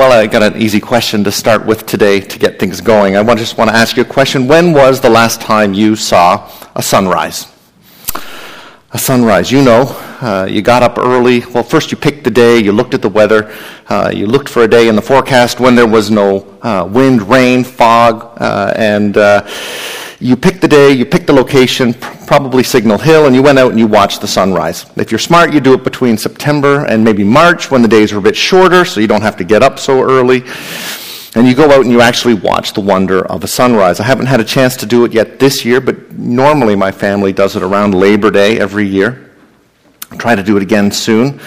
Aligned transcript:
well, 0.00 0.12
I 0.12 0.26
got 0.28 0.42
an 0.42 0.62
easy 0.62 0.80
question 0.80 1.22
to 1.24 1.30
start 1.30 1.66
with 1.66 1.84
today 1.84 2.20
to 2.20 2.38
get 2.38 2.58
things 2.58 2.80
going. 2.80 3.18
I 3.18 3.34
just 3.34 3.58
want 3.58 3.68
to 3.68 3.76
ask 3.76 3.98
you 3.98 4.02
a 4.02 4.06
question. 4.06 4.48
When 4.48 4.72
was 4.72 4.98
the 4.98 5.10
last 5.10 5.42
time 5.42 5.74
you 5.74 5.94
saw 5.94 6.50
a 6.74 6.82
sunrise? 6.82 7.52
A 8.92 8.98
sunrise. 8.98 9.52
You 9.52 9.62
know, 9.62 9.82
uh, 10.22 10.48
you 10.48 10.62
got 10.62 10.82
up 10.82 10.96
early. 10.96 11.40
Well, 11.40 11.62
first 11.62 11.92
you 11.92 11.98
picked 11.98 12.24
the 12.24 12.30
day, 12.30 12.58
you 12.58 12.72
looked 12.72 12.94
at 12.94 13.02
the 13.02 13.10
weather, 13.10 13.54
uh, 13.90 14.10
you 14.10 14.26
looked 14.26 14.48
for 14.48 14.62
a 14.62 14.68
day 14.68 14.88
in 14.88 14.96
the 14.96 15.02
forecast 15.02 15.60
when 15.60 15.74
there 15.74 15.86
was 15.86 16.10
no 16.10 16.46
uh, 16.62 16.88
wind, 16.90 17.20
rain, 17.28 17.62
fog, 17.62 18.40
uh, 18.40 18.72
and 18.76 19.18
uh, 19.18 19.46
you 20.20 20.36
picked 20.36 20.60
the 20.60 20.68
day, 20.68 20.92
you 20.92 21.06
picked 21.06 21.26
the 21.26 21.32
location, 21.32 21.94
probably 21.94 22.62
Signal 22.62 22.98
Hill, 22.98 23.26
and 23.26 23.34
you 23.34 23.42
went 23.42 23.58
out 23.58 23.70
and 23.70 23.78
you 23.78 23.86
watched 23.86 24.20
the 24.20 24.28
sunrise. 24.28 24.84
If 24.96 25.10
you're 25.10 25.18
smart, 25.18 25.54
you 25.54 25.60
do 25.60 25.72
it 25.72 25.82
between 25.82 26.18
September 26.18 26.84
and 26.84 27.02
maybe 27.02 27.24
March 27.24 27.70
when 27.70 27.80
the 27.80 27.88
days 27.88 28.12
are 28.12 28.18
a 28.18 28.22
bit 28.22 28.36
shorter, 28.36 28.84
so 28.84 29.00
you 29.00 29.06
don't 29.06 29.22
have 29.22 29.38
to 29.38 29.44
get 29.44 29.62
up 29.62 29.78
so 29.78 30.02
early. 30.02 30.44
And 31.34 31.46
you 31.46 31.54
go 31.54 31.70
out 31.70 31.82
and 31.82 31.90
you 31.90 32.02
actually 32.02 32.34
watch 32.34 32.74
the 32.74 32.80
wonder 32.82 33.24
of 33.26 33.44
a 33.44 33.48
sunrise. 33.48 33.98
I 33.98 34.04
haven't 34.04 34.26
had 34.26 34.40
a 34.40 34.44
chance 34.44 34.76
to 34.78 34.86
do 34.86 35.04
it 35.06 35.12
yet 35.12 35.38
this 35.38 35.64
year, 35.64 35.80
but 35.80 36.12
normally 36.12 36.76
my 36.76 36.92
family 36.92 37.32
does 37.32 37.56
it 37.56 37.62
around 37.62 37.94
Labor 37.94 38.30
Day 38.30 38.60
every 38.60 38.86
year. 38.86 39.30
I'll 40.10 40.18
try 40.18 40.34
to 40.34 40.42
do 40.42 40.56
it 40.58 40.62
again 40.62 40.92
soon. 40.92 41.40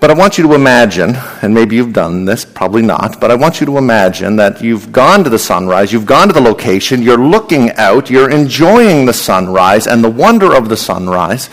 But 0.00 0.10
I 0.10 0.14
want 0.14 0.38
you 0.38 0.44
to 0.48 0.54
imagine, 0.54 1.14
and 1.42 1.52
maybe 1.52 1.76
you've 1.76 1.92
done 1.92 2.24
this, 2.24 2.46
probably 2.46 2.80
not, 2.80 3.20
but 3.20 3.30
I 3.30 3.34
want 3.34 3.60
you 3.60 3.66
to 3.66 3.76
imagine 3.76 4.36
that 4.36 4.62
you've 4.62 4.92
gone 4.92 5.22
to 5.24 5.30
the 5.30 5.38
sunrise, 5.38 5.92
you've 5.92 6.06
gone 6.06 6.28
to 6.28 6.32
the 6.32 6.40
location, 6.40 7.02
you're 7.02 7.18
looking 7.18 7.70
out, 7.72 8.08
you're 8.08 8.30
enjoying 8.30 9.04
the 9.04 9.12
sunrise 9.12 9.86
and 9.86 10.02
the 10.02 10.08
wonder 10.08 10.54
of 10.54 10.70
the 10.70 10.76
sunrise, 10.76 11.50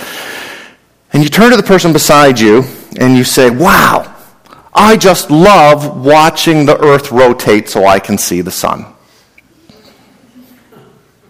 and 1.12 1.22
you 1.24 1.30
turn 1.30 1.52
to 1.52 1.58
the 1.58 1.64
person 1.64 1.92
beside 1.92 2.40
you 2.40 2.64
and 2.98 3.18
you 3.18 3.26
say, 3.26 3.50
Wow, 3.50 4.16
I 4.74 4.96
just 4.96 5.30
love 5.30 6.06
watching 6.06 6.66
the 6.66 6.80
earth 6.80 7.12
rotate 7.12 7.68
so 7.68 7.86
I 7.86 8.00
can 8.00 8.18
see 8.18 8.42
the 8.42 8.52
sun. 8.52 8.86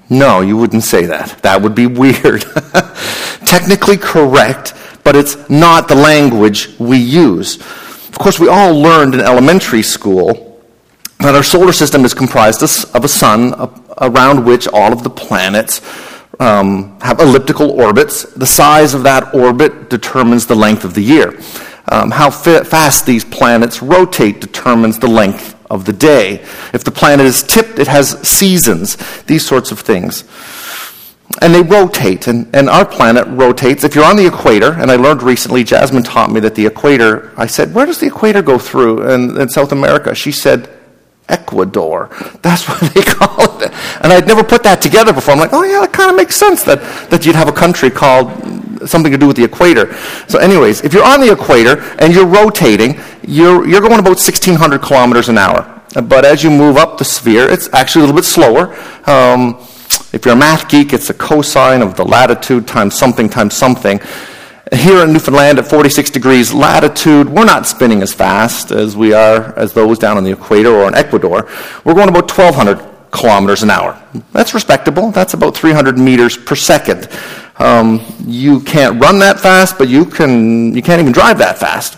No, 0.09 0.41
you 0.41 0.55
wouldn't 0.55 0.83
say 0.83 1.05
that. 1.07 1.41
That 1.41 1.61
would 1.61 1.75
be 1.75 1.87
weird. 1.87 2.45
Technically 3.45 3.97
correct, 3.97 4.73
but 5.07 5.15
it's 5.15 5.49
not 5.49 5.87
the 5.87 5.95
language 5.95 6.77
we 6.79 6.97
use. 6.97 7.55
Of 8.09 8.17
course, 8.19 8.41
we 8.41 8.49
all 8.49 8.77
learned 8.77 9.13
in 9.13 9.21
elementary 9.21 9.81
school 9.81 10.61
that 11.19 11.33
our 11.33 11.43
solar 11.43 11.71
system 11.71 12.03
is 12.03 12.13
comprised 12.13 12.61
of 12.61 13.05
a 13.05 13.07
sun 13.07 13.53
around 13.99 14.43
which 14.43 14.67
all 14.67 14.91
of 14.91 15.03
the 15.03 15.09
planets 15.09 15.79
um, 16.41 16.99
have 16.99 17.21
elliptical 17.21 17.71
orbits. 17.71 18.23
The 18.33 18.45
size 18.45 18.93
of 18.93 19.03
that 19.03 19.33
orbit 19.33 19.89
determines 19.89 20.45
the 20.45 20.55
length 20.55 20.83
of 20.83 20.93
the 20.93 21.03
year. 21.03 21.39
Um, 21.89 22.11
how 22.11 22.29
fast 22.29 23.05
these 23.05 23.23
planets 23.23 23.81
rotate 23.81 24.41
determines 24.41 24.99
the 24.99 25.07
length 25.07 25.55
of 25.71 25.85
the 25.85 25.93
day. 25.93 26.41
If 26.73 26.83
the 26.83 26.91
planet 26.91 27.25
is 27.25 27.43
tipped, 27.43 27.79
it 27.79 27.87
has 27.87 28.19
seasons, 28.27 28.97
these 29.23 29.45
sorts 29.45 29.71
of 29.71 29.79
things 29.79 30.25
and 31.41 31.53
they 31.53 31.61
rotate, 31.61 32.27
and, 32.27 32.53
and 32.55 32.69
our 32.69 32.85
planet 32.85 33.27
rotates. 33.27 33.83
If 33.83 33.95
you're 33.95 34.05
on 34.05 34.15
the 34.15 34.25
equator, 34.25 34.73
and 34.73 34.89
I 34.89 34.95
learned 34.95 35.21
recently, 35.21 35.63
Jasmine 35.63 36.03
taught 36.03 36.31
me 36.31 36.39
that 36.39 36.55
the 36.55 36.65
equator, 36.65 37.33
I 37.37 37.47
said, 37.47 37.73
where 37.73 37.85
does 37.85 37.99
the 37.99 38.07
equator 38.07 38.41
go 38.41 38.57
through 38.57 39.11
in, 39.11 39.39
in 39.39 39.49
South 39.49 39.71
America? 39.71 40.15
She 40.15 40.31
said, 40.31 40.69
Ecuador. 41.29 42.09
That's 42.41 42.67
what 42.67 42.79
they 42.93 43.01
call 43.05 43.61
it. 43.61 43.71
And 44.01 44.13
I'd 44.13 44.27
never 44.27 44.43
put 44.43 44.63
that 44.63 44.81
together 44.81 45.13
before. 45.13 45.33
I'm 45.33 45.39
like, 45.39 45.53
oh 45.53 45.63
yeah, 45.63 45.81
that 45.81 45.93
kind 45.93 46.09
of 46.09 46.15
makes 46.15 46.35
sense 46.35 46.63
that, 46.63 46.79
that 47.09 47.25
you'd 47.25 47.35
have 47.35 47.49
a 47.49 47.53
country 47.53 47.89
called 47.91 48.31
something 48.87 49.11
to 49.11 49.17
do 49.17 49.27
with 49.27 49.35
the 49.35 49.43
equator. 49.43 49.93
So 50.27 50.39
anyways, 50.39 50.81
if 50.81 50.93
you're 50.93 51.05
on 51.05 51.19
the 51.19 51.31
equator 51.31 51.81
and 51.99 52.13
you're 52.13 52.27
rotating, 52.27 52.99
you're, 53.27 53.67
you're 53.67 53.81
going 53.81 53.99
about 53.99 54.17
1,600 54.17 54.81
kilometers 54.81 55.29
an 55.29 55.37
hour. 55.37 55.73
But 55.93 56.25
as 56.25 56.43
you 56.43 56.49
move 56.49 56.77
up 56.77 56.97
the 56.97 57.05
sphere, 57.05 57.49
it's 57.49 57.69
actually 57.73 58.03
a 58.03 58.05
little 58.05 58.21
bit 58.21 58.25
slower. 58.25 58.77
Um, 59.09 59.65
if 60.13 60.25
you're 60.25 60.33
a 60.33 60.37
math 60.37 60.69
geek, 60.69 60.93
it's 60.93 61.07
the 61.07 61.13
cosine 61.13 61.81
of 61.81 61.95
the 61.95 62.05
latitude 62.05 62.67
times 62.67 62.95
something 62.95 63.29
times 63.29 63.55
something. 63.55 63.99
Here 64.73 65.03
in 65.03 65.13
Newfoundland 65.13 65.59
at 65.59 65.67
46 65.67 66.09
degrees 66.09 66.53
latitude, 66.53 67.29
we're 67.29 67.45
not 67.45 67.67
spinning 67.67 68.01
as 68.01 68.13
fast 68.13 68.71
as 68.71 68.97
we 68.97 69.13
are 69.13 69.57
as 69.57 69.73
those 69.73 69.97
down 69.97 70.17
on 70.17 70.23
the 70.23 70.31
equator 70.31 70.69
or 70.69 70.87
in 70.87 70.95
Ecuador. 70.95 71.49
We're 71.85 71.93
going 71.93 72.09
about 72.09 72.29
1,200 72.29 73.11
kilometers 73.11 73.63
an 73.63 73.69
hour. 73.69 74.01
That's 74.33 74.53
respectable. 74.53 75.11
That's 75.11 75.33
about 75.33 75.55
300 75.55 75.97
meters 75.97 76.37
per 76.37 76.55
second. 76.55 77.09
Um, 77.57 78.01
you 78.25 78.59
can't 78.61 79.01
run 79.01 79.19
that 79.19 79.39
fast, 79.39 79.77
but 79.77 79.87
you 79.87 80.05
can. 80.05 80.75
You 80.75 80.81
can't 80.81 81.01
even 81.01 81.13
drive 81.13 81.37
that 81.39 81.57
fast. 81.57 81.97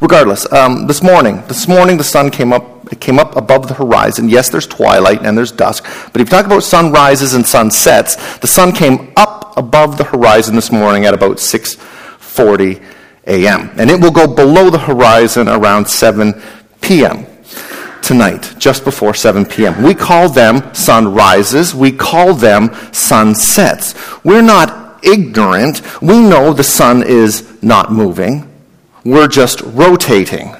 Regardless, 0.00 0.50
um, 0.52 0.86
this 0.86 1.02
morning, 1.02 1.42
this 1.48 1.68
morning 1.68 1.96
the 1.96 2.04
sun 2.04 2.30
came 2.30 2.52
up 2.52 2.81
it 2.92 3.00
came 3.00 3.18
up 3.18 3.36
above 3.36 3.68
the 3.68 3.74
horizon. 3.74 4.28
Yes, 4.28 4.50
there's 4.50 4.66
twilight 4.66 5.22
and 5.22 5.36
there's 5.36 5.50
dusk, 5.50 5.84
but 6.12 6.20
if 6.20 6.28
you 6.28 6.30
talk 6.30 6.46
about 6.46 6.62
sunrises 6.62 7.34
and 7.34 7.46
sunsets, 7.46 8.38
the 8.38 8.46
sun 8.46 8.72
came 8.72 9.12
up 9.16 9.56
above 9.56 9.98
the 9.98 10.04
horizon 10.04 10.54
this 10.54 10.70
morning 10.70 11.06
at 11.06 11.14
about 11.14 11.38
6:40 11.38 12.82
a.m. 13.26 13.70
and 13.78 13.90
it 13.90 14.00
will 14.00 14.10
go 14.10 14.26
below 14.26 14.68
the 14.68 14.78
horizon 14.78 15.48
around 15.48 15.88
7 15.88 16.40
p.m. 16.80 17.26
tonight, 18.02 18.54
just 18.58 18.84
before 18.84 19.14
7 19.14 19.46
p.m. 19.46 19.82
We 19.82 19.94
call 19.94 20.28
them 20.28 20.74
sunrises, 20.74 21.74
we 21.74 21.92
call 21.92 22.34
them 22.34 22.74
sunsets. 22.92 23.94
We're 24.24 24.42
not 24.42 25.02
ignorant. 25.04 25.82
We 26.02 26.20
know 26.20 26.52
the 26.52 26.64
sun 26.64 27.02
is 27.02 27.62
not 27.62 27.92
moving. 27.92 28.48
We're 29.04 29.28
just 29.28 29.60
rotating. 29.62 30.54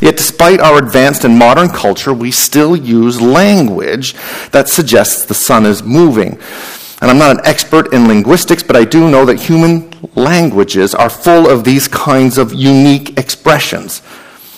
Yet, 0.00 0.16
despite 0.16 0.60
our 0.60 0.78
advanced 0.78 1.24
and 1.24 1.38
modern 1.38 1.68
culture, 1.68 2.12
we 2.12 2.30
still 2.30 2.76
use 2.76 3.20
language 3.20 4.14
that 4.50 4.68
suggests 4.68 5.24
the 5.24 5.34
sun 5.34 5.66
is 5.66 5.82
moving. 5.82 6.38
And 7.00 7.10
I'm 7.10 7.18
not 7.18 7.38
an 7.38 7.44
expert 7.44 7.92
in 7.92 8.08
linguistics, 8.08 8.62
but 8.62 8.76
I 8.76 8.84
do 8.84 9.10
know 9.10 9.24
that 9.24 9.40
human 9.40 9.92
languages 10.14 10.94
are 10.94 11.10
full 11.10 11.48
of 11.48 11.64
these 11.64 11.88
kinds 11.88 12.38
of 12.38 12.52
unique 12.52 13.18
expressions. 13.18 14.02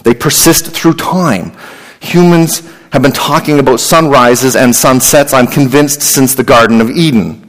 They 0.03 0.15
persist 0.15 0.67
through 0.67 0.95
time. 0.95 1.57
Humans 2.01 2.63
have 2.93 3.03
been 3.03 3.13
talking 3.13 3.59
about 3.59 3.81
sunrises 3.81 4.55
and 4.55 4.75
sunsets, 4.75 5.33
I'm 5.33 5.49
convinced, 5.49 6.03
since 6.03 6.35
the 6.35 6.45
Garden 6.45 6.81
of 6.81 6.91
Eden. 6.91 7.46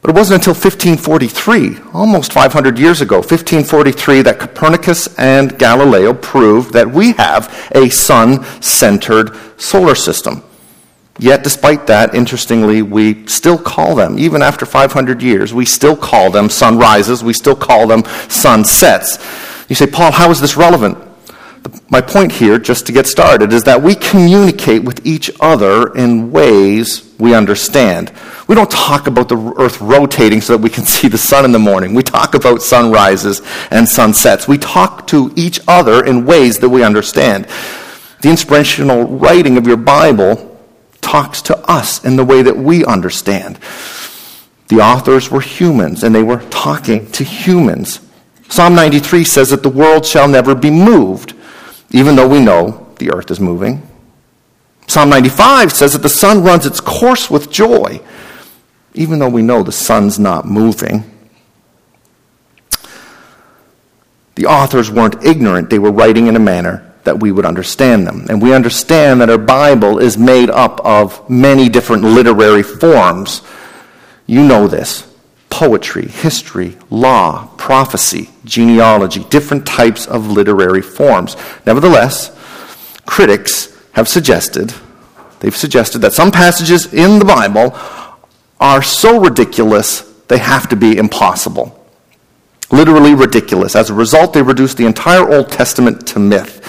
But 0.00 0.10
it 0.10 0.16
wasn't 0.16 0.40
until 0.40 0.54
1543, 0.54 1.92
almost 1.92 2.32
500 2.32 2.78
years 2.78 3.02
ago, 3.02 3.16
1543, 3.16 4.22
that 4.22 4.38
Copernicus 4.38 5.14
and 5.18 5.58
Galileo 5.58 6.14
proved 6.14 6.72
that 6.72 6.90
we 6.90 7.12
have 7.12 7.70
a 7.74 7.90
sun 7.90 8.42
centered 8.62 9.36
solar 9.60 9.94
system. 9.94 10.42
Yet, 11.18 11.44
despite 11.44 11.86
that, 11.88 12.14
interestingly, 12.14 12.80
we 12.80 13.26
still 13.26 13.58
call 13.58 13.94
them, 13.94 14.18
even 14.18 14.40
after 14.40 14.64
500 14.64 15.20
years, 15.22 15.52
we 15.52 15.66
still 15.66 15.94
call 15.94 16.30
them 16.30 16.48
sunrises, 16.48 17.22
we 17.22 17.34
still 17.34 17.56
call 17.56 17.86
them 17.86 18.04
sunsets. 18.28 19.18
You 19.68 19.76
say, 19.76 19.86
Paul, 19.86 20.12
how 20.12 20.30
is 20.30 20.40
this 20.40 20.56
relevant? 20.56 20.96
My 21.92 22.00
point 22.00 22.30
here, 22.30 22.60
just 22.60 22.86
to 22.86 22.92
get 22.92 23.08
started, 23.08 23.52
is 23.52 23.64
that 23.64 23.82
we 23.82 23.96
communicate 23.96 24.84
with 24.84 25.04
each 25.04 25.28
other 25.40 25.92
in 25.96 26.30
ways 26.30 27.12
we 27.18 27.34
understand. 27.34 28.12
We 28.46 28.54
don't 28.54 28.70
talk 28.70 29.08
about 29.08 29.28
the 29.28 29.54
earth 29.58 29.80
rotating 29.80 30.40
so 30.40 30.56
that 30.56 30.62
we 30.62 30.70
can 30.70 30.84
see 30.96 31.08
the 31.08 31.18
sun 31.18 31.44
in 31.44 31.50
the 31.50 31.58
morning. 31.58 31.92
We 31.92 32.04
talk 32.04 32.36
about 32.36 32.62
sunrises 32.62 33.42
and 33.72 33.88
sunsets. 33.88 34.46
We 34.46 34.56
talk 34.56 35.08
to 35.08 35.32
each 35.34 35.58
other 35.66 36.04
in 36.04 36.24
ways 36.24 36.60
that 36.60 36.68
we 36.68 36.84
understand. 36.84 37.48
The 38.22 38.30
inspirational 38.30 39.04
writing 39.08 39.56
of 39.56 39.66
your 39.66 39.76
Bible 39.76 40.46
talks 41.00 41.42
to 41.42 41.58
us 41.68 42.04
in 42.04 42.14
the 42.14 42.24
way 42.24 42.42
that 42.42 42.56
we 42.56 42.84
understand. 42.84 43.58
The 44.68 44.80
authors 44.80 45.28
were 45.28 45.40
humans 45.40 46.04
and 46.04 46.14
they 46.14 46.22
were 46.22 46.42
talking 46.50 47.10
to 47.12 47.24
humans. 47.24 47.98
Psalm 48.48 48.76
93 48.76 49.24
says 49.24 49.50
that 49.50 49.64
the 49.64 49.68
world 49.68 50.06
shall 50.06 50.28
never 50.28 50.54
be 50.54 50.70
moved 50.70 51.34
even 51.90 52.16
though 52.16 52.28
we 52.28 52.40
know 52.40 52.94
the 52.98 53.12
earth 53.12 53.30
is 53.30 53.40
moving. 53.40 53.86
Psalm 54.86 55.10
95 55.10 55.72
says 55.72 55.92
that 55.92 56.02
the 56.02 56.08
sun 56.08 56.42
runs 56.42 56.66
its 56.66 56.80
course 56.80 57.30
with 57.30 57.50
joy, 57.50 58.00
even 58.94 59.18
though 59.18 59.28
we 59.28 59.42
know 59.42 59.62
the 59.62 59.72
sun's 59.72 60.18
not 60.18 60.46
moving. 60.46 61.04
The 64.34 64.46
authors 64.46 64.90
weren't 64.90 65.22
ignorant, 65.24 65.70
they 65.70 65.78
were 65.78 65.92
writing 65.92 66.26
in 66.26 66.36
a 66.36 66.40
manner 66.40 66.90
that 67.04 67.20
we 67.20 67.32
would 67.32 67.46
understand 67.46 68.06
them. 68.06 68.26
And 68.28 68.42
we 68.42 68.54
understand 68.54 69.20
that 69.20 69.30
our 69.30 69.38
Bible 69.38 69.98
is 69.98 70.18
made 70.18 70.50
up 70.50 70.80
of 70.84 71.28
many 71.28 71.68
different 71.68 72.04
literary 72.04 72.62
forms. 72.62 73.42
You 74.26 74.42
know 74.42 74.68
this 74.68 75.09
poetry, 75.50 76.06
history, 76.08 76.76
law, 76.88 77.46
prophecy, 77.58 78.30
genealogy, 78.44 79.24
different 79.24 79.66
types 79.66 80.06
of 80.06 80.28
literary 80.28 80.80
forms. 80.80 81.36
Nevertheless, 81.66 82.30
critics 83.04 83.76
have 83.92 84.08
suggested, 84.08 84.72
they've 85.40 85.56
suggested 85.56 85.98
that 85.98 86.12
some 86.12 86.30
passages 86.30 86.94
in 86.94 87.18
the 87.18 87.24
Bible 87.24 87.76
are 88.60 88.80
so 88.82 89.20
ridiculous 89.20 90.02
they 90.28 90.38
have 90.38 90.68
to 90.68 90.76
be 90.76 90.96
impossible. 90.96 91.76
literally 92.70 93.14
ridiculous. 93.14 93.74
As 93.74 93.90
a 93.90 93.94
result, 93.94 94.32
they 94.32 94.42
reduced 94.42 94.76
the 94.76 94.86
entire 94.86 95.28
Old 95.28 95.50
Testament 95.50 96.06
to 96.08 96.18
myth. 96.20 96.64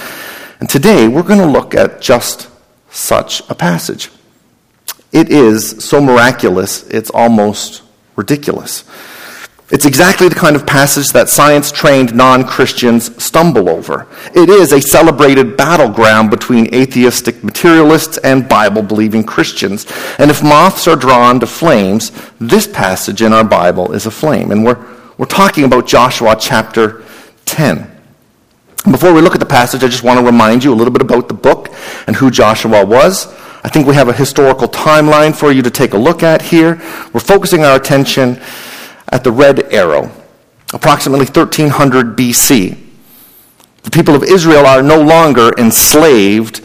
And 0.59 0.67
today, 0.69 1.07
we're 1.07 1.21
going 1.23 1.39
to 1.39 1.45
look 1.45 1.75
at 1.75 2.01
just 2.01 2.49
such 2.89 3.47
a 3.49 3.55
passage. 3.55 4.09
It 5.11 5.29
is 5.29 5.83
so 5.83 6.01
miraculous, 6.01 6.83
it's 6.87 7.09
almost 7.11 7.83
ridiculous. 8.15 8.83
It's 9.71 9.85
exactly 9.85 10.27
the 10.27 10.35
kind 10.35 10.57
of 10.57 10.67
passage 10.67 11.11
that 11.13 11.29
science 11.29 11.71
trained 11.71 12.13
non 12.13 12.43
Christians 12.43 13.23
stumble 13.23 13.69
over. 13.69 14.05
It 14.35 14.49
is 14.49 14.73
a 14.73 14.81
celebrated 14.81 15.55
battleground 15.55 16.29
between 16.29 16.73
atheistic 16.75 17.41
materialists 17.41 18.17
and 18.17 18.49
Bible 18.49 18.81
believing 18.81 19.23
Christians. 19.23 19.85
And 20.17 20.29
if 20.29 20.43
moths 20.43 20.89
are 20.89 20.97
drawn 20.97 21.39
to 21.39 21.47
flames, 21.47 22.11
this 22.37 22.67
passage 22.67 23.21
in 23.21 23.31
our 23.31 23.45
Bible 23.45 23.93
is 23.93 24.05
a 24.05 24.11
flame. 24.11 24.51
And 24.51 24.65
we're, 24.65 24.85
we're 25.17 25.25
talking 25.25 25.63
about 25.63 25.87
Joshua 25.87 26.35
chapter 26.37 27.05
10. 27.45 27.89
Before 28.91 29.13
we 29.13 29.21
look 29.21 29.35
at 29.35 29.39
the 29.39 29.45
passage, 29.45 29.85
I 29.85 29.87
just 29.87 30.03
want 30.03 30.19
to 30.19 30.25
remind 30.25 30.65
you 30.65 30.73
a 30.73 30.75
little 30.75 30.91
bit 30.91 31.01
about 31.01 31.29
the 31.29 31.33
book 31.33 31.69
and 32.07 32.15
who 32.15 32.29
Joshua 32.29 32.85
was. 32.85 33.33
I 33.63 33.69
think 33.69 33.87
we 33.87 33.95
have 33.95 34.09
a 34.09 34.13
historical 34.13 34.67
timeline 34.67 35.35
for 35.35 35.51
you 35.51 35.61
to 35.61 35.69
take 35.69 35.93
a 35.93 35.97
look 35.97 36.23
at 36.23 36.41
here. 36.41 36.75
We're 37.13 37.19
focusing 37.19 37.63
our 37.63 37.75
attention 37.75 38.41
at 39.09 39.23
the 39.23 39.31
red 39.31 39.71
arrow, 39.71 40.11
approximately 40.73 41.25
1300 41.25 42.17
BC. 42.17 42.77
The 43.83 43.91
people 43.91 44.15
of 44.15 44.23
Israel 44.23 44.65
are 44.65 44.81
no 44.81 45.01
longer 45.01 45.51
enslaved 45.57 46.61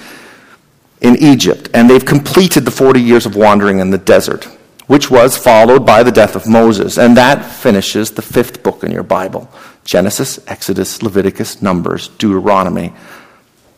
in 1.01 1.17
Egypt, 1.17 1.69
and 1.75 1.89
they've 1.89 2.05
completed 2.05 2.65
the 2.65 2.71
40 2.71 3.01
years 3.01 3.27
of 3.27 3.37
wandering 3.37 3.79
in 3.81 3.91
the 3.91 3.99
desert, 3.99 4.45
which 4.87 5.11
was 5.11 5.37
followed 5.37 5.85
by 5.85 6.03
the 6.03 6.13
death 6.13 6.35
of 6.37 6.49
Moses. 6.49 6.99
And 6.99 7.17
that 7.17 7.45
finishes 7.45 8.11
the 8.11 8.23
fifth 8.23 8.63
book 8.63 8.85
in 8.85 8.91
your 8.91 9.03
Bible 9.03 9.51
Genesis, 9.85 10.41
Exodus, 10.49 11.03
Leviticus, 11.03 11.63
Numbers, 11.63 12.09
Deuteronomy, 12.09 12.93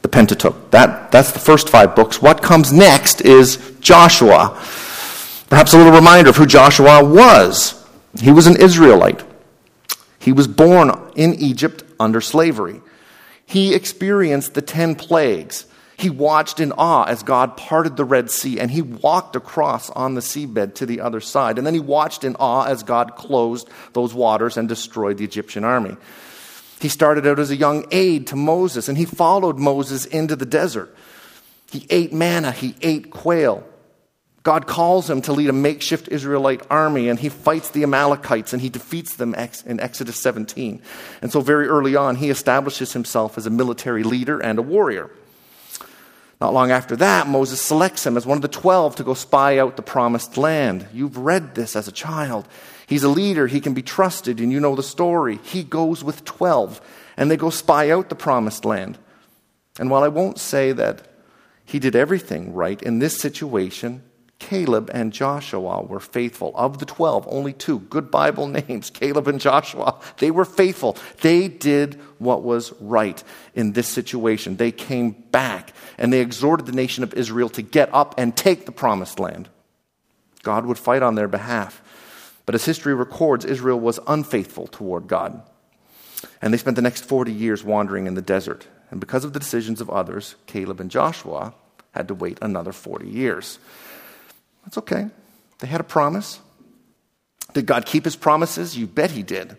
the 0.08 0.16
Pentateuch. 0.16 0.70
That, 0.70 1.12
that's 1.12 1.32
the 1.32 1.38
first 1.38 1.68
five 1.68 1.94
books. 1.94 2.22
What 2.22 2.42
comes 2.42 2.72
next 2.72 3.20
is 3.20 3.58
Joshua. 3.80 4.58
Perhaps 5.50 5.74
a 5.74 5.78
little 5.78 5.92
reminder 5.92 6.30
of 6.30 6.36
who 6.36 6.46
Joshua 6.46 7.04
was. 7.04 7.86
He 8.18 8.32
was 8.32 8.46
an 8.46 8.56
Israelite. 8.56 9.22
He 10.18 10.32
was 10.32 10.48
born 10.48 10.90
in 11.14 11.34
Egypt 11.34 11.84
under 12.00 12.20
slavery. 12.20 12.80
He 13.44 13.74
experienced 13.74 14.54
the 14.54 14.62
ten 14.62 14.94
plagues. 14.94 15.66
He 15.96 16.10
watched 16.10 16.60
in 16.60 16.72
awe 16.72 17.04
as 17.04 17.22
God 17.22 17.56
parted 17.56 17.96
the 17.96 18.04
Red 18.04 18.30
Sea 18.30 18.60
and 18.60 18.70
he 18.70 18.82
walked 18.82 19.34
across 19.34 19.90
on 19.90 20.14
the 20.14 20.20
seabed 20.20 20.74
to 20.76 20.86
the 20.86 21.00
other 21.00 21.20
side. 21.20 21.58
And 21.58 21.66
then 21.66 21.74
he 21.74 21.80
watched 21.80 22.24
in 22.24 22.36
awe 22.36 22.64
as 22.64 22.82
God 22.82 23.16
closed 23.16 23.68
those 23.94 24.14
waters 24.14 24.56
and 24.56 24.68
destroyed 24.68 25.18
the 25.18 25.24
Egyptian 25.24 25.64
army. 25.64 25.96
He 26.80 26.88
started 26.88 27.26
out 27.26 27.38
as 27.38 27.50
a 27.50 27.56
young 27.56 27.86
aide 27.90 28.28
to 28.28 28.36
Moses 28.36 28.88
and 28.88 28.96
he 28.96 29.04
followed 29.04 29.58
Moses 29.58 30.04
into 30.06 30.36
the 30.36 30.46
desert. 30.46 30.94
He 31.70 31.86
ate 31.90 32.12
manna, 32.12 32.52
he 32.52 32.74
ate 32.80 33.10
quail. 33.10 33.64
God 34.42 34.66
calls 34.66 35.10
him 35.10 35.20
to 35.22 35.32
lead 35.34 35.50
a 35.50 35.52
makeshift 35.52 36.08
Israelite 36.08 36.62
army, 36.70 37.10
and 37.10 37.18
he 37.18 37.28
fights 37.28 37.68
the 37.68 37.82
Amalekites 37.82 38.54
and 38.54 38.62
he 38.62 38.70
defeats 38.70 39.16
them 39.16 39.34
in 39.34 39.78
Exodus 39.78 40.18
17. 40.20 40.80
And 41.20 41.30
so, 41.30 41.42
very 41.42 41.66
early 41.66 41.96
on, 41.96 42.16
he 42.16 42.30
establishes 42.30 42.94
himself 42.94 43.36
as 43.36 43.46
a 43.46 43.50
military 43.50 44.04
leader 44.04 44.40
and 44.40 44.58
a 44.58 44.62
warrior. 44.62 45.10
Not 46.40 46.54
long 46.54 46.70
after 46.70 46.96
that, 46.96 47.26
Moses 47.26 47.60
selects 47.60 48.06
him 48.06 48.16
as 48.16 48.24
one 48.24 48.38
of 48.38 48.42
the 48.42 48.48
12 48.48 48.96
to 48.96 49.04
go 49.04 49.12
spy 49.12 49.58
out 49.58 49.76
the 49.76 49.82
promised 49.82 50.38
land. 50.38 50.86
You've 50.94 51.18
read 51.18 51.54
this 51.54 51.76
as 51.76 51.88
a 51.88 51.92
child. 51.92 52.48
He's 52.88 53.04
a 53.04 53.08
leader, 53.10 53.46
he 53.46 53.60
can 53.60 53.74
be 53.74 53.82
trusted, 53.82 54.40
and 54.40 54.50
you 54.50 54.60
know 54.60 54.74
the 54.74 54.82
story. 54.82 55.38
He 55.42 55.62
goes 55.62 56.02
with 56.02 56.24
12, 56.24 56.80
and 57.18 57.30
they 57.30 57.36
go 57.36 57.50
spy 57.50 57.90
out 57.90 58.08
the 58.08 58.14
promised 58.14 58.64
land. 58.64 58.96
And 59.78 59.90
while 59.90 60.02
I 60.02 60.08
won't 60.08 60.38
say 60.38 60.72
that 60.72 61.06
he 61.66 61.78
did 61.78 61.94
everything 61.94 62.54
right 62.54 62.80
in 62.80 62.98
this 62.98 63.20
situation, 63.20 64.02
Caleb 64.38 64.90
and 64.94 65.12
Joshua 65.12 65.82
were 65.82 66.00
faithful. 66.00 66.52
Of 66.54 66.78
the 66.78 66.86
12, 66.86 67.28
only 67.28 67.52
two 67.52 67.80
good 67.80 68.10
Bible 68.10 68.46
names, 68.68 68.88
Caleb 68.88 69.28
and 69.28 69.38
Joshua. 69.38 70.00
They 70.16 70.30
were 70.30 70.46
faithful. 70.46 70.96
They 71.20 71.46
did 71.46 72.00
what 72.16 72.42
was 72.42 72.72
right 72.80 73.22
in 73.54 73.74
this 73.74 73.88
situation. 73.88 74.56
They 74.56 74.72
came 74.72 75.10
back 75.10 75.74
and 75.98 76.10
they 76.10 76.20
exhorted 76.20 76.64
the 76.64 76.72
nation 76.72 77.04
of 77.04 77.12
Israel 77.12 77.50
to 77.50 77.60
get 77.60 77.92
up 77.92 78.14
and 78.16 78.34
take 78.34 78.64
the 78.64 78.72
promised 78.72 79.20
land. 79.20 79.50
God 80.42 80.64
would 80.64 80.78
fight 80.78 81.02
on 81.02 81.16
their 81.16 81.28
behalf. 81.28 81.82
But 82.48 82.54
as 82.54 82.64
history 82.64 82.94
records, 82.94 83.44
Israel 83.44 83.78
was 83.78 84.00
unfaithful 84.06 84.68
toward 84.68 85.06
God. 85.06 85.42
And 86.40 86.50
they 86.50 86.56
spent 86.56 86.76
the 86.76 86.82
next 86.82 87.04
40 87.04 87.30
years 87.30 87.62
wandering 87.62 88.06
in 88.06 88.14
the 88.14 88.22
desert. 88.22 88.66
And 88.90 89.00
because 89.00 89.22
of 89.22 89.34
the 89.34 89.38
decisions 89.38 89.82
of 89.82 89.90
others, 89.90 90.34
Caleb 90.46 90.80
and 90.80 90.90
Joshua 90.90 91.52
had 91.90 92.08
to 92.08 92.14
wait 92.14 92.38
another 92.40 92.72
40 92.72 93.06
years. 93.06 93.58
That's 94.64 94.78
okay. 94.78 95.08
They 95.58 95.66
had 95.66 95.82
a 95.82 95.84
promise. 95.84 96.40
Did 97.52 97.66
God 97.66 97.84
keep 97.84 98.06
his 98.06 98.16
promises? 98.16 98.78
You 98.78 98.86
bet 98.86 99.10
he 99.10 99.22
did. 99.22 99.58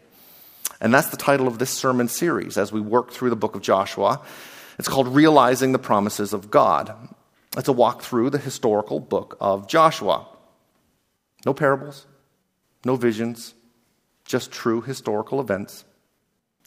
And 0.81 0.91
that's 0.91 1.09
the 1.09 1.15
title 1.15 1.47
of 1.47 1.59
this 1.59 1.69
sermon 1.69 2.07
series 2.07 2.57
as 2.57 2.71
we 2.71 2.81
work 2.81 3.11
through 3.11 3.29
the 3.29 3.35
book 3.35 3.55
of 3.55 3.61
Joshua. 3.61 4.19
It's 4.79 4.87
called 4.87 5.09
Realizing 5.09 5.73
the 5.73 5.77
Promises 5.77 6.33
of 6.33 6.49
God. 6.49 6.95
It's 7.55 7.67
a 7.67 7.71
walk 7.71 8.01
through 8.01 8.31
the 8.31 8.39
historical 8.39 8.99
book 8.99 9.37
of 9.39 9.67
Joshua. 9.67 10.25
No 11.45 11.53
parables, 11.53 12.07
no 12.85 12.95
visions, 12.95 13.53
just 14.25 14.51
true 14.51 14.81
historical 14.81 15.41
events. 15.41 15.85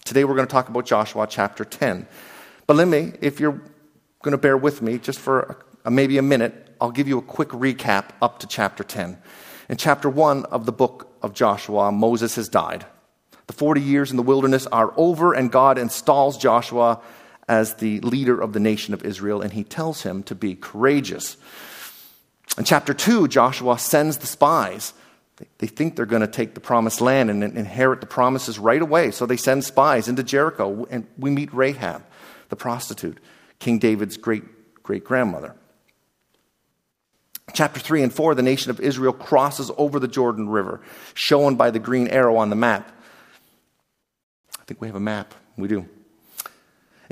Today 0.04 0.24
we're 0.24 0.34
going 0.34 0.46
to 0.46 0.52
talk 0.52 0.68
about 0.68 0.84
Joshua 0.84 1.26
chapter 1.28 1.64
10. 1.64 2.06
But 2.66 2.76
let 2.76 2.88
me, 2.88 3.12
if 3.20 3.40
you're 3.40 3.60
going 4.22 4.32
to 4.32 4.38
bear 4.38 4.56
with 4.56 4.82
me 4.82 4.98
just 4.98 5.18
for 5.18 5.56
a, 5.84 5.90
maybe 5.90 6.18
a 6.18 6.22
minute, 6.22 6.74
I'll 6.80 6.90
give 6.90 7.08
you 7.08 7.18
a 7.18 7.22
quick 7.22 7.50
recap 7.50 8.10
up 8.20 8.40
to 8.40 8.46
chapter 8.46 8.84
10. 8.84 9.18
In 9.68 9.76
chapter 9.76 10.10
1 10.10 10.44
of 10.46 10.66
the 10.66 10.72
book 10.72 11.14
of 11.22 11.34
Joshua, 11.34 11.92
Moses 11.92 12.34
has 12.36 12.48
died. 12.48 12.84
The 13.46 13.52
40 13.52 13.80
years 13.80 14.10
in 14.10 14.16
the 14.16 14.22
wilderness 14.22 14.66
are 14.66 14.92
over, 14.96 15.32
and 15.32 15.50
God 15.50 15.78
installs 15.78 16.36
Joshua 16.36 17.00
as 17.48 17.74
the 17.74 18.00
leader 18.00 18.40
of 18.40 18.52
the 18.52 18.60
nation 18.60 18.94
of 18.94 19.04
Israel, 19.04 19.40
and 19.40 19.52
he 19.52 19.64
tells 19.64 20.02
him 20.02 20.22
to 20.24 20.34
be 20.34 20.54
courageous. 20.54 21.36
In 22.58 22.64
chapter 22.64 22.94
2, 22.94 23.28
Joshua 23.28 23.78
sends 23.78 24.18
the 24.18 24.26
spies. 24.26 24.94
They 25.58 25.66
think 25.66 25.96
they're 25.96 26.06
going 26.06 26.22
to 26.22 26.28
take 26.28 26.54
the 26.54 26.60
promised 26.60 27.00
land 27.00 27.30
and 27.30 27.42
inherit 27.42 28.00
the 28.00 28.06
promises 28.06 28.58
right 28.58 28.82
away, 28.82 29.10
so 29.10 29.26
they 29.26 29.36
send 29.36 29.64
spies 29.64 30.08
into 30.08 30.22
Jericho, 30.22 30.86
and 30.90 31.06
we 31.18 31.30
meet 31.30 31.52
Rahab, 31.52 32.04
the 32.48 32.56
prostitute, 32.56 33.18
King 33.58 33.78
David's 33.78 34.16
great 34.16 34.44
great 34.82 35.04
grandmother. 35.04 35.54
Chapter 37.54 37.80
3 37.80 38.02
and 38.02 38.12
4, 38.12 38.34
the 38.34 38.42
nation 38.42 38.70
of 38.70 38.80
Israel 38.80 39.12
crosses 39.12 39.70
over 39.76 39.98
the 39.98 40.08
Jordan 40.08 40.48
River, 40.48 40.80
shown 41.14 41.56
by 41.56 41.70
the 41.70 41.78
green 41.78 42.08
arrow 42.08 42.36
on 42.36 42.50
the 42.50 42.56
map. 42.56 42.90
I 44.58 44.64
think 44.64 44.80
we 44.80 44.86
have 44.86 44.96
a 44.96 45.00
map. 45.00 45.34
We 45.56 45.68
do. 45.68 45.86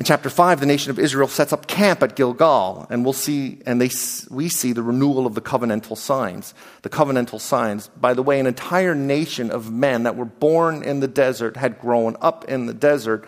In 0.01 0.07
chapter 0.07 0.31
5, 0.31 0.61
the 0.61 0.67
nation 0.67 0.91
of 0.91 0.99
Israel 0.99 1.29
sets 1.29 1.53
up 1.53 1.67
camp 1.67 2.03
at 2.03 2.17
Gilgal, 2.17 2.87
and 2.89 3.05
we'll 3.05 3.13
see, 3.13 3.61
and 3.67 3.81
they, 3.81 3.91
we 4.31 4.49
see 4.49 4.73
the 4.73 4.83
renewal 4.83 5.27
of 5.27 5.35
the 5.35 5.43
covenantal 5.43 5.97
signs. 5.97 6.55
The 6.81 6.89
covenantal 6.89 7.39
signs, 7.39 7.89
by 7.89 8.15
the 8.15 8.23
way, 8.23 8.41
an 8.41 8.47
entire 8.47 8.95
nation 8.95 9.51
of 9.51 9.71
men 9.71 10.05
that 10.05 10.17
were 10.17 10.25
born 10.25 10.83
in 10.83 11.01
the 11.01 11.07
desert, 11.07 11.59
had 11.59 11.79
grown 11.79 12.17
up 12.23 12.47
in 12.47 12.65
the 12.65 12.73
desert, 12.73 13.27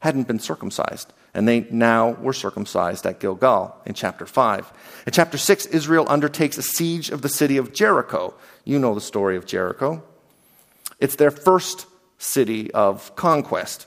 hadn't 0.00 0.28
been 0.28 0.38
circumcised 0.38 1.12
and 1.34 1.48
they 1.48 1.60
now 1.70 2.10
were 2.10 2.32
circumcised 2.32 3.06
at 3.06 3.20
Gilgal 3.20 3.74
in 3.86 3.94
chapter 3.94 4.26
5. 4.26 4.72
In 5.06 5.12
chapter 5.12 5.38
6, 5.38 5.66
Israel 5.66 6.06
undertakes 6.08 6.58
a 6.58 6.62
siege 6.62 7.10
of 7.10 7.22
the 7.22 7.28
city 7.28 7.56
of 7.56 7.72
Jericho. 7.72 8.34
You 8.64 8.78
know 8.78 8.94
the 8.94 9.00
story 9.00 9.36
of 9.36 9.46
Jericho. 9.46 10.02
It's 11.00 11.16
their 11.16 11.30
first 11.30 11.86
city 12.18 12.70
of 12.72 13.14
conquest. 13.16 13.86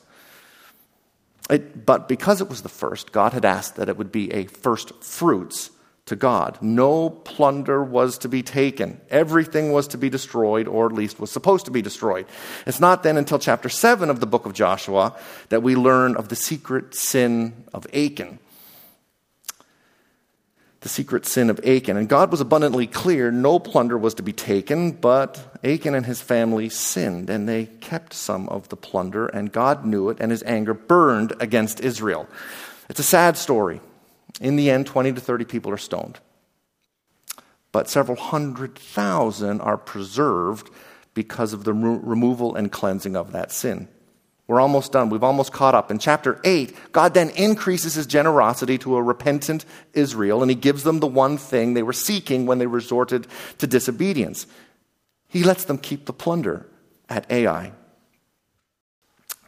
It, 1.50 1.86
but 1.86 2.08
because 2.08 2.42
it 2.42 2.50
was 2.50 2.64
the 2.64 2.70
first, 2.70 3.12
God 3.12 3.34
had 3.34 3.46
asked 3.46 3.76
that 3.76 3.90
it 3.90 3.98
would 3.98 4.12
be 4.12 4.32
a 4.34 4.46
first 4.46 4.92
fruits 5.04 5.72
to 6.06 6.16
God. 6.16 6.58
No 6.62 7.10
plunder 7.10 7.84
was 7.84 8.18
to 8.20 8.30
be 8.30 8.44
taken. 8.44 9.02
Everything 9.10 9.72
was 9.72 9.88
to 9.90 9.98
be 9.98 10.10
destroyed, 10.10 10.68
or 10.68 10.86
at 10.86 10.92
least 10.92 11.20
was 11.20 11.32
supposed 11.32 11.66
to 11.66 11.72
be 11.72 11.82
destroyed. 11.82 12.28
It's 12.66 12.80
not 12.80 13.04
then 13.04 13.18
until 13.18 13.40
chapter 13.40 13.70
7 13.70 14.10
of 14.10 14.20
the 14.20 14.28
book 14.28 14.46
of 14.46 14.54
Joshua 14.54 15.16
that 15.50 15.64
we 15.64 15.76
learn 15.76 16.16
of 16.16 16.30
the 16.30 16.36
secret 16.36 16.94
sin 16.94 17.66
of 17.74 17.88
Achan. 17.94 18.40
The 20.86 20.90
secret 20.90 21.26
sin 21.26 21.50
of 21.50 21.60
Achan. 21.66 21.98
And 21.98 22.08
God 22.08 22.30
was 22.30 22.42
abundantly 22.42 22.86
clear 22.86 23.32
no 23.32 23.58
plunder 23.58 23.98
was 23.98 24.14
to 24.14 24.22
be 24.22 24.34
taken, 24.34 24.92
but 24.92 25.60
Achan 25.64 25.96
and 25.96 26.06
his 26.06 26.22
family 26.22 26.70
sinned, 26.70 27.28
and 27.28 27.50
they 27.50 27.66
kept 27.66 28.14
some 28.14 28.48
of 28.50 28.70
the 28.70 28.76
plunder, 28.76 29.26
and 29.26 29.52
God 29.52 29.84
knew 29.84 30.10
it, 30.10 30.18
and 30.20 30.30
his 30.30 30.44
anger 30.44 30.76
burned 30.76 31.34
against 31.40 31.80
Israel. 31.80 32.30
It's 32.88 33.00
a 33.00 33.04
sad 33.04 33.36
story. 33.36 33.82
In 34.40 34.58
the 34.58 34.70
end, 34.70 34.86
20 34.86 35.14
to 35.14 35.20
30 35.20 35.46
people 35.46 35.72
are 35.72 35.78
stoned. 35.78 36.20
But 37.72 37.90
several 37.90 38.18
hundred 38.18 38.78
thousand 38.78 39.62
are 39.62 39.78
preserved 39.80 40.70
because 41.16 41.52
of 41.52 41.64
the 41.64 41.74
removal 41.74 42.54
and 42.54 42.72
cleansing 42.72 43.16
of 43.16 43.32
that 43.32 43.52
sin. 43.52 43.88
We're 44.48 44.62
almost 44.62 44.92
done. 44.92 45.10
We've 45.10 45.24
almost 45.24 45.52
caught 45.52 45.74
up. 45.74 45.90
In 45.90 45.98
chapter 45.98 46.40
8, 46.44 46.92
God 46.92 47.14
then 47.16 47.32
increases 47.32 47.96
his 47.96 48.06
generosity 48.06 48.78
to 48.80 48.96
a 48.96 49.02
repentant 49.02 49.66
Israel, 49.94 50.44
and 50.44 50.52
he 50.52 50.56
gives 50.56 50.84
them 50.84 51.00
the 51.00 51.08
one 51.08 51.38
thing 51.38 51.74
they 51.74 51.84
were 51.84 51.94
seeking 51.94 52.46
when 52.46 52.60
they 52.60 52.68
resorted 52.68 53.28
to 53.58 53.66
disobedience. 53.66 54.46
He 55.28 55.44
lets 55.44 55.66
them 55.66 55.80
keep 55.80 56.06
the 56.06 56.14
plunder 56.14 56.68
at 57.10 57.30
Ai. 57.32 57.72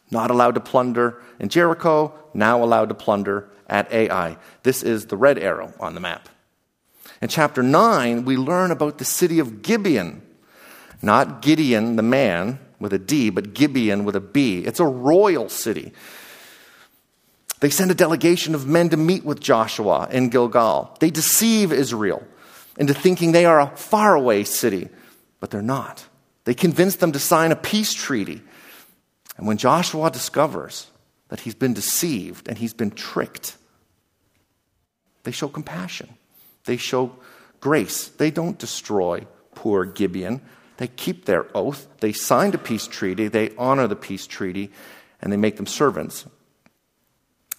Not 0.09 0.31
allowed 0.31 0.55
to 0.55 0.61
plunder 0.61 1.21
in 1.39 1.49
Jericho, 1.49 2.13
now 2.33 2.63
allowed 2.63 2.89
to 2.89 2.95
plunder 2.95 3.49
at 3.67 3.91
Ai. 3.91 4.37
This 4.63 4.81
is 4.81 5.07
the 5.07 5.17
red 5.17 5.37
arrow 5.37 5.73
on 5.79 5.93
the 5.93 5.99
map. 5.99 6.27
In 7.21 7.27
chapter 7.27 7.61
9, 7.61 8.25
we 8.25 8.37
learn 8.37 8.71
about 8.71 8.97
the 8.97 9.05
city 9.05 9.39
of 9.39 9.61
Gibeon. 9.61 10.21
Not 11.01 11.41
Gideon, 11.41 11.95
the 11.95 12.03
man, 12.03 12.59
with 12.79 12.93
a 12.93 12.99
D, 12.99 13.29
but 13.29 13.53
Gibeon 13.53 14.05
with 14.05 14.15
a 14.15 14.21
B. 14.21 14.59
It's 14.59 14.79
a 14.79 14.85
royal 14.85 15.49
city. 15.49 15.93
They 17.59 17.69
send 17.69 17.89
a 17.89 17.95
delegation 17.95 18.53
of 18.53 18.67
men 18.67 18.89
to 18.89 18.97
meet 18.97 19.25
with 19.25 19.39
Joshua 19.39 20.07
in 20.11 20.29
Gilgal. 20.29 20.95
They 20.99 21.09
deceive 21.09 21.71
Israel 21.71 22.23
into 22.77 22.93
thinking 22.93 23.31
they 23.31 23.45
are 23.45 23.59
a 23.59 23.75
faraway 23.75 24.43
city, 24.43 24.89
but 25.39 25.49
they're 25.49 25.61
not. 25.61 26.05
They 26.43 26.53
convince 26.53 26.97
them 26.97 27.11
to 27.13 27.19
sign 27.19 27.51
a 27.51 27.55
peace 27.55 27.93
treaty. 27.93 28.41
And 29.37 29.47
when 29.47 29.57
Joshua 29.57 30.11
discovers 30.11 30.87
that 31.29 31.41
he's 31.41 31.55
been 31.55 31.73
deceived 31.73 32.47
and 32.47 32.57
he's 32.57 32.73
been 32.73 32.91
tricked, 32.91 33.57
they 35.23 35.31
show 35.31 35.47
compassion. 35.47 36.09
They 36.65 36.77
show 36.77 37.15
grace. 37.59 38.07
They 38.07 38.31
don't 38.31 38.57
destroy 38.57 39.25
poor 39.55 39.85
Gibeon. 39.85 40.41
They 40.77 40.87
keep 40.87 41.25
their 41.25 41.45
oath. 41.55 41.87
They 41.99 42.13
signed 42.13 42.55
a 42.55 42.59
peace 42.59 42.87
treaty. 42.87 43.27
They 43.27 43.51
honor 43.57 43.87
the 43.87 43.95
peace 43.95 44.27
treaty, 44.27 44.71
and 45.21 45.31
they 45.31 45.37
make 45.37 45.57
them 45.57 45.65
servants. 45.65 46.25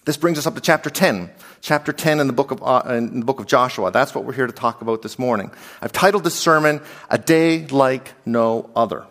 This 0.05 0.17
brings 0.17 0.39
us 0.39 0.47
up 0.47 0.55
to 0.55 0.61
chapter 0.61 0.89
10. 0.89 1.29
Chapter 1.61 1.93
10 1.93 2.19
in 2.19 2.27
the, 2.27 2.33
book 2.33 2.51
of, 2.51 2.63
uh, 2.63 2.81
in 2.87 3.19
the 3.19 3.25
book 3.25 3.39
of 3.39 3.45
Joshua. 3.45 3.91
That's 3.91 4.15
what 4.15 4.23
we're 4.23 4.33
here 4.33 4.47
to 4.47 4.53
talk 4.53 4.81
about 4.81 5.01
this 5.01 5.19
morning. 5.19 5.51
I've 5.81 5.91
titled 5.91 6.23
this 6.23 6.35
sermon, 6.35 6.81
A 7.09 7.17
Day 7.17 7.67
Like 7.67 8.13
No 8.25 8.69
Other. 8.75 9.05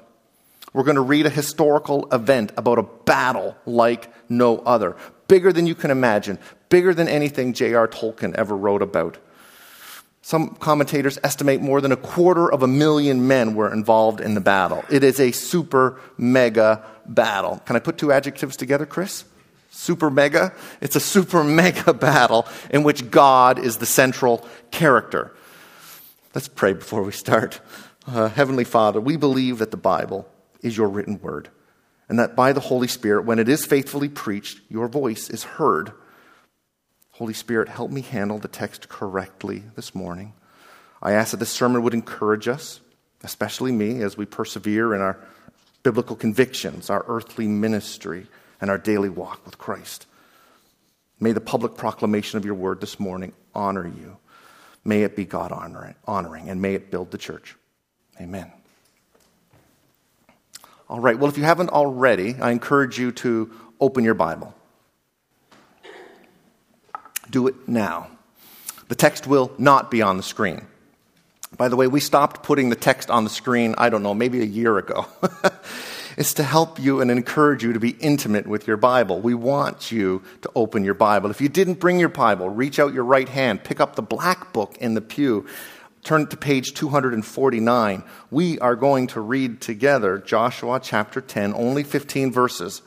We're 0.72 0.84
going 0.84 0.96
to 0.96 1.02
read 1.02 1.26
a 1.26 1.30
historical 1.30 2.08
event 2.12 2.52
about 2.56 2.78
a 2.78 2.82
battle 2.82 3.56
like 3.64 4.12
no 4.28 4.58
other. 4.58 4.96
Bigger 5.28 5.52
than 5.52 5.66
you 5.66 5.74
can 5.74 5.90
imagine, 5.90 6.38
bigger 6.68 6.94
than 6.94 7.06
anything 7.06 7.52
J.R. 7.52 7.86
Tolkien 7.86 8.34
ever 8.34 8.56
wrote 8.56 8.82
about. 8.82 9.18
Some 10.22 10.56
commentators 10.56 11.18
estimate 11.22 11.60
more 11.60 11.80
than 11.80 11.92
a 11.92 11.96
quarter 11.96 12.50
of 12.52 12.62
a 12.62 12.66
million 12.66 13.28
men 13.28 13.54
were 13.54 13.72
involved 13.72 14.20
in 14.20 14.34
the 14.34 14.40
battle. 14.40 14.84
It 14.90 15.04
is 15.04 15.20
a 15.20 15.32
super 15.32 16.00
mega 16.16 16.84
battle. 17.06 17.62
Can 17.64 17.76
I 17.76 17.78
put 17.78 17.98
two 17.98 18.12
adjectives 18.12 18.56
together, 18.56 18.84
Chris? 18.84 19.24
Super 19.70 20.10
mega? 20.10 20.52
It's 20.80 20.96
a 20.96 21.00
super 21.00 21.44
mega 21.62 21.94
battle 21.94 22.46
in 22.70 22.82
which 22.82 23.10
God 23.10 23.58
is 23.58 23.78
the 23.78 23.86
central 23.86 24.46
character. 24.70 25.34
Let's 26.34 26.48
pray 26.48 26.72
before 26.74 27.02
we 27.02 27.12
start. 27.12 27.60
Uh, 28.06 28.28
Heavenly 28.28 28.64
Father, 28.64 29.00
we 29.00 29.16
believe 29.16 29.58
that 29.58 29.70
the 29.70 29.76
Bible 29.76 30.28
is 30.62 30.76
your 30.76 30.88
written 30.88 31.20
word, 31.20 31.48
and 32.08 32.18
that 32.18 32.34
by 32.34 32.52
the 32.52 32.60
Holy 32.60 32.88
Spirit, 32.88 33.24
when 33.24 33.38
it 33.38 33.48
is 33.48 33.64
faithfully 33.64 34.08
preached, 34.08 34.60
your 34.68 34.88
voice 34.88 35.30
is 35.30 35.44
heard 35.44 35.92
Holy 37.18 37.34
Spirit, 37.34 37.68
help 37.68 37.90
me 37.90 38.00
handle 38.00 38.38
the 38.38 38.46
text 38.46 38.88
correctly 38.88 39.64
this 39.74 39.92
morning. 39.92 40.34
I 41.02 41.12
ask 41.12 41.32
that 41.32 41.38
this 41.38 41.50
sermon 41.50 41.82
would 41.82 41.92
encourage 41.92 42.46
us, 42.46 42.78
especially 43.24 43.72
me, 43.72 44.02
as 44.02 44.16
we 44.16 44.24
persevere 44.24 44.94
in 44.94 45.00
our 45.00 45.18
biblical 45.82 46.14
convictions, 46.14 46.90
our 46.90 47.04
earthly 47.08 47.48
ministry, 47.48 48.28
and 48.60 48.70
our 48.70 48.78
daily 48.78 49.08
walk 49.08 49.44
with 49.44 49.58
Christ. 49.58 50.06
May 51.18 51.32
the 51.32 51.40
public 51.40 51.76
proclamation 51.76 52.36
of 52.36 52.44
your 52.44 52.54
word 52.54 52.80
this 52.80 53.00
morning 53.00 53.32
honor 53.52 53.88
you. 53.88 54.18
May 54.84 55.02
it 55.02 55.16
be 55.16 55.24
God 55.24 55.50
honoring, 56.06 56.48
and 56.48 56.62
may 56.62 56.74
it 56.74 56.88
build 56.88 57.10
the 57.10 57.18
church. 57.18 57.56
Amen. 58.20 58.52
All 60.88 61.00
right, 61.00 61.18
well, 61.18 61.28
if 61.28 61.36
you 61.36 61.42
haven't 61.42 61.70
already, 61.70 62.36
I 62.36 62.52
encourage 62.52 62.96
you 62.96 63.10
to 63.10 63.50
open 63.80 64.04
your 64.04 64.14
Bible 64.14 64.54
do 67.30 67.46
it 67.46 67.68
now. 67.68 68.08
The 68.88 68.94
text 68.94 69.26
will 69.26 69.52
not 69.58 69.90
be 69.90 70.02
on 70.02 70.16
the 70.16 70.22
screen. 70.22 70.66
By 71.56 71.68
the 71.68 71.76
way, 71.76 71.86
we 71.86 72.00
stopped 72.00 72.42
putting 72.42 72.68
the 72.68 72.76
text 72.76 73.10
on 73.10 73.24
the 73.24 73.30
screen, 73.30 73.74
I 73.78 73.88
don't 73.88 74.02
know, 74.02 74.14
maybe 74.14 74.40
a 74.42 74.46
year 74.46 74.76
ago. 74.78 75.06
it's 76.16 76.34
to 76.34 76.42
help 76.42 76.78
you 76.78 77.00
and 77.00 77.10
encourage 77.10 77.62
you 77.62 77.72
to 77.72 77.80
be 77.80 77.90
intimate 78.00 78.46
with 78.46 78.66
your 78.66 78.76
Bible. 78.76 79.20
We 79.20 79.34
want 79.34 79.90
you 79.90 80.22
to 80.42 80.50
open 80.54 80.84
your 80.84 80.94
Bible. 80.94 81.30
If 81.30 81.40
you 81.40 81.48
didn't 81.48 81.80
bring 81.80 81.98
your 81.98 82.10
Bible, 82.10 82.50
reach 82.50 82.78
out 82.78 82.92
your 82.92 83.04
right 83.04 83.28
hand, 83.28 83.64
pick 83.64 83.80
up 83.80 83.96
the 83.96 84.02
black 84.02 84.52
book 84.52 84.76
in 84.78 84.94
the 84.94 85.00
pew, 85.00 85.46
turn 86.04 86.26
to 86.26 86.36
page 86.36 86.74
249. 86.74 88.02
We 88.30 88.58
are 88.58 88.76
going 88.76 89.06
to 89.08 89.20
read 89.20 89.60
together 89.60 90.18
Joshua 90.18 90.80
chapter 90.82 91.20
10, 91.20 91.54
only 91.54 91.82
15 91.82 92.30
verses. 92.30 92.82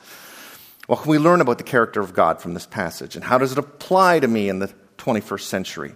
What 0.91 1.03
can 1.03 1.11
we 1.11 1.19
learn 1.19 1.39
about 1.39 1.57
the 1.57 1.63
character 1.63 2.01
of 2.01 2.13
God 2.13 2.41
from 2.41 2.53
this 2.53 2.65
passage? 2.65 3.15
And 3.15 3.23
how 3.23 3.37
does 3.37 3.53
it 3.53 3.57
apply 3.57 4.19
to 4.19 4.27
me 4.27 4.49
in 4.49 4.59
the 4.59 4.73
21st 4.97 5.43
century? 5.43 5.95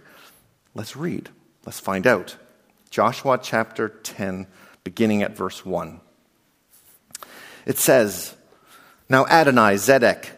Let's 0.73 0.95
read. 0.95 1.31
Let's 1.65 1.81
find 1.81 2.07
out. 2.07 2.37
Joshua 2.91 3.37
chapter 3.43 3.89
10, 3.89 4.47
beginning 4.85 5.21
at 5.21 5.35
verse 5.35 5.65
1. 5.65 5.99
It 7.65 7.77
says, 7.77 8.37
Now 9.09 9.25
Adonai 9.25 9.73
Zedek, 9.73 10.29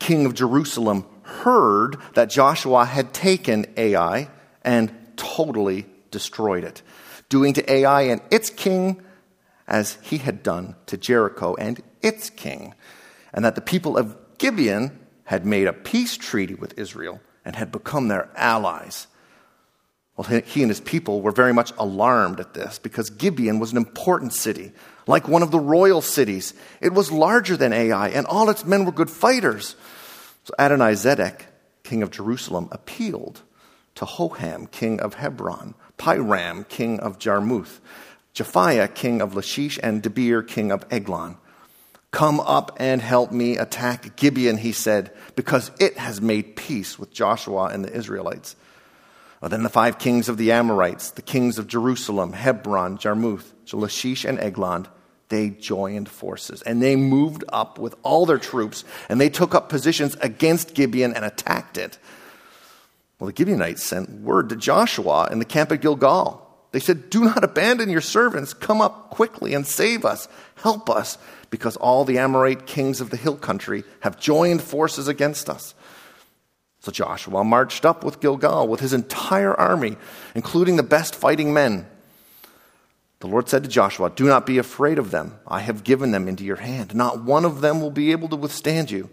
king 0.00 0.26
of 0.26 0.34
Jerusalem, 0.34 1.06
heard 1.22 1.96
that 2.14 2.28
Joshua 2.28 2.84
had 2.84 3.14
taken 3.14 3.66
Ai 3.76 4.28
and 4.62 4.92
totally 5.14 5.86
destroyed 6.10 6.64
it, 6.64 6.82
doing 7.28 7.52
to 7.52 7.72
Ai 7.72 8.02
and 8.02 8.20
its 8.32 8.50
king 8.50 9.00
as 9.68 9.96
he 10.02 10.18
had 10.18 10.42
done 10.42 10.74
to 10.86 10.96
Jericho 10.96 11.54
and 11.54 11.80
its 12.02 12.30
king 12.30 12.74
and 13.32 13.44
that 13.44 13.54
the 13.54 13.60
people 13.60 13.96
of 13.96 14.16
Gibeon 14.38 14.98
had 15.24 15.46
made 15.46 15.66
a 15.66 15.72
peace 15.72 16.16
treaty 16.16 16.54
with 16.54 16.78
Israel 16.78 17.20
and 17.44 17.56
had 17.56 17.72
become 17.72 18.08
their 18.08 18.28
allies. 18.36 19.06
Well, 20.16 20.42
he 20.44 20.62
and 20.62 20.70
his 20.70 20.80
people 20.80 21.22
were 21.22 21.32
very 21.32 21.54
much 21.54 21.72
alarmed 21.78 22.38
at 22.38 22.54
this 22.54 22.78
because 22.78 23.08
Gibeon 23.08 23.58
was 23.58 23.72
an 23.72 23.78
important 23.78 24.34
city, 24.34 24.72
like 25.06 25.26
one 25.26 25.42
of 25.42 25.50
the 25.50 25.58
royal 25.58 26.02
cities. 26.02 26.52
It 26.80 26.92
was 26.92 27.10
larger 27.10 27.56
than 27.56 27.72
Ai, 27.72 28.08
and 28.08 28.26
all 28.26 28.50
its 28.50 28.64
men 28.64 28.84
were 28.84 28.92
good 28.92 29.10
fighters. 29.10 29.74
So 30.44 30.54
Adonai 30.58 30.92
Zedek, 30.92 31.42
king 31.82 32.02
of 32.02 32.10
Jerusalem, 32.10 32.68
appealed 32.70 33.42
to 33.94 34.04
Hoham, 34.04 34.70
king 34.70 35.00
of 35.00 35.14
Hebron, 35.14 35.74
Piram, 35.96 36.68
king 36.68 37.00
of 37.00 37.18
Jarmuth, 37.18 37.80
Japhia, 38.34 38.94
king 38.94 39.22
of 39.22 39.34
Lachish, 39.34 39.78
and 39.82 40.02
Debir, 40.02 40.46
king 40.46 40.70
of 40.70 40.84
Eglon. 40.90 41.36
Come 42.12 42.40
up 42.40 42.76
and 42.78 43.00
help 43.00 43.32
me 43.32 43.56
attack 43.56 44.16
Gibeon, 44.16 44.58
he 44.58 44.72
said, 44.72 45.12
because 45.34 45.70
it 45.80 45.96
has 45.96 46.20
made 46.20 46.56
peace 46.56 46.98
with 46.98 47.10
Joshua 47.10 47.64
and 47.64 47.84
the 47.84 47.92
Israelites. 47.92 48.54
Well, 49.40 49.48
then 49.48 49.64
the 49.64 49.68
five 49.68 49.98
kings 49.98 50.28
of 50.28 50.36
the 50.36 50.52
Amorites, 50.52 51.10
the 51.10 51.22
kings 51.22 51.58
of 51.58 51.66
Jerusalem, 51.66 52.32
Hebron, 52.32 52.98
Jarmuth, 52.98 53.52
Lachish, 53.72 54.24
and 54.24 54.38
Eglon, 54.38 54.86
they 55.30 55.48
joined 55.48 56.10
forces 56.10 56.60
and 56.60 56.82
they 56.82 56.94
moved 56.94 57.42
up 57.48 57.78
with 57.78 57.96
all 58.02 58.26
their 58.26 58.38
troops 58.38 58.84
and 59.08 59.18
they 59.18 59.30
took 59.30 59.54
up 59.54 59.70
positions 59.70 60.14
against 60.20 60.74
Gibeon 60.74 61.14
and 61.14 61.24
attacked 61.24 61.78
it. 61.78 61.98
Well, 63.18 63.30
the 63.30 63.36
Gibeonites 63.36 63.82
sent 63.82 64.10
word 64.20 64.50
to 64.50 64.56
Joshua 64.56 65.28
in 65.32 65.38
the 65.38 65.46
camp 65.46 65.72
at 65.72 65.80
Gilgal. 65.80 66.46
They 66.72 66.80
said, 66.80 67.08
Do 67.08 67.24
not 67.24 67.44
abandon 67.44 67.88
your 67.88 68.02
servants. 68.02 68.52
Come 68.52 68.82
up 68.82 69.08
quickly 69.08 69.54
and 69.54 69.66
save 69.66 70.04
us. 70.04 70.28
Help 70.56 70.90
us 70.90 71.16
because 71.52 71.76
all 71.76 72.06
the 72.06 72.18
Amorite 72.18 72.66
kings 72.66 73.02
of 73.02 73.10
the 73.10 73.16
hill 73.18 73.36
country 73.36 73.84
have 74.00 74.18
joined 74.18 74.62
forces 74.62 75.06
against 75.06 75.50
us. 75.50 75.74
So 76.80 76.90
Joshua 76.90 77.44
marched 77.44 77.84
up 77.84 78.02
with 78.02 78.20
Gilgal 78.20 78.66
with 78.66 78.80
his 78.80 78.94
entire 78.94 79.54
army, 79.54 79.98
including 80.34 80.76
the 80.76 80.82
best 80.82 81.14
fighting 81.14 81.52
men. 81.52 81.86
The 83.20 83.26
Lord 83.26 83.50
said 83.50 83.64
to 83.64 83.68
Joshua, 83.68 84.10
Do 84.10 84.24
not 84.24 84.46
be 84.46 84.56
afraid 84.56 84.98
of 84.98 85.10
them. 85.10 85.38
I 85.46 85.60
have 85.60 85.84
given 85.84 86.10
them 86.10 86.26
into 86.26 86.42
your 86.42 86.56
hand. 86.56 86.94
Not 86.94 87.22
one 87.22 87.44
of 87.44 87.60
them 87.60 87.82
will 87.82 87.90
be 87.90 88.12
able 88.12 88.30
to 88.30 88.36
withstand 88.36 88.90
you. 88.90 89.10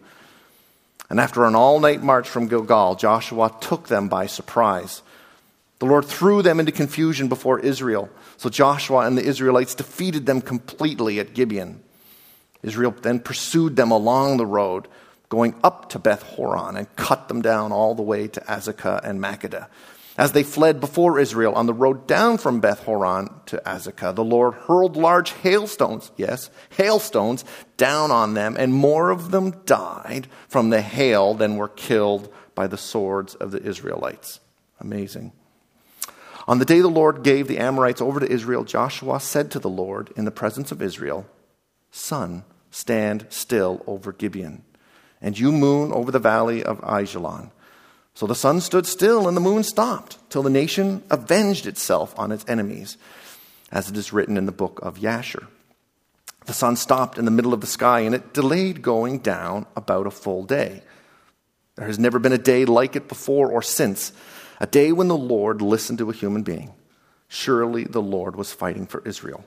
And 1.09 1.19
after 1.19 1.43
an 1.43 1.55
all 1.55 1.81
night 1.81 2.01
march 2.01 2.29
from 2.29 2.47
Gilgal, 2.47 2.95
Joshua 2.95 3.53
took 3.59 3.89
them 3.89 4.07
by 4.07 4.27
surprise. 4.27 5.01
The 5.79 5.87
Lord 5.87 6.05
threw 6.05 6.41
them 6.41 6.61
into 6.61 6.71
confusion 6.71 7.27
before 7.27 7.59
Israel. 7.59 8.09
So 8.37 8.49
Joshua 8.49 8.99
and 8.99 9.17
the 9.17 9.25
Israelites 9.25 9.75
defeated 9.75 10.25
them 10.25 10.39
completely 10.39 11.19
at 11.19 11.33
Gibeon. 11.33 11.83
Israel 12.63 12.91
then 13.01 13.19
pursued 13.19 13.75
them 13.75 13.91
along 13.91 14.37
the 14.37 14.45
road, 14.45 14.87
going 15.29 15.55
up 15.63 15.89
to 15.89 15.99
Beth 15.99 16.23
Horon, 16.23 16.75
and 16.75 16.93
cut 16.95 17.27
them 17.27 17.41
down 17.41 17.71
all 17.71 17.95
the 17.95 18.01
way 18.01 18.27
to 18.27 18.41
Azekah 18.41 19.03
and 19.03 19.21
Makkedah. 19.21 19.67
As 20.17 20.33
they 20.33 20.43
fled 20.43 20.81
before 20.81 21.17
Israel 21.17 21.53
on 21.55 21.65
the 21.65 21.73
road 21.73 22.05
down 22.05 22.37
from 22.37 22.59
Beth 22.59 22.83
Horon 22.83 23.29
to 23.45 23.61
Azekah, 23.65 24.13
the 24.13 24.23
Lord 24.23 24.53
hurled 24.53 24.97
large 24.97 25.31
hailstones, 25.31 26.11
yes, 26.17 26.49
hailstones, 26.71 27.45
down 27.77 28.11
on 28.11 28.33
them, 28.33 28.57
and 28.59 28.73
more 28.73 29.11
of 29.11 29.31
them 29.31 29.51
died 29.65 30.27
from 30.49 30.71
the 30.71 30.81
hail 30.81 31.33
than 31.35 31.55
were 31.55 31.69
killed 31.69 32.33
by 32.53 32.67
the 32.67 32.77
swords 32.77 33.35
of 33.35 33.51
the 33.51 33.63
Israelites. 33.63 34.41
Amazing. 34.81 35.31
On 36.49 36.59
the 36.59 36.65
day 36.65 36.81
the 36.81 36.89
Lord 36.89 37.23
gave 37.23 37.47
the 37.47 37.59
Amorites 37.59 38.01
over 38.01 38.19
to 38.19 38.29
Israel, 38.29 38.65
Joshua 38.65 39.21
said 39.21 39.49
to 39.51 39.59
the 39.59 39.69
Lord 39.69 40.11
in 40.17 40.25
the 40.25 40.31
presence 40.31 40.73
of 40.73 40.81
Israel, 40.81 41.25
Sun, 41.91 42.43
stand 42.71 43.25
still 43.29 43.83
over 43.87 44.11
Gibeon, 44.11 44.63
and 45.21 45.37
you, 45.37 45.51
moon, 45.51 45.91
over 45.91 46.11
the 46.11 46.19
valley 46.19 46.63
of 46.63 46.79
Ajalon. 46.81 47.51
So 48.13 48.27
the 48.27 48.35
sun 48.35 48.59
stood 48.59 48.85
still 48.85 49.27
and 49.27 49.37
the 49.37 49.41
moon 49.41 49.63
stopped 49.63 50.17
till 50.29 50.43
the 50.43 50.49
nation 50.49 51.03
avenged 51.09 51.65
itself 51.65 52.13
on 52.19 52.31
its 52.31 52.45
enemies, 52.47 52.97
as 53.71 53.89
it 53.89 53.95
is 53.95 54.11
written 54.11 54.35
in 54.35 54.45
the 54.45 54.51
book 54.51 54.79
of 54.83 54.97
Yasher. 54.97 55.47
The 56.45 56.53
sun 56.53 56.75
stopped 56.75 57.17
in 57.17 57.25
the 57.25 57.31
middle 57.31 57.53
of 57.53 57.61
the 57.61 57.67
sky 57.67 58.01
and 58.01 58.15
it 58.15 58.33
delayed 58.33 58.81
going 58.81 59.19
down 59.19 59.67
about 59.75 60.07
a 60.07 60.11
full 60.11 60.43
day. 60.43 60.81
There 61.75 61.87
has 61.87 61.99
never 61.99 62.19
been 62.19 62.33
a 62.33 62.37
day 62.37 62.65
like 62.65 62.95
it 62.95 63.07
before 63.07 63.51
or 63.51 63.61
since, 63.61 64.11
a 64.59 64.67
day 64.67 64.91
when 64.91 65.07
the 65.07 65.15
Lord 65.15 65.61
listened 65.61 65.99
to 65.99 66.09
a 66.09 66.13
human 66.13 66.43
being. 66.43 66.73
Surely 67.29 67.85
the 67.85 68.01
Lord 68.01 68.35
was 68.35 68.51
fighting 68.51 68.85
for 68.85 69.01
Israel. 69.05 69.45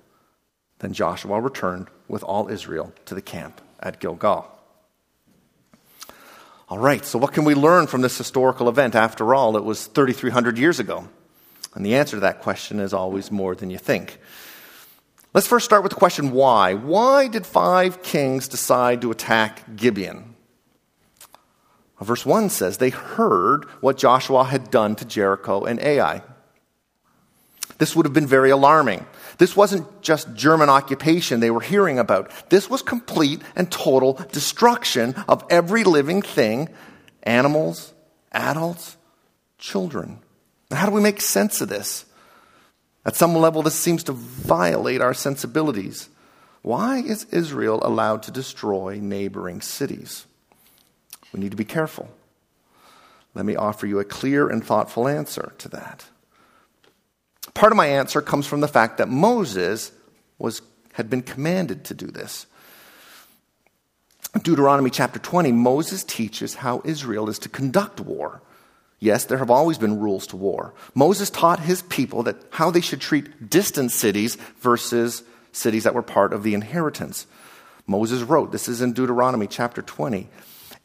Then 0.82 0.92
Joshua 0.92 1.40
returned 1.40 1.88
with 2.08 2.24
all 2.24 2.48
Israel 2.48 2.92
to 3.06 3.14
the 3.14 3.22
camp 3.22 3.60
at 3.80 4.00
Gilgal. 4.00 4.48
All 6.68 6.78
right, 6.78 7.04
so 7.04 7.18
what 7.18 7.32
can 7.32 7.44
we 7.44 7.54
learn 7.54 7.86
from 7.86 8.02
this 8.02 8.18
historical 8.18 8.68
event? 8.68 8.96
After 8.96 9.32
all, 9.32 9.56
it 9.56 9.64
was 9.64 9.86
3,300 9.86 10.58
years 10.58 10.80
ago. 10.80 11.08
And 11.74 11.86
the 11.86 11.94
answer 11.94 12.16
to 12.16 12.20
that 12.20 12.40
question 12.40 12.80
is 12.80 12.92
always 12.92 13.30
more 13.30 13.54
than 13.54 13.70
you 13.70 13.78
think. 13.78 14.18
Let's 15.32 15.46
first 15.46 15.64
start 15.64 15.84
with 15.84 15.90
the 15.90 15.98
question 15.98 16.32
why? 16.32 16.74
Why 16.74 17.28
did 17.28 17.46
five 17.46 18.02
kings 18.02 18.48
decide 18.48 19.02
to 19.02 19.10
attack 19.12 19.76
Gibeon? 19.76 20.34
Verse 22.00 22.26
1 22.26 22.48
says 22.48 22.78
they 22.78 22.90
heard 22.90 23.66
what 23.80 23.96
Joshua 23.96 24.42
had 24.42 24.72
done 24.72 24.96
to 24.96 25.04
Jericho 25.04 25.64
and 25.64 25.78
Ai. 25.78 26.22
This 27.82 27.96
would 27.96 28.06
have 28.06 28.12
been 28.12 28.28
very 28.28 28.50
alarming. 28.50 29.04
This 29.38 29.56
wasn't 29.56 30.02
just 30.02 30.34
German 30.34 30.68
occupation 30.68 31.40
they 31.40 31.50
were 31.50 31.60
hearing 31.60 31.98
about. 31.98 32.30
This 32.48 32.70
was 32.70 32.80
complete 32.80 33.42
and 33.56 33.68
total 33.72 34.20
destruction 34.30 35.16
of 35.26 35.44
every 35.50 35.82
living 35.82 36.22
thing 36.22 36.68
animals, 37.24 37.92
adults, 38.30 38.96
children. 39.58 40.20
How 40.70 40.86
do 40.86 40.92
we 40.92 41.00
make 41.00 41.20
sense 41.20 41.60
of 41.60 41.70
this? 41.70 42.04
At 43.04 43.16
some 43.16 43.34
level, 43.34 43.62
this 43.62 43.74
seems 43.74 44.04
to 44.04 44.12
violate 44.12 45.00
our 45.00 45.12
sensibilities. 45.12 46.08
Why 46.62 46.98
is 46.98 47.24
Israel 47.32 47.80
allowed 47.82 48.22
to 48.22 48.30
destroy 48.30 49.00
neighboring 49.02 49.60
cities? 49.60 50.24
We 51.32 51.40
need 51.40 51.50
to 51.50 51.56
be 51.56 51.64
careful. 51.64 52.08
Let 53.34 53.44
me 53.44 53.56
offer 53.56 53.88
you 53.88 53.98
a 53.98 54.04
clear 54.04 54.48
and 54.48 54.64
thoughtful 54.64 55.08
answer 55.08 55.52
to 55.58 55.68
that. 55.70 56.04
Part 57.54 57.72
of 57.72 57.76
my 57.76 57.86
answer 57.86 58.20
comes 58.22 58.46
from 58.46 58.60
the 58.60 58.68
fact 58.68 58.98
that 58.98 59.08
Moses 59.08 59.92
was, 60.38 60.62
had 60.94 61.10
been 61.10 61.22
commanded 61.22 61.84
to 61.84 61.94
do 61.94 62.06
this. 62.06 62.46
Deuteronomy 64.42 64.90
chapter 64.90 65.18
20, 65.18 65.52
Moses 65.52 66.04
teaches 66.04 66.54
how 66.54 66.80
Israel 66.84 67.28
is 67.28 67.38
to 67.40 67.48
conduct 67.48 68.00
war. 68.00 68.40
Yes, 68.98 69.24
there 69.24 69.38
have 69.38 69.50
always 69.50 69.78
been 69.78 70.00
rules 70.00 70.26
to 70.28 70.36
war. 70.36 70.72
Moses 70.94 71.28
taught 71.28 71.60
his 71.60 71.82
people 71.82 72.22
that 72.22 72.36
how 72.50 72.70
they 72.70 72.80
should 72.80 73.00
treat 73.00 73.50
distant 73.50 73.90
cities 73.90 74.36
versus 74.60 75.22
cities 75.50 75.84
that 75.84 75.94
were 75.94 76.02
part 76.02 76.32
of 76.32 76.44
the 76.44 76.54
inheritance. 76.54 77.26
Moses 77.86 78.22
wrote, 78.22 78.52
this 78.52 78.68
is 78.68 78.80
in 78.80 78.92
Deuteronomy 78.92 79.46
chapter 79.46 79.82
20, 79.82 80.28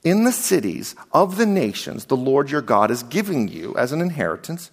in 0.03 0.23
the 0.23 0.31
cities 0.31 0.95
of 1.13 1.37
the 1.37 1.45
nations 1.45 2.05
the 2.05 2.17
Lord 2.17 2.51
your 2.51 2.61
God 2.61 2.91
is 2.91 3.03
giving 3.03 3.47
you 3.47 3.75
as 3.77 3.91
an 3.91 4.01
inheritance, 4.01 4.71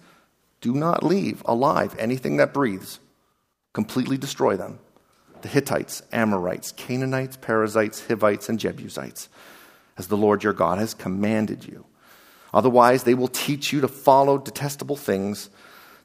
do 0.65 0.73
not 0.73 1.03
leave 1.03 1.43
alive 1.45 1.95
anything 1.99 2.37
that 2.37 2.51
breathes. 2.51 2.99
Completely 3.71 4.17
destroy 4.17 4.57
them. 4.57 4.79
The 5.43 5.47
Hittites, 5.47 6.01
Amorites, 6.11 6.71
Canaanites, 6.71 7.37
Perizzites, 7.37 8.07
Hivites, 8.07 8.49
and 8.49 8.59
Jebusites, 8.59 9.29
as 9.95 10.07
the 10.07 10.17
Lord 10.17 10.43
your 10.43 10.53
God 10.53 10.79
has 10.79 10.95
commanded 10.95 11.67
you. 11.67 11.85
Otherwise, 12.51 13.03
they 13.03 13.13
will 13.13 13.27
teach 13.27 13.71
you 13.71 13.79
to 13.81 13.87
follow 13.87 14.39
detestable 14.39 14.95
things 14.95 15.51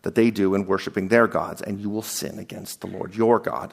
that 0.03 0.15
they 0.15 0.31
do 0.31 0.55
in 0.55 0.67
worshiping 0.67 1.09
their 1.09 1.27
gods, 1.27 1.63
and 1.63 1.81
you 1.81 1.89
will 1.89 2.03
sin 2.03 2.39
against 2.39 2.83
the 2.83 2.87
Lord 2.87 3.15
your 3.15 3.39
God. 3.39 3.73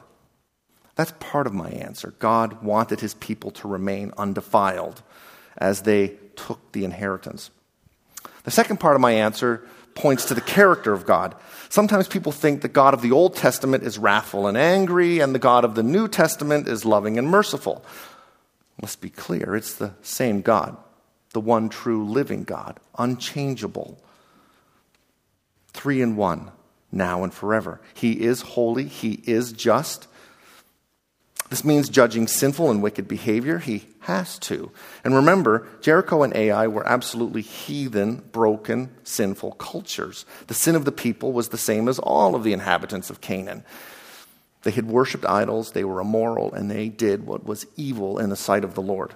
That's 0.94 1.12
part 1.20 1.46
of 1.46 1.52
my 1.52 1.68
answer. 1.68 2.14
God 2.18 2.62
wanted 2.62 3.00
his 3.00 3.12
people 3.12 3.50
to 3.50 3.68
remain 3.68 4.14
undefiled 4.16 5.02
as 5.58 5.82
they 5.82 6.16
took 6.34 6.72
the 6.72 6.86
inheritance. 6.86 7.50
The 8.44 8.50
second 8.50 8.80
part 8.80 8.94
of 8.94 9.02
my 9.02 9.12
answer 9.12 9.68
points 9.98 10.24
to 10.26 10.34
the 10.34 10.40
character 10.40 10.92
of 10.92 11.04
God. 11.04 11.34
Sometimes 11.68 12.06
people 12.06 12.30
think 12.30 12.62
the 12.62 12.68
God 12.68 12.94
of 12.94 13.02
the 13.02 13.10
Old 13.10 13.34
Testament 13.34 13.82
is 13.82 13.98
wrathful 13.98 14.46
and 14.46 14.56
angry, 14.56 15.18
and 15.18 15.34
the 15.34 15.40
God 15.40 15.64
of 15.64 15.74
the 15.74 15.82
New 15.82 16.06
Testament 16.06 16.68
is 16.68 16.84
loving 16.84 17.18
and 17.18 17.28
merciful. 17.28 17.84
Let's 18.80 18.94
be 18.94 19.10
clear 19.10 19.56
it's 19.56 19.74
the 19.74 19.94
same 20.00 20.40
God, 20.40 20.76
the 21.32 21.40
one 21.40 21.68
true 21.68 22.06
living 22.06 22.44
God, 22.44 22.78
unchangeable, 22.96 24.00
three 25.72 26.00
in 26.00 26.14
one, 26.14 26.52
now 26.92 27.24
and 27.24 27.34
forever. 27.34 27.80
He 27.92 28.12
is 28.12 28.40
holy, 28.40 28.84
He 28.84 29.20
is 29.26 29.52
just, 29.52 30.06
this 31.50 31.64
means 31.64 31.88
judging 31.88 32.26
sinful 32.26 32.70
and 32.70 32.82
wicked 32.82 33.08
behavior. 33.08 33.58
He 33.58 33.86
has 34.00 34.38
to. 34.40 34.70
And 35.02 35.14
remember, 35.14 35.66
Jericho 35.80 36.22
and 36.22 36.34
Ai 36.36 36.66
were 36.66 36.86
absolutely 36.86 37.42
heathen, 37.42 38.16
broken, 38.32 38.90
sinful 39.02 39.52
cultures. 39.52 40.26
The 40.46 40.54
sin 40.54 40.76
of 40.76 40.84
the 40.84 40.92
people 40.92 41.32
was 41.32 41.48
the 41.48 41.58
same 41.58 41.88
as 41.88 41.98
all 41.98 42.34
of 42.34 42.44
the 42.44 42.52
inhabitants 42.52 43.08
of 43.08 43.20
Canaan. 43.20 43.64
They 44.62 44.72
had 44.72 44.86
worshiped 44.86 45.24
idols, 45.24 45.72
they 45.72 45.84
were 45.84 46.00
immoral, 46.00 46.52
and 46.52 46.70
they 46.70 46.88
did 46.88 47.26
what 47.26 47.44
was 47.44 47.66
evil 47.76 48.18
in 48.18 48.28
the 48.28 48.36
sight 48.36 48.64
of 48.64 48.74
the 48.74 48.82
Lord. 48.82 49.14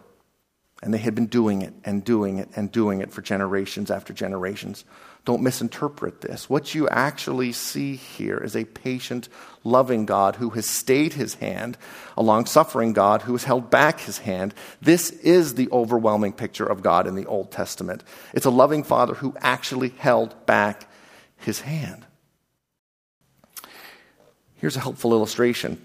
And 0.83 0.93
they 0.93 0.99
had 0.99 1.15
been 1.15 1.27
doing 1.27 1.63
it 1.63 1.73
and 1.85 2.05
doing 2.05 2.39
it 2.39 2.49
and 2.57 2.71
doing 2.71 3.01
it 3.01 3.13
for 3.13 3.23
generations 3.23 3.91
after 3.91 4.13
generations. 4.13 4.85
Don't 5.25 5.43
misinterpret 5.43 6.21
this. 6.21 6.51
What 6.51 6.75
you 6.75 6.89
actually 6.89 7.53
see 7.53 7.95
here 7.95 8.39
is 8.39 8.57
a 8.57 8.65
patient, 8.65 9.29
loving 9.63 10.05
God 10.07 10.37
who 10.37 10.51
has 10.51 10.69
stayed 10.69 11.13
his 11.13 11.35
hand, 11.35 11.79
a 12.17 12.23
long 12.23 12.47
suffering 12.47 12.93
God 12.93 13.23
who 13.23 13.33
has 13.33 13.45
held 13.45 13.71
back 13.71 14.01
his 14.01 14.19
hand. 14.19 14.53
This 14.81 15.11
is 15.11 15.55
the 15.55 15.69
overwhelming 15.71 16.33
picture 16.33 16.67
of 16.67 16.83
God 16.83 17.07
in 17.07 17.15
the 17.15 17.27
Old 17.27 17.53
Testament. 17.53 18.03
It's 18.35 18.47
a 18.47 18.51
loving 18.51 18.83
Father 18.83 19.15
who 19.15 19.37
actually 19.39 19.91
held 19.91 20.47
back 20.47 20.91
his 21.37 21.61
hand. 21.61 22.05
Here's 24.57 24.77
a 24.77 24.81
helpful 24.81 25.13
illustration. 25.13 25.81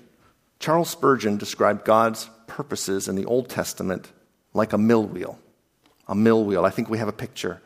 Charles 0.60 0.90
Spurgeon 0.90 1.38
described 1.38 1.86
God's 1.86 2.28
purposes 2.48 3.08
in 3.08 3.16
the 3.16 3.26
Old 3.26 3.50
Testament 3.50 4.12
like 4.58 4.74
a 4.74 4.78
mill 4.78 5.06
wheel. 5.06 5.40
A 6.08 6.16
mill 6.16 6.44
wheel. 6.44 6.66
I 6.66 6.70
think 6.70 6.90
we 6.90 6.98
have 6.98 7.08
a 7.08 7.14
picture. 7.14 7.62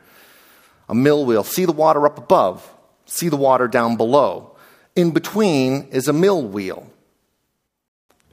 A 0.90 0.96
mill 0.96 1.26
wheel. 1.26 1.44
See 1.44 1.66
the 1.66 1.72
water 1.72 2.06
up 2.06 2.18
above, 2.18 2.72
see 3.06 3.30
the 3.30 3.38
water 3.38 3.68
down 3.68 3.98
below. 3.98 4.56
In 4.96 5.12
between 5.12 5.88
is 5.90 6.08
a 6.08 6.14
mill 6.14 6.44
wheel. 6.44 6.88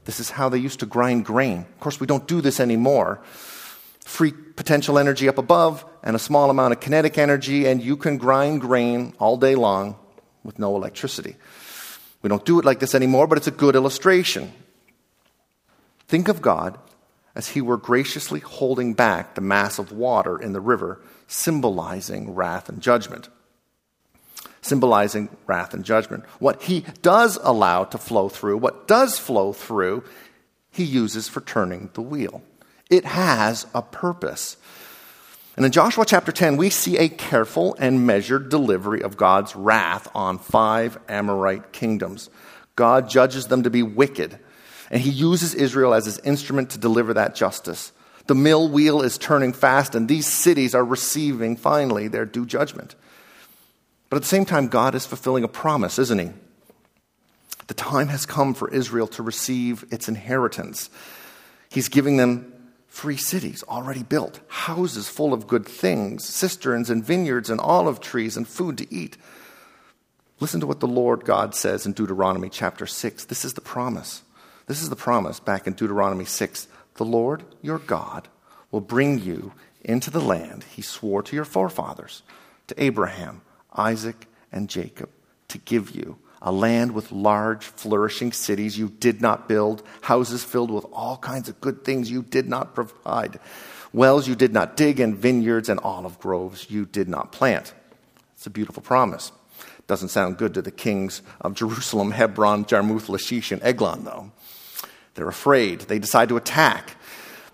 This 0.04 0.20
is 0.20 0.30
how 0.30 0.48
they 0.48 0.58
used 0.58 0.80
to 0.80 0.86
grind 0.86 1.24
grain. 1.24 1.60
Of 1.60 1.80
course, 1.80 2.00
we 2.00 2.06
don't 2.06 2.26
do 2.26 2.40
this 2.40 2.60
anymore. 2.60 3.20
Free 4.04 4.32
potential 4.32 4.98
energy 4.98 5.28
up 5.28 5.38
above 5.38 5.84
and 6.02 6.16
a 6.16 6.18
small 6.18 6.50
amount 6.50 6.72
of 6.72 6.80
kinetic 6.80 7.18
energy, 7.18 7.66
and 7.66 7.82
you 7.82 7.96
can 7.96 8.16
grind 8.16 8.62
grain 8.62 9.12
all 9.18 9.36
day 9.36 9.54
long 9.54 9.96
with 10.42 10.58
no 10.58 10.74
electricity. 10.76 11.36
We 12.22 12.28
don't 12.28 12.44
do 12.44 12.58
it 12.58 12.64
like 12.64 12.80
this 12.80 12.94
anymore, 12.94 13.26
but 13.26 13.38
it's 13.38 13.46
a 13.46 13.52
good 13.52 13.76
illustration. 13.76 14.52
Think 16.08 16.28
of 16.28 16.40
God 16.40 16.78
as 17.38 17.46
he 17.46 17.60
were 17.60 17.76
graciously 17.76 18.40
holding 18.40 18.94
back 18.94 19.36
the 19.36 19.40
mass 19.40 19.78
of 19.78 19.92
water 19.92 20.36
in 20.36 20.52
the 20.52 20.60
river, 20.60 21.00
symbolizing 21.28 22.34
wrath 22.34 22.68
and 22.68 22.82
judgment. 22.82 23.28
Symbolizing 24.60 25.28
wrath 25.46 25.72
and 25.72 25.84
judgment. 25.84 26.24
What 26.40 26.62
he 26.62 26.84
does 27.00 27.38
allow 27.40 27.84
to 27.84 27.96
flow 27.96 28.28
through, 28.28 28.58
what 28.58 28.88
does 28.88 29.20
flow 29.20 29.52
through, 29.52 30.02
he 30.72 30.82
uses 30.82 31.28
for 31.28 31.40
turning 31.40 31.90
the 31.94 32.02
wheel. 32.02 32.42
It 32.90 33.04
has 33.04 33.68
a 33.72 33.82
purpose. 33.82 34.56
And 35.56 35.64
in 35.64 35.70
Joshua 35.70 36.04
chapter 36.04 36.32
10, 36.32 36.56
we 36.56 36.70
see 36.70 36.98
a 36.98 37.08
careful 37.08 37.76
and 37.78 38.04
measured 38.04 38.48
delivery 38.48 39.00
of 39.00 39.16
God's 39.16 39.54
wrath 39.54 40.08
on 40.12 40.38
five 40.38 40.98
Amorite 41.08 41.72
kingdoms. 41.72 42.30
God 42.74 43.08
judges 43.08 43.46
them 43.46 43.62
to 43.62 43.70
be 43.70 43.84
wicked 43.84 44.40
and 44.90 45.00
he 45.00 45.10
uses 45.10 45.54
Israel 45.54 45.94
as 45.94 46.06
his 46.06 46.18
instrument 46.20 46.70
to 46.70 46.78
deliver 46.78 47.14
that 47.14 47.34
justice. 47.34 47.92
The 48.26 48.34
mill 48.34 48.68
wheel 48.68 49.02
is 49.02 49.18
turning 49.18 49.52
fast, 49.52 49.94
and 49.94 50.08
these 50.08 50.26
cities 50.26 50.74
are 50.74 50.84
receiving 50.84 51.56
finally 51.56 52.08
their 52.08 52.26
due 52.26 52.46
judgment. 52.46 52.94
But 54.10 54.16
at 54.16 54.22
the 54.22 54.28
same 54.28 54.44
time, 54.44 54.68
God 54.68 54.94
is 54.94 55.06
fulfilling 55.06 55.44
a 55.44 55.48
promise, 55.48 55.98
isn't 55.98 56.18
He? 56.18 56.30
The 57.68 57.74
time 57.74 58.08
has 58.08 58.26
come 58.26 58.54
for 58.54 58.70
Israel 58.70 59.06
to 59.08 59.22
receive 59.22 59.84
its 59.90 60.08
inheritance. 60.08 60.88
He's 61.70 61.88
giving 61.88 62.16
them 62.16 62.52
free 62.86 63.18
cities 63.18 63.62
already 63.68 64.02
built, 64.02 64.40
houses 64.48 65.08
full 65.08 65.32
of 65.32 65.46
good 65.46 65.66
things, 65.66 66.24
cisterns 66.24 66.90
and 66.90 67.04
vineyards 67.04 67.50
and 67.50 67.60
olive 67.60 68.00
trees 68.00 68.36
and 68.36 68.48
food 68.48 68.78
to 68.78 68.92
eat. 68.92 69.16
Listen 70.40 70.60
to 70.60 70.66
what 70.66 70.80
the 70.80 70.86
Lord 70.86 71.24
God 71.24 71.54
says 71.54 71.84
in 71.84 71.92
Deuteronomy 71.92 72.48
chapter 72.48 72.86
6. 72.86 73.26
This 73.26 73.44
is 73.44 73.54
the 73.54 73.60
promise. 73.60 74.22
This 74.68 74.82
is 74.82 74.90
the 74.90 74.96
promise 74.96 75.40
back 75.40 75.66
in 75.66 75.72
Deuteronomy 75.72 76.26
6. 76.26 76.68
The 76.96 77.04
Lord 77.04 77.42
your 77.62 77.78
God 77.78 78.28
will 78.70 78.82
bring 78.82 79.18
you 79.18 79.52
into 79.82 80.10
the 80.10 80.20
land 80.20 80.62
he 80.64 80.82
swore 80.82 81.22
to 81.22 81.34
your 81.34 81.46
forefathers, 81.46 82.22
to 82.66 82.82
Abraham, 82.82 83.40
Isaac, 83.74 84.26
and 84.52 84.68
Jacob, 84.68 85.08
to 85.48 85.56
give 85.56 85.92
you 85.92 86.18
a 86.42 86.52
land 86.52 86.92
with 86.92 87.10
large, 87.10 87.64
flourishing 87.64 88.30
cities 88.30 88.78
you 88.78 88.90
did 88.90 89.22
not 89.22 89.48
build, 89.48 89.82
houses 90.02 90.44
filled 90.44 90.70
with 90.70 90.84
all 90.92 91.16
kinds 91.16 91.48
of 91.48 91.60
good 91.62 91.82
things 91.82 92.10
you 92.10 92.22
did 92.22 92.46
not 92.46 92.74
provide, 92.74 93.40
wells 93.94 94.28
you 94.28 94.34
did 94.34 94.52
not 94.52 94.76
dig, 94.76 95.00
and 95.00 95.16
vineyards 95.16 95.70
and 95.70 95.80
olive 95.80 96.20
groves 96.20 96.70
you 96.70 96.84
did 96.84 97.08
not 97.08 97.32
plant. 97.32 97.72
It's 98.34 98.46
a 98.46 98.50
beautiful 98.50 98.82
promise. 98.82 99.32
Doesn't 99.86 100.10
sound 100.10 100.36
good 100.36 100.52
to 100.54 100.62
the 100.62 100.70
kings 100.70 101.22
of 101.40 101.54
Jerusalem, 101.54 102.10
Hebron, 102.10 102.66
Jarmuth, 102.66 103.08
Lachish, 103.08 103.50
and 103.50 103.62
Eglon, 103.62 104.04
though. 104.04 104.30
They're 105.18 105.28
afraid. 105.28 105.80
They 105.80 105.98
decide 105.98 106.28
to 106.28 106.36
attack. 106.36 106.96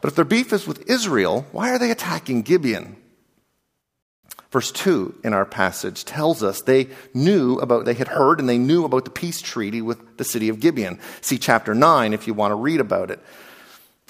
But 0.02 0.08
if 0.08 0.16
their 0.16 0.26
beef 0.26 0.52
is 0.52 0.66
with 0.66 0.86
Israel, 0.86 1.46
why 1.50 1.70
are 1.70 1.78
they 1.78 1.90
attacking 1.90 2.42
Gibeon? 2.42 2.96
Verse 4.50 4.70
2 4.70 5.20
in 5.24 5.32
our 5.32 5.46
passage 5.46 6.04
tells 6.04 6.42
us 6.42 6.60
they 6.60 6.88
knew 7.14 7.56
about, 7.56 7.86
they 7.86 7.94
had 7.94 8.08
heard 8.08 8.38
and 8.38 8.46
they 8.46 8.58
knew 8.58 8.84
about 8.84 9.06
the 9.06 9.10
peace 9.10 9.40
treaty 9.40 9.80
with 9.80 10.18
the 10.18 10.24
city 10.24 10.50
of 10.50 10.60
Gibeon. 10.60 11.00
See 11.22 11.38
chapter 11.38 11.74
9 11.74 12.12
if 12.12 12.26
you 12.26 12.34
want 12.34 12.50
to 12.50 12.56
read 12.56 12.80
about 12.80 13.10
it. 13.10 13.18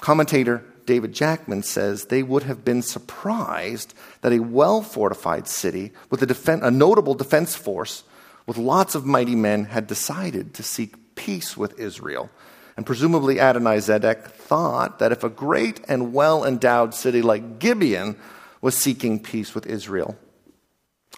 Commentator 0.01 0.61
David 0.85 1.13
Jackman 1.13 1.63
says 1.63 2.05
they 2.05 2.23
would 2.23 2.43
have 2.43 2.65
been 2.65 2.81
surprised 2.81 3.93
that 4.19 4.33
a 4.33 4.39
well 4.39 4.81
fortified 4.81 5.47
city 5.47 5.93
with 6.09 6.21
a, 6.21 6.27
defen- 6.27 6.61
a 6.61 6.71
notable 6.71 7.13
defense 7.13 7.55
force 7.55 8.03
with 8.45 8.57
lots 8.57 8.95
of 8.95 9.05
mighty 9.05 9.33
men 9.33 9.63
had 9.63 9.87
decided 9.87 10.53
to 10.55 10.61
seek 10.61 11.15
peace 11.15 11.55
with 11.55 11.79
Israel 11.79 12.29
and 12.77 12.85
presumably 12.85 13.35
Adonizedek 13.35 14.25
thought 14.25 14.99
that 14.99 15.11
if 15.11 15.23
a 15.23 15.29
great 15.29 15.81
and 15.87 16.13
well 16.13 16.43
endowed 16.43 16.93
city 16.93 17.21
like 17.21 17.59
Gibeon 17.59 18.17
was 18.61 18.75
seeking 18.75 19.19
peace 19.19 19.55
with 19.55 19.65
Israel, 19.65 20.17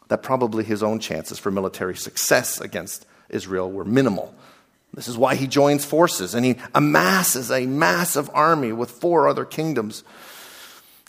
that 0.10 0.24
probably 0.24 0.64
his 0.64 0.84
own 0.84 1.00
chances 1.00 1.40
for 1.40 1.52
military 1.52 1.96
success 1.96 2.62
against 2.62 3.06
Israel 3.30 3.72
were 3.72 3.86
minimal. 3.86 4.34
This 4.94 5.08
is 5.08 5.18
why 5.18 5.36
he 5.36 5.48
joins 5.48 5.84
forces 5.84 6.34
and 6.34 6.46
he 6.46 6.56
amasses 6.74 7.52
a 7.52 7.66
massive 7.66 8.30
army 8.34 8.72
with 8.72 8.92
four 8.92 9.28
other 9.28 9.46
kingdoms. 9.46 10.04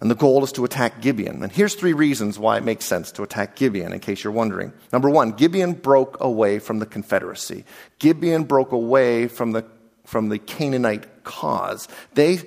And 0.01 0.11
the 0.11 0.15
goal 0.15 0.45
is 0.45 0.53
to 0.53 0.65
attack 0.65 1.01
Gibeon. 1.01 1.43
And 1.43 1.51
here's 1.51 1.75
three 1.75 1.93
reasons 1.93 2.39
why 2.39 2.57
it 2.57 2.65
makes 2.65 2.85
sense 2.85 3.11
to 3.13 3.25
attack 3.25 3.57
Gibeon, 3.57 3.93
in 3.93 3.99
case 3.99 4.23
you're 4.23 4.33
wondering. 4.33 4.73
Number 4.93 5.11
one, 5.11 5.33
Gibeon 5.33 5.73
broke 5.73 6.19
away 6.21 6.61
from 6.61 6.79
the 6.79 6.87
Confederacy. 6.87 7.65
Gibeon 7.99 8.45
broke 8.45 8.71
away 8.71 9.27
from 9.27 9.53
the 9.53 9.63
from 10.09 10.31
the 10.31 10.39
Canaanite 10.39 11.23
cause. 11.23 11.87
They 12.15 12.41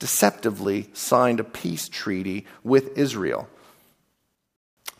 deceptively 0.00 0.90
signed 0.92 1.38
a 1.38 1.44
peace 1.44 1.88
treaty 1.88 2.46
with 2.64 2.98
Israel. 2.98 3.48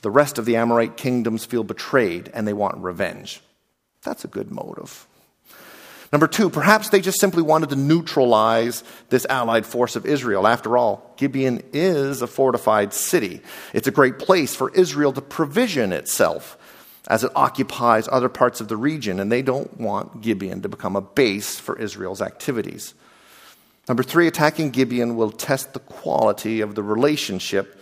The 0.02 0.10
rest 0.10 0.38
of 0.38 0.44
the 0.44 0.54
Amorite 0.54 0.96
kingdoms 0.96 1.44
feel 1.44 1.64
betrayed 1.64 2.30
and 2.32 2.46
they 2.46 2.52
want 2.52 2.78
revenge. 2.78 3.40
That's 4.04 4.24
a 4.24 4.28
good 4.28 4.52
motive. 4.52 5.08
Number 6.12 6.28
two, 6.28 6.48
perhaps 6.48 6.90
they 6.90 7.00
just 7.00 7.18
simply 7.18 7.42
wanted 7.42 7.70
to 7.70 7.76
neutralize 7.76 8.84
this 9.08 9.26
allied 9.28 9.66
force 9.66 9.96
of 9.96 10.06
Israel. 10.06 10.46
After 10.46 10.78
all, 10.78 11.12
Gibeon 11.16 11.60
is 11.72 12.22
a 12.22 12.28
fortified 12.28 12.94
city. 12.94 13.40
It's 13.74 13.88
a 13.88 13.92
great 13.92 14.20
place 14.20 14.54
for 14.54 14.70
Israel 14.70 15.12
to 15.12 15.20
provision 15.20 15.92
itself 15.92 16.56
as 17.08 17.24
it 17.24 17.32
occupies 17.34 18.06
other 18.12 18.28
parts 18.28 18.60
of 18.60 18.68
the 18.68 18.76
region, 18.76 19.18
and 19.18 19.32
they 19.32 19.42
don't 19.42 19.80
want 19.80 20.20
Gibeon 20.20 20.62
to 20.62 20.68
become 20.68 20.94
a 20.94 21.00
base 21.00 21.58
for 21.58 21.76
Israel's 21.78 22.20
activities. 22.20 22.92
Number 23.88 24.02
three, 24.02 24.26
attacking 24.26 24.70
Gibeon 24.70 25.16
will 25.16 25.32
test 25.32 25.72
the 25.72 25.80
quality 25.80 26.60
of 26.60 26.74
the 26.74 26.82
relationship 26.82 27.80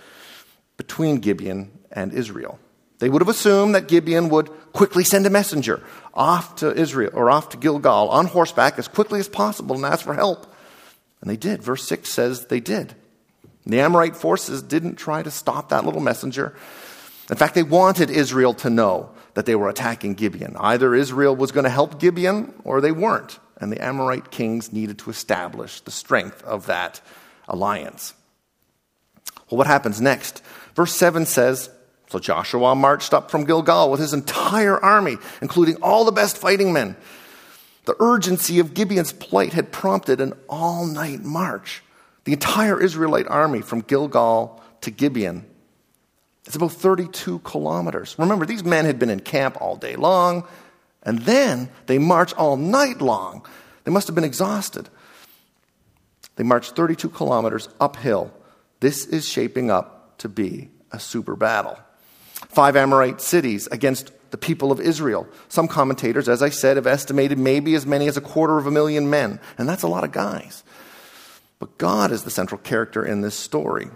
between 0.76 1.16
Gibeon 1.16 1.76
and 1.90 2.12
Israel. 2.12 2.60
They 3.00 3.08
would 3.08 3.20
have 3.20 3.28
assumed 3.28 3.74
that 3.74 3.88
Gibeon 3.88 4.28
would 4.28 4.48
quickly 4.72 5.02
send 5.02 5.26
a 5.26 5.30
messenger 5.30 5.82
off 6.14 6.56
to 6.56 6.72
Israel 6.72 7.10
or 7.12 7.28
off 7.28 7.50
to 7.50 7.56
Gilgal 7.56 8.08
on 8.08 8.26
horseback 8.26 8.78
as 8.78 8.88
quickly 8.88 9.18
as 9.18 9.28
possible 9.28 9.74
and 9.74 9.84
ask 9.84 10.04
for 10.04 10.14
help. 10.14 10.46
And 11.20 11.28
they 11.28 11.36
did. 11.36 11.62
Verse 11.62 11.86
6 11.86 12.10
says 12.10 12.46
they 12.46 12.60
did. 12.60 12.94
The 13.66 13.80
Amorite 13.80 14.16
forces 14.16 14.62
didn't 14.62 14.94
try 14.94 15.24
to 15.24 15.30
stop 15.30 15.70
that 15.70 15.84
little 15.84 16.00
messenger. 16.00 16.54
In 17.28 17.36
fact, 17.36 17.54
they 17.56 17.64
wanted 17.64 18.10
Israel 18.10 18.54
to 18.54 18.70
know 18.70 19.10
that 19.36 19.44
they 19.44 19.54
were 19.54 19.68
attacking 19.68 20.14
Gibeon. 20.14 20.56
Either 20.58 20.94
Israel 20.94 21.36
was 21.36 21.52
going 21.52 21.64
to 21.64 21.70
help 21.70 22.00
Gibeon 22.00 22.54
or 22.64 22.80
they 22.80 22.90
weren't. 22.90 23.38
And 23.58 23.70
the 23.70 23.84
Amorite 23.84 24.30
kings 24.30 24.72
needed 24.72 24.98
to 25.00 25.10
establish 25.10 25.82
the 25.82 25.90
strength 25.90 26.42
of 26.42 26.64
that 26.66 27.02
alliance. 27.46 28.14
Well, 29.50 29.58
what 29.58 29.66
happens 29.66 30.00
next? 30.00 30.42
Verse 30.74 30.96
7 30.96 31.26
says 31.26 31.68
So 32.08 32.18
Joshua 32.18 32.74
marched 32.74 33.12
up 33.12 33.30
from 33.30 33.44
Gilgal 33.44 33.90
with 33.90 34.00
his 34.00 34.14
entire 34.14 34.82
army, 34.82 35.18
including 35.42 35.76
all 35.82 36.06
the 36.06 36.12
best 36.12 36.38
fighting 36.38 36.72
men. 36.72 36.96
The 37.84 37.96
urgency 38.00 38.58
of 38.58 38.72
Gibeon's 38.72 39.12
plight 39.12 39.52
had 39.52 39.70
prompted 39.70 40.18
an 40.18 40.32
all 40.48 40.86
night 40.86 41.20
march. 41.20 41.82
The 42.24 42.32
entire 42.32 42.80
Israelite 42.80 43.28
army 43.28 43.60
from 43.60 43.82
Gilgal 43.82 44.62
to 44.80 44.90
Gibeon 44.90 45.44
it's 46.46 46.56
about 46.56 46.72
32 46.72 47.40
kilometers. 47.40 48.14
Remember, 48.18 48.46
these 48.46 48.64
men 48.64 48.84
had 48.84 48.98
been 48.98 49.10
in 49.10 49.20
camp 49.20 49.60
all 49.60 49.76
day 49.76 49.96
long, 49.96 50.46
and 51.02 51.20
then 51.20 51.68
they 51.86 51.98
march 51.98 52.32
all 52.34 52.56
night 52.56 53.00
long. 53.00 53.44
They 53.84 53.90
must 53.90 54.06
have 54.06 54.14
been 54.14 54.24
exhausted. 54.24 54.88
They 56.36 56.44
marched 56.44 56.76
32 56.76 57.08
kilometers 57.10 57.68
uphill. 57.80 58.32
This 58.80 59.06
is 59.06 59.28
shaping 59.28 59.70
up 59.70 60.18
to 60.18 60.28
be 60.28 60.70
a 60.92 61.00
super 61.00 61.34
battle. 61.34 61.78
Five 62.48 62.76
Amorite 62.76 63.20
cities 63.20 63.66
against 63.68 64.12
the 64.30 64.36
people 64.36 64.70
of 64.70 64.80
Israel. 64.80 65.26
Some 65.48 65.66
commentators, 65.66 66.28
as 66.28 66.42
I 66.42 66.50
said, 66.50 66.76
have 66.76 66.86
estimated 66.86 67.38
maybe 67.38 67.74
as 67.74 67.86
many 67.86 68.06
as 68.06 68.16
a 68.16 68.20
quarter 68.20 68.58
of 68.58 68.66
a 68.66 68.70
million 68.70 69.10
men, 69.10 69.40
and 69.58 69.68
that's 69.68 69.82
a 69.82 69.88
lot 69.88 70.04
of 70.04 70.12
guys. 70.12 70.62
But 71.58 71.78
God 71.78 72.12
is 72.12 72.24
the 72.24 72.30
central 72.30 72.60
character 72.60 73.04
in 73.04 73.22
this 73.22 73.34
story. 73.34 73.88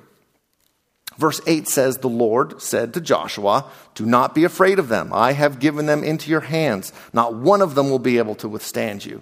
Verse 1.20 1.42
8 1.46 1.68
says, 1.68 1.98
The 1.98 2.08
Lord 2.08 2.62
said 2.62 2.94
to 2.94 3.00
Joshua, 3.00 3.66
Do 3.94 4.06
not 4.06 4.34
be 4.34 4.44
afraid 4.44 4.78
of 4.78 4.88
them. 4.88 5.12
I 5.12 5.32
have 5.32 5.58
given 5.60 5.84
them 5.84 6.02
into 6.02 6.30
your 6.30 6.40
hands. 6.40 6.94
Not 7.12 7.34
one 7.34 7.60
of 7.60 7.74
them 7.74 7.90
will 7.90 7.98
be 7.98 8.16
able 8.16 8.34
to 8.36 8.48
withstand 8.48 9.04
you. 9.04 9.20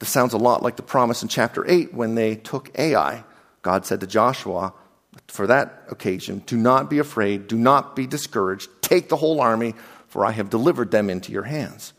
This 0.00 0.10
sounds 0.10 0.34
a 0.34 0.38
lot 0.38 0.62
like 0.62 0.76
the 0.76 0.82
promise 0.82 1.22
in 1.22 1.28
chapter 1.28 1.66
8 1.66 1.94
when 1.94 2.14
they 2.14 2.36
took 2.36 2.78
Ai. 2.78 3.24
God 3.62 3.86
said 3.86 4.00
to 4.00 4.06
Joshua, 4.06 4.74
for 5.28 5.46
that 5.46 5.84
occasion, 5.90 6.42
Do 6.44 6.58
not 6.58 6.90
be 6.90 6.98
afraid, 6.98 7.48
do 7.48 7.56
not 7.56 7.96
be 7.96 8.06
discouraged. 8.06 8.68
Take 8.82 9.08
the 9.08 9.16
whole 9.16 9.40
army, 9.40 9.74
for 10.08 10.26
I 10.26 10.32
have 10.32 10.50
delivered 10.50 10.90
them 10.90 11.08
into 11.08 11.32
your 11.32 11.44
hands. 11.44 11.94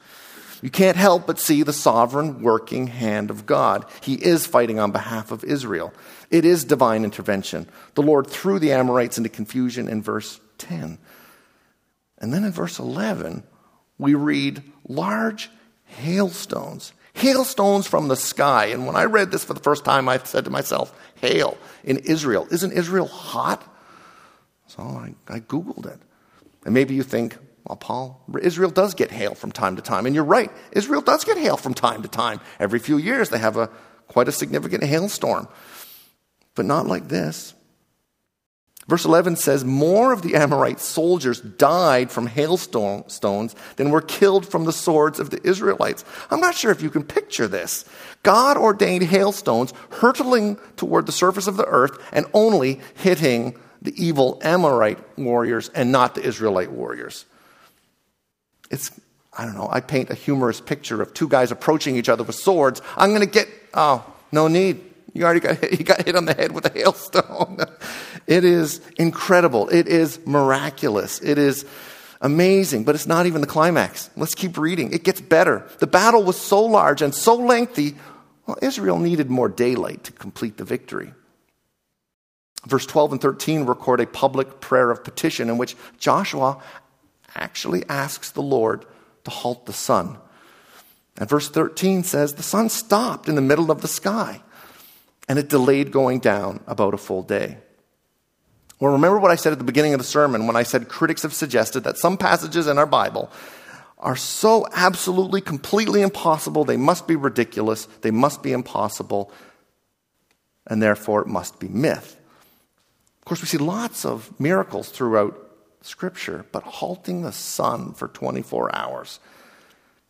You 0.62 0.70
can't 0.70 0.98
help 0.98 1.26
but 1.26 1.40
see 1.40 1.64
the 1.64 1.74
sovereign 1.74 2.44
working 2.44 2.88
hand 2.88 3.32
of 3.32 3.48
God. 3.48 3.86
He 4.02 4.14
is 4.14 4.46
fighting 4.46 4.80
on 4.80 4.92
behalf 4.92 5.32
of 5.32 5.44
Israel. 5.44 5.94
It 6.30 6.46
is 6.46 6.64
divine 6.64 7.04
intervention. 7.04 7.68
The 7.96 8.04
Lord 8.04 8.28
threw 8.28 8.60
the 8.60 8.72
Amorites 8.72 9.18
into 9.18 9.30
confusion 9.30 9.88
in 9.88 10.02
verse 10.02 10.40
10. 10.60 11.00
And 12.20 12.34
then 12.34 12.44
in 12.44 12.52
verse 12.52 12.80
11, 12.80 13.44
we 13.98 14.14
read 14.14 14.62
large 14.88 15.50
hailstones. 15.86 16.94
Hailstones 17.14 17.88
from 17.88 18.08
the 18.08 18.16
sky. 18.16 18.68
And 18.68 18.86
when 18.86 18.96
I 18.96 19.06
read 19.06 19.32
this 19.32 19.44
for 19.44 19.54
the 19.54 19.60
first 19.60 19.84
time, 19.84 20.08
I 20.08 20.20
said 20.20 20.46
to 20.46 20.52
myself, 20.52 20.94
hail 21.16 21.58
in 21.84 21.98
Israel. 21.98 22.48
Isn't 22.52 22.72
Israel 22.72 23.08
hot? 23.08 23.64
So 24.68 24.84
I, 24.84 25.16
I 25.28 25.40
Googled 25.40 25.88
it. 25.88 26.00
And 26.66 26.74
maybe 26.74 26.94
you 26.94 27.04
think, 27.04 27.38
well, 27.66 27.78
Paul, 27.78 28.24
Israel 28.42 28.70
does 28.70 28.94
get 28.94 29.12
hail 29.12 29.34
from 29.34 29.52
time 29.52 29.76
to 29.76 29.82
time. 29.82 30.06
And 30.06 30.14
you're 30.14 30.24
right, 30.24 30.52
Israel 30.72 31.02
does 31.02 31.24
get 31.24 31.38
hail 31.38 31.58
from 31.58 31.74
time 31.74 32.04
to 32.04 32.08
time. 32.08 32.40
Every 32.60 32.80
few 32.80 32.98
years, 32.98 33.30
they 33.30 33.40
have 33.40 33.58
a, 33.58 33.68
quite 34.08 34.28
a 34.28 34.32
significant 34.32 34.84
hailstorm. 34.84 35.48
But 36.60 36.66
not 36.66 36.88
like 36.88 37.08
this. 37.08 37.54
Verse 38.86 39.06
11 39.06 39.38
says, 39.38 39.64
More 39.64 40.12
of 40.12 40.24
the 40.24 40.36
Amorite 40.36 40.82
soldiers 40.82 41.40
died 41.40 42.12
from 42.12 42.28
hailstones 42.28 43.56
than 43.78 43.92
were 43.92 44.02
killed 44.02 44.46
from 44.46 44.66
the 44.66 44.74
swords 44.74 45.22
of 45.22 45.30
the 45.30 45.40
Israelites. 45.48 46.04
I'm 46.30 46.42
not 46.42 46.56
sure 46.56 46.70
if 46.70 46.82
you 46.82 46.90
can 46.90 47.04
picture 47.04 47.48
this. 47.48 47.86
God 48.24 48.58
ordained 48.58 49.04
hailstones 49.04 49.72
hurtling 49.90 50.58
toward 50.76 51.06
the 51.06 51.14
surface 51.14 51.48
of 51.48 51.56
the 51.56 51.64
earth 51.64 51.98
and 52.12 52.26
only 52.34 52.82
hitting 52.96 53.58
the 53.82 53.94
evil 53.96 54.38
Amorite 54.44 55.00
warriors 55.18 55.70
and 55.70 55.94
not 55.94 56.14
the 56.14 56.24
Israelite 56.24 56.74
warriors. 56.74 57.24
It's, 58.70 58.92
I 59.32 59.46
don't 59.46 59.56
know, 59.56 59.70
I 59.72 59.80
paint 59.80 60.10
a 60.10 60.14
humorous 60.14 60.60
picture 60.60 61.02
of 61.02 61.14
two 61.14 61.30
guys 61.30 61.54
approaching 61.54 61.96
each 61.96 62.10
other 62.10 62.26
with 62.26 62.36
swords. 62.36 62.82
I'm 62.98 63.12
going 63.12 63.22
to 63.22 63.28
get, 63.34 63.48
oh, 63.74 64.06
no 64.34 64.50
need. 64.50 64.89
You 65.14 65.24
already 65.24 65.40
got 65.40 65.58
hit, 65.58 65.72
you 65.80 65.86
got 65.86 66.06
hit 66.06 66.16
on 66.16 66.26
the 66.26 66.34
head 66.34 66.52
with 66.52 66.66
a 66.66 66.70
hailstone. 66.70 67.66
it 68.28 68.44
is 68.44 68.82
incredible. 68.98 69.70
It 69.70 69.88
is 69.88 70.20
miraculous. 70.26 71.22
It 71.22 71.38
is 71.38 71.66
amazing, 72.22 72.84
but 72.84 72.96
it's 72.96 73.08
not 73.08 73.26
even 73.26 73.42
the 73.42 73.48
climax. 73.48 74.10
Let's 74.16 74.36
keep 74.36 74.58
reading. 74.58 74.92
It 74.92 75.04
gets 75.04 75.22
better. 75.22 75.68
The 75.80 75.88
battle 75.88 76.24
was 76.24 76.40
so 76.40 76.64
large 76.66 77.02
and 77.02 77.14
so 77.14 77.36
lengthy, 77.36 77.96
well, 78.46 78.58
Israel 78.62 79.00
needed 79.00 79.30
more 79.30 79.50
daylight 79.50 80.04
to 80.06 80.12
complete 80.12 80.58
the 80.58 80.66
victory. 80.66 81.14
Verse 82.68 82.86
12 82.86 83.14
and 83.14 83.22
13 83.22 83.66
record 83.66 84.02
a 84.02 84.06
public 84.06 84.60
prayer 84.60 84.92
of 84.92 85.04
petition 85.04 85.50
in 85.50 85.58
which 85.58 85.78
Joshua 85.98 86.62
actually 87.36 87.88
asks 87.88 88.32
the 88.32 88.42
Lord 88.42 88.86
to 89.24 89.32
halt 89.32 89.66
the 89.66 89.74
sun. 89.74 90.18
And 91.18 91.30
verse 91.30 91.50
13 91.50 92.04
says 92.04 92.34
the 92.34 92.44
sun 92.44 92.70
stopped 92.70 93.30
in 93.30 93.36
the 93.36 93.42
middle 93.42 93.72
of 93.72 93.82
the 93.82 93.88
sky 93.88 94.42
and 95.30 95.38
it 95.38 95.48
delayed 95.48 95.92
going 95.92 96.20
down 96.20 96.60
about 96.68 96.96
a 96.96 96.98
full 96.98 97.22
day. 97.22 97.58
Well, 98.80 98.94
remember 98.94 99.20
what 99.20 99.32
I 99.32 99.36
said 99.36 99.54
at 99.54 99.60
the 99.60 99.66
beginning 99.66 99.94
of 99.94 100.00
the 100.00 100.06
sermon 100.06 100.48
when 100.48 100.56
I 100.56 100.64
said 100.64 100.90
critics 100.90 101.22
have 101.22 101.34
suggested 101.34 101.82
that 101.82 101.98
some 101.98 102.18
passages 102.18 102.66
in 102.66 102.78
our 102.80 102.88
Bible 102.88 103.32
are 104.00 104.16
so 104.16 104.66
absolutely, 104.74 105.42
completely 105.42 106.02
impossible, 106.02 106.64
they 106.64 106.78
must 106.78 107.06
be 107.06 107.16
ridiculous, 107.16 107.86
they 108.02 108.12
must 108.12 108.42
be 108.42 108.54
impossible, 108.54 109.32
and 110.66 110.82
therefore 110.82 111.22
it 111.22 111.28
must 111.28 111.60
be 111.60 111.68
myth. 111.68 112.18
Of 113.20 113.26
course, 113.26 113.42
we 113.42 113.48
see 113.48 113.58
lots 113.58 114.06
of 114.06 114.38
miracles 114.40 114.90
throughout 114.90 115.38
Scripture, 115.82 116.46
but 116.52 116.64
halting 116.64 117.22
the 117.22 117.34
sun 117.34 117.94
for 117.94 118.08
24 118.08 118.76
hours. 118.76 119.20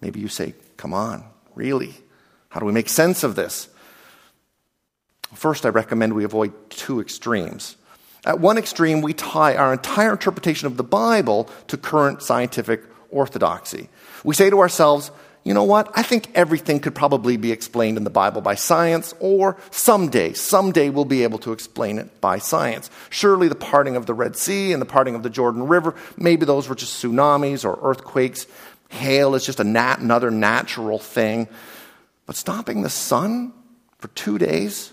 Maybe 0.02 0.20
you 0.20 0.28
say, 0.28 0.54
come 0.78 0.94
on, 0.94 1.24
really? 1.56 1.96
How 2.50 2.60
do 2.60 2.66
we 2.68 2.72
make 2.72 2.90
sense 2.90 3.24
of 3.24 3.36
this? 3.36 3.70
First, 5.34 5.66
I 5.66 5.70
recommend 5.70 6.14
we 6.14 6.24
avoid 6.24 6.54
two 6.70 7.00
extremes. 7.00 7.76
At 8.26 8.40
one 8.40 8.58
extreme, 8.58 9.02
we 9.02 9.14
tie 9.14 9.56
our 9.56 9.72
entire 9.72 10.12
interpretation 10.12 10.68
of 10.68 10.78
the 10.78 10.84
Bible 10.84 11.50
to 11.68 11.78
current 11.78 12.22
scientific 12.22 12.84
orthodoxy. 13.12 13.90
We 14.24 14.36
say 14.36 14.50
to 14.50 14.60
ourselves, 14.60 15.12
you 15.44 15.54
know 15.54 15.64
what? 15.64 15.90
I 15.96 16.04
think 16.04 16.30
everything 16.36 16.80
could 16.80 16.94
probably 16.94 17.38
be 17.38 17.52
explained 17.52 17.98
in 17.98 18.04
the 18.04 18.10
Bible 18.10 18.42
by 18.42 18.56
science, 18.56 19.14
or 19.20 19.56
someday, 19.72 20.34
someday 20.34 20.90
we'll 20.90 21.06
be 21.06 21.24
able 21.24 21.40
to 21.40 21.54
explain 21.54 21.98
it 21.98 22.20
by 22.20 22.40
science. 22.40 22.90
Surely 23.10 23.48
the 23.48 23.56
parting 23.56 23.96
of 23.96 24.06
the 24.06 24.14
Red 24.14 24.36
Sea 24.36 24.74
and 24.74 24.82
the 24.82 24.86
parting 24.86 25.16
of 25.16 25.24
the 25.24 25.30
Jordan 25.30 25.68
River, 25.68 25.96
maybe 26.18 26.46
those 26.46 26.68
were 26.68 26.76
just 26.76 27.02
tsunamis 27.02 27.64
or 27.64 27.80
earthquakes. 27.82 28.48
Hail 28.90 29.34
is 29.34 29.46
just 29.46 29.62
a 29.62 29.64
nat- 29.64 30.00
another 30.00 30.30
natural 30.30 31.00
thing. 31.00 31.48
But 32.26 32.36
stopping 32.36 32.82
the 32.82 32.90
sun 32.90 33.54
for 34.00 34.10
two 34.10 34.38
days, 34.38 34.92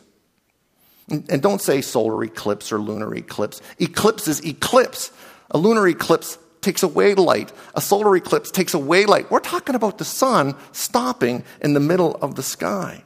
and 1.08 1.40
don't 1.40 1.60
say 1.60 1.80
solar 1.80 2.22
eclipse 2.24 2.72
or 2.72 2.78
lunar 2.78 3.14
eclipse. 3.14 3.60
Eclipse 3.78 4.26
is 4.26 4.44
eclipse. 4.44 5.12
A 5.50 5.58
lunar 5.58 5.86
eclipse 5.86 6.38
takes 6.62 6.82
away 6.82 7.14
light. 7.14 7.52
A 7.74 7.80
solar 7.80 8.16
eclipse 8.16 8.50
takes 8.50 8.74
away 8.74 9.06
light. 9.06 9.30
We're 9.30 9.38
talking 9.38 9.76
about 9.76 9.98
the 9.98 10.04
sun 10.04 10.56
stopping 10.72 11.44
in 11.60 11.74
the 11.74 11.80
middle 11.80 12.16
of 12.16 12.34
the 12.34 12.42
sky. 12.42 13.04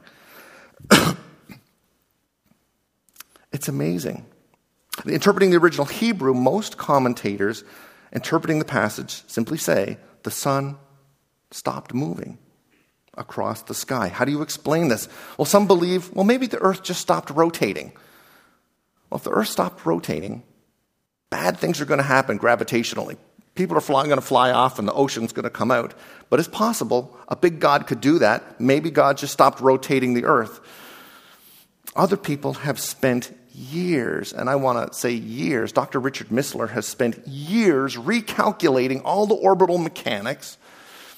it's 3.51 3.67
amazing. 3.67 4.25
Interpreting 5.05 5.51
the 5.51 5.57
original 5.57 5.85
Hebrew, 5.85 6.33
most 6.33 6.77
commentators 6.77 7.63
interpreting 8.11 8.59
the 8.59 8.65
passage 8.65 9.23
simply 9.27 9.57
say 9.57 9.97
the 10.23 10.31
sun 10.31 10.77
stopped 11.51 11.93
moving 11.93 12.39
across 13.15 13.63
the 13.63 13.73
sky. 13.73 14.07
How 14.07 14.25
do 14.25 14.31
you 14.31 14.41
explain 14.41 14.87
this? 14.87 15.07
Well, 15.37 15.45
some 15.45 15.67
believe, 15.67 16.11
well, 16.13 16.23
maybe 16.23 16.47
the 16.47 16.59
earth 16.59 16.83
just 16.83 17.01
stopped 17.01 17.29
rotating. 17.29 17.91
Well, 19.09 19.17
if 19.17 19.23
the 19.23 19.31
earth 19.31 19.49
stopped 19.49 19.85
rotating, 19.85 20.43
bad 21.29 21.57
things 21.57 21.81
are 21.81 21.85
going 21.85 21.99
to 21.99 22.03
happen 22.03 22.39
gravitationally. 22.39 23.17
People 23.53 23.75
are 23.75 23.81
flying, 23.81 24.07
going 24.07 24.19
to 24.19 24.25
fly 24.25 24.51
off 24.51 24.79
and 24.79 24.87
the 24.87 24.93
ocean's 24.93 25.33
going 25.33 25.43
to 25.43 25.49
come 25.49 25.71
out. 25.71 25.93
But 26.29 26.39
it's 26.39 26.47
possible 26.47 27.17
a 27.27 27.35
big 27.35 27.59
God 27.59 27.85
could 27.85 27.99
do 27.99 28.19
that. 28.19 28.61
Maybe 28.61 28.89
God 28.91 29.17
just 29.17 29.33
stopped 29.33 29.59
rotating 29.59 30.13
the 30.13 30.25
earth. 30.25 30.61
Other 31.95 32.15
people 32.15 32.53
have 32.53 32.79
spent 32.79 33.37
years, 33.53 34.31
and 34.31 34.49
I 34.49 34.55
want 34.55 34.93
to 34.93 34.97
say 34.97 35.11
years, 35.11 35.73
Dr. 35.73 35.99
Richard 35.99 36.29
Missler 36.29 36.69
has 36.69 36.87
spent 36.87 37.27
years 37.27 37.97
recalculating 37.97 39.01
all 39.03 39.27
the 39.27 39.35
orbital 39.35 39.77
mechanics 39.77 40.57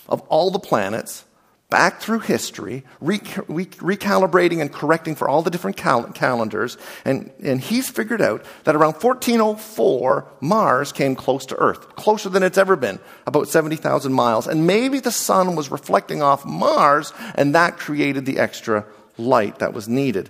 of 0.09 0.21
all 0.21 0.49
the 0.49 0.59
planets 0.59 1.25
back 1.73 1.99
through 1.99 2.19
history, 2.19 2.83
rec- 3.01 3.47
recalibrating 3.47 4.61
and 4.61 4.71
correcting 4.71 5.15
for 5.15 5.27
all 5.27 5.41
the 5.41 5.49
different 5.49 5.75
cal- 5.75 6.03
calendars, 6.11 6.77
and, 7.03 7.31
and 7.41 7.59
he's 7.59 7.89
figured 7.89 8.21
out 8.21 8.45
that 8.65 8.75
around 8.75 8.93
1404, 8.93 10.27
Mars 10.39 10.91
came 10.91 11.15
close 11.15 11.47
to 11.47 11.55
Earth, 11.55 11.95
closer 11.95 12.29
than 12.29 12.43
it's 12.43 12.59
ever 12.59 12.75
been, 12.75 12.99
about 13.25 13.47
70,000 13.47 14.13
miles. 14.13 14.45
And 14.45 14.67
maybe 14.67 14.99
the 14.99 15.11
sun 15.11 15.55
was 15.55 15.71
reflecting 15.71 16.21
off 16.21 16.45
Mars, 16.45 17.11
and 17.33 17.55
that 17.55 17.79
created 17.79 18.27
the 18.27 18.37
extra 18.37 18.85
light 19.17 19.57
that 19.57 19.73
was 19.73 19.87
needed. 19.89 20.29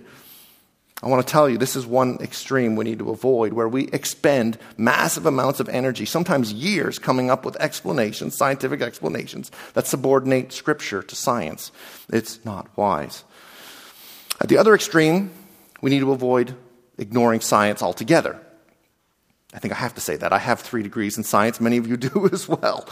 I 1.02 1.08
want 1.08 1.26
to 1.26 1.30
tell 1.30 1.48
you, 1.48 1.58
this 1.58 1.76
is 1.76 1.84
one 1.84 2.18
extreme 2.20 2.76
we 2.76 2.84
need 2.84 3.00
to 3.00 3.10
avoid 3.10 3.52
where 3.52 3.68
we 3.68 3.88
expend 3.88 4.58
massive 4.76 5.26
amounts 5.26 5.60
of 5.60 5.68
energy, 5.68 6.06
sometimes 6.06 6.52
years, 6.52 6.98
coming 6.98 7.30
up 7.30 7.44
with 7.44 7.56
explanations, 7.56 8.36
scientific 8.36 8.80
explanations, 8.80 9.50
that 9.74 9.86
subordinate 9.86 10.52
Scripture 10.52 11.02
to 11.02 11.16
science. 11.16 11.72
It's 12.10 12.42
not 12.44 12.74
wise. 12.76 13.24
At 14.40 14.48
the 14.48 14.56
other 14.56 14.74
extreme, 14.74 15.30
we 15.82 15.90
need 15.90 16.00
to 16.00 16.12
avoid 16.12 16.54
ignoring 16.96 17.40
science 17.40 17.82
altogether. 17.82 18.40
I 19.52 19.58
think 19.58 19.72
I 19.72 19.76
have 19.76 19.94
to 19.94 20.00
say 20.00 20.16
that. 20.16 20.32
I 20.32 20.38
have 20.38 20.60
three 20.60 20.82
degrees 20.82 21.16
in 21.16 21.24
science, 21.24 21.60
many 21.60 21.76
of 21.76 21.86
you 21.86 21.96
do 21.98 22.28
as 22.32 22.48
well. 22.48 22.88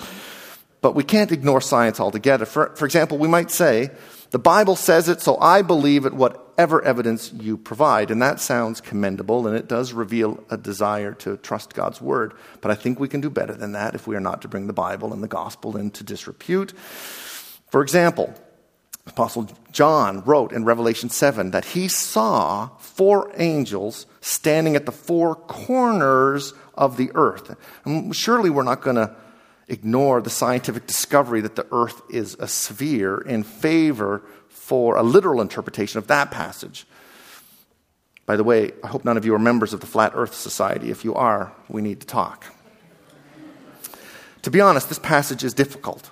But 0.80 0.94
we 0.94 1.04
can't 1.04 1.32
ignore 1.32 1.60
science 1.60 2.00
altogether. 2.00 2.44
For, 2.44 2.74
for 2.74 2.84
example, 2.84 3.16
we 3.16 3.28
might 3.28 3.50
say, 3.50 3.90
the 4.32 4.38
Bible 4.38 4.76
says 4.76 5.10
it, 5.10 5.20
so 5.20 5.38
I 5.38 5.60
believe 5.60 6.06
it, 6.06 6.14
whatever 6.14 6.82
evidence 6.82 7.30
you 7.34 7.58
provide. 7.58 8.10
And 8.10 8.22
that 8.22 8.40
sounds 8.40 8.80
commendable, 8.80 9.46
and 9.46 9.54
it 9.54 9.68
does 9.68 9.92
reveal 9.92 10.42
a 10.48 10.56
desire 10.56 11.12
to 11.16 11.36
trust 11.36 11.74
God's 11.74 12.00
word. 12.00 12.32
But 12.62 12.70
I 12.70 12.74
think 12.74 12.98
we 12.98 13.08
can 13.08 13.20
do 13.20 13.28
better 13.28 13.52
than 13.54 13.72
that 13.72 13.94
if 13.94 14.06
we 14.06 14.16
are 14.16 14.20
not 14.20 14.40
to 14.42 14.48
bring 14.48 14.68
the 14.68 14.72
Bible 14.72 15.12
and 15.12 15.22
the 15.22 15.28
gospel 15.28 15.76
into 15.76 16.02
disrepute. 16.02 16.72
For 16.72 17.82
example, 17.82 18.34
Apostle 19.06 19.50
John 19.70 20.22
wrote 20.24 20.52
in 20.52 20.64
Revelation 20.64 21.10
7 21.10 21.50
that 21.50 21.66
he 21.66 21.86
saw 21.88 22.68
four 22.78 23.32
angels 23.36 24.06
standing 24.22 24.76
at 24.76 24.86
the 24.86 24.92
four 24.92 25.34
corners 25.34 26.54
of 26.74 26.96
the 26.96 27.10
earth. 27.14 27.54
And 27.84 28.16
surely 28.16 28.48
we're 28.48 28.62
not 28.62 28.80
going 28.80 28.96
to 28.96 29.14
ignore 29.72 30.20
the 30.20 30.30
scientific 30.30 30.86
discovery 30.86 31.40
that 31.40 31.56
the 31.56 31.66
earth 31.72 32.02
is 32.10 32.36
a 32.38 32.46
sphere 32.46 33.18
in 33.18 33.42
favor 33.42 34.22
for 34.48 34.96
a 34.96 35.02
literal 35.02 35.40
interpretation 35.40 35.98
of 35.98 36.06
that 36.08 36.30
passage. 36.30 36.86
By 38.26 38.36
the 38.36 38.44
way, 38.44 38.72
I 38.84 38.88
hope 38.88 39.04
none 39.04 39.16
of 39.16 39.24
you 39.24 39.34
are 39.34 39.38
members 39.38 39.72
of 39.72 39.80
the 39.80 39.86
Flat 39.86 40.12
Earth 40.14 40.34
Society. 40.34 40.90
If 40.90 41.04
you 41.04 41.14
are, 41.14 41.52
we 41.68 41.80
need 41.80 42.00
to 42.00 42.06
talk. 42.06 42.44
to 44.42 44.50
be 44.50 44.60
honest, 44.60 44.88
this 44.88 44.98
passage 44.98 45.42
is 45.42 45.54
difficult, 45.54 46.10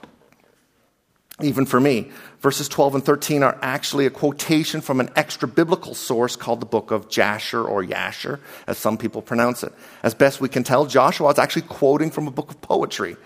even 1.43 1.67
for 1.67 1.79
me. 1.79 2.11
Verses 2.41 2.67
12 2.67 2.95
and 2.97 3.05
13 3.05 3.43
are 3.43 3.59
actually 3.61 4.07
a 4.07 4.11
quotation 4.11 4.81
from 4.81 5.01
an 5.01 5.11
extra 5.15 5.47
biblical 5.47 5.95
source 5.95 6.35
called 6.35 6.61
the 6.61 6.67
book 6.67 6.91
of 6.91 7.11
Jasher 7.11 7.63
or 7.63 7.85
Yasher, 7.85 8.41
as 8.67 8.79
some 8.79 8.97
people 8.97 9.21
pronounce 9.21 9.63
it. 9.63 9.73
As 10.03 10.15
best 10.15 10.41
we 10.41 10.49
can 10.49 10.65
tell, 10.65 10.87
Joshua 10.87 11.29
is 11.29 11.39
actually 11.39 11.63
quoting 11.63 12.11
from 12.11 12.27
a 12.27 12.31
book 12.31 12.51
of 12.51 12.61
poetry 12.63 13.17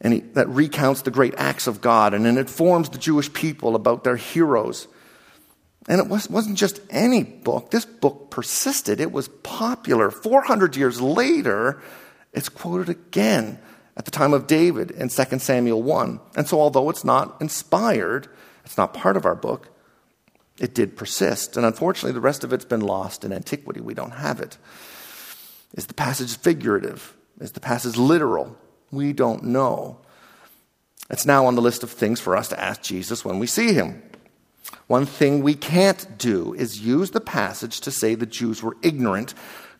and 0.00 0.14
he, 0.14 0.20
that 0.20 0.48
recounts 0.48 1.02
the 1.02 1.10
great 1.10 1.34
acts 1.36 1.66
of 1.66 1.80
God 1.80 2.14
and 2.14 2.26
it 2.26 2.36
informs 2.36 2.88
the 2.88 2.98
Jewish 2.98 3.32
people 3.32 3.74
about 3.74 4.04
their 4.04 4.16
heroes. 4.16 4.86
And 5.88 6.00
it 6.00 6.06
was, 6.06 6.28
wasn't 6.28 6.58
just 6.58 6.80
any 6.90 7.24
book, 7.24 7.70
this 7.70 7.86
book 7.86 8.30
persisted. 8.30 9.00
It 9.00 9.10
was 9.10 9.28
popular. 9.42 10.10
400 10.10 10.76
years 10.76 11.00
later, 11.00 11.80
it's 12.32 12.48
quoted 12.48 12.90
again 12.90 13.58
at 13.96 14.04
the 14.04 14.10
time 14.10 14.34
of 14.34 14.46
David 14.46 14.90
in 14.90 15.08
2 15.08 15.38
Samuel 15.38 15.82
1. 15.82 16.20
And 16.36 16.46
so, 16.46 16.60
although 16.60 16.90
it's 16.90 17.04
not 17.04 17.40
inspired, 17.40 18.28
it's 18.64 18.76
not 18.76 18.94
part 18.94 19.16
of 19.16 19.24
our 19.24 19.34
book, 19.34 19.70
it 20.60 20.74
did 20.74 20.96
persist. 20.96 21.56
And 21.56 21.64
unfortunately, 21.64 22.12
the 22.12 22.20
rest 22.20 22.44
of 22.44 22.52
it's 22.52 22.64
been 22.64 22.80
lost 22.80 23.24
in 23.24 23.32
antiquity. 23.32 23.80
We 23.80 23.94
don't 23.94 24.10
have 24.10 24.40
it. 24.40 24.58
Is 25.74 25.86
the 25.86 25.94
passage 25.94 26.36
figurative? 26.36 27.16
Is 27.40 27.52
the 27.52 27.60
passage 27.60 27.96
literal? 27.96 28.56
We 28.90 29.12
don't 29.12 29.44
know. 29.44 29.98
It's 31.10 31.26
now 31.26 31.46
on 31.46 31.54
the 31.54 31.62
list 31.62 31.82
of 31.82 31.90
things 31.90 32.20
for 32.20 32.36
us 32.36 32.48
to 32.48 32.60
ask 32.60 32.82
Jesus 32.82 33.24
when 33.24 33.38
we 33.38 33.46
see 33.46 33.72
him. 33.72 34.02
One 34.86 35.06
thing 35.06 35.42
we 35.42 35.54
can't 35.54 36.18
do 36.18 36.54
is 36.54 36.80
use 36.80 37.10
the 37.10 37.20
passage 37.20 37.80
to 37.80 37.90
say 37.90 38.14
the 38.14 38.26
Jews 38.26 38.62
were 38.62 38.76
ignorant 38.82 39.34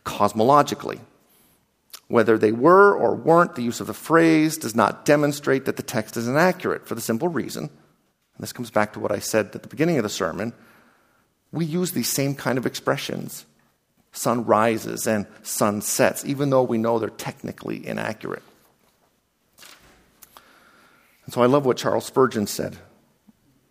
cosmologically. 0.05 0.99
Whether 2.07 2.37
they 2.37 2.51
were 2.51 2.95
or 2.95 3.15
weren't, 3.15 3.55
the 3.55 3.61
use 3.61 3.79
of 3.79 3.87
the 3.87 3.93
phrase 3.93 4.57
does 4.57 4.75
not 4.75 5.05
demonstrate 5.05 5.65
that 5.65 5.77
the 5.77 5.83
text 5.83 6.17
is 6.17 6.27
inaccurate 6.27 6.87
for 6.87 6.95
the 6.95 7.01
simple 7.01 7.27
reason, 7.27 7.63
and 7.63 8.43
this 8.43 8.53
comes 8.53 8.71
back 8.71 8.93
to 8.93 8.99
what 8.99 9.11
I 9.11 9.19
said 9.19 9.51
at 9.53 9.61
the 9.61 9.67
beginning 9.67 9.97
of 9.97 10.03
the 10.03 10.09
sermon, 10.09 10.53
we 11.51 11.65
use 11.65 11.91
these 11.91 12.09
same 12.09 12.35
kind 12.35 12.57
of 12.57 12.65
expressions 12.65 13.45
sun 14.11 14.43
rises 14.45 15.05
and 15.05 15.27
sun 15.43 15.81
sets, 15.81 16.25
even 16.25 16.49
though 16.49 16.63
we 16.63 16.79
know 16.79 16.97
they're 16.97 17.09
technically 17.09 17.85
inaccurate. 17.85 18.41
And 21.29 21.33
so 21.35 21.43
I 21.43 21.45
love 21.45 21.63
what 21.63 21.77
Charles 21.77 22.07
Spurgeon 22.07 22.47
said. 22.47 22.77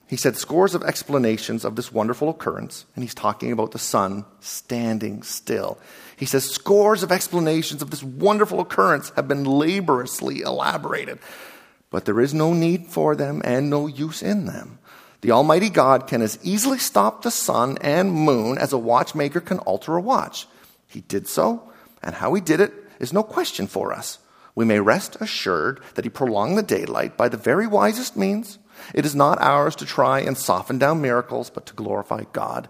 He 0.07 0.15
said 0.15 0.37
scores 0.37 0.77
of 0.77 0.85
explanations 0.85 1.65
of 1.65 1.75
this 1.75 1.91
wonderful 1.91 2.29
occurrence, 2.29 2.87
and 2.95 3.03
he's 3.03 3.17
talking 3.17 3.51
about 3.51 3.73
the 3.73 3.81
sun 3.81 4.27
standing 4.39 5.25
still. 5.25 5.77
He 6.17 6.25
says 6.25 6.49
scores 6.49 7.03
of 7.03 7.11
explanations 7.11 7.83
of 7.83 7.91
this 7.91 8.05
wonderful 8.05 8.61
occurrence 8.61 9.11
have 9.17 9.27
been 9.27 9.43
laboriously 9.43 10.43
elaborated, 10.43 11.19
but 11.91 12.05
there 12.05 12.21
is 12.21 12.33
no 12.33 12.53
need 12.55 12.87
for 12.87 13.17
them 13.17 13.43
and 13.45 13.69
no 13.69 13.89
use 13.89 14.23
in 14.23 14.45
them. 14.45 14.79
The 15.23 15.33
Almighty 15.33 15.69
God 15.69 16.07
can 16.07 16.23
as 16.23 16.39
easily 16.45 16.79
stop 16.79 17.23
the 17.23 17.33
sun 17.33 17.77
and 17.81 18.13
moon 18.13 18.57
as 18.57 18.73
a 18.73 18.79
watchmaker 18.79 19.41
can 19.41 19.59
alter 19.59 19.97
a 19.97 20.01
watch. 20.01 20.47
He 20.87 21.01
did 21.01 21.27
so, 21.27 21.73
and 22.05 22.15
how 22.15 22.35
he 22.35 22.41
did 22.41 22.61
it 22.61 22.73
is 23.01 23.13
no 23.13 23.25
question 23.25 23.67
for 23.67 23.93
us. 23.93 24.21
We 24.59 24.65
may 24.65 24.81
rest 24.81 25.17
assured 25.21 25.79
that 25.95 26.05
he 26.05 26.11
prolonged 26.11 26.59
the 26.59 26.65
daylight 26.65 27.17
by 27.17 27.29
the 27.29 27.37
very 27.37 27.69
wisest 27.69 28.17
means. 28.17 28.59
It 28.93 29.07
is 29.07 29.15
not 29.15 29.41
ours 29.41 29.77
to 29.77 29.87
try 29.87 30.19
and 30.19 30.37
soften 30.37 30.79
down 30.79 31.01
miracles, 31.01 31.49
but 31.49 31.65
to 31.67 31.75
glorify 31.75 32.25
God 32.33 32.69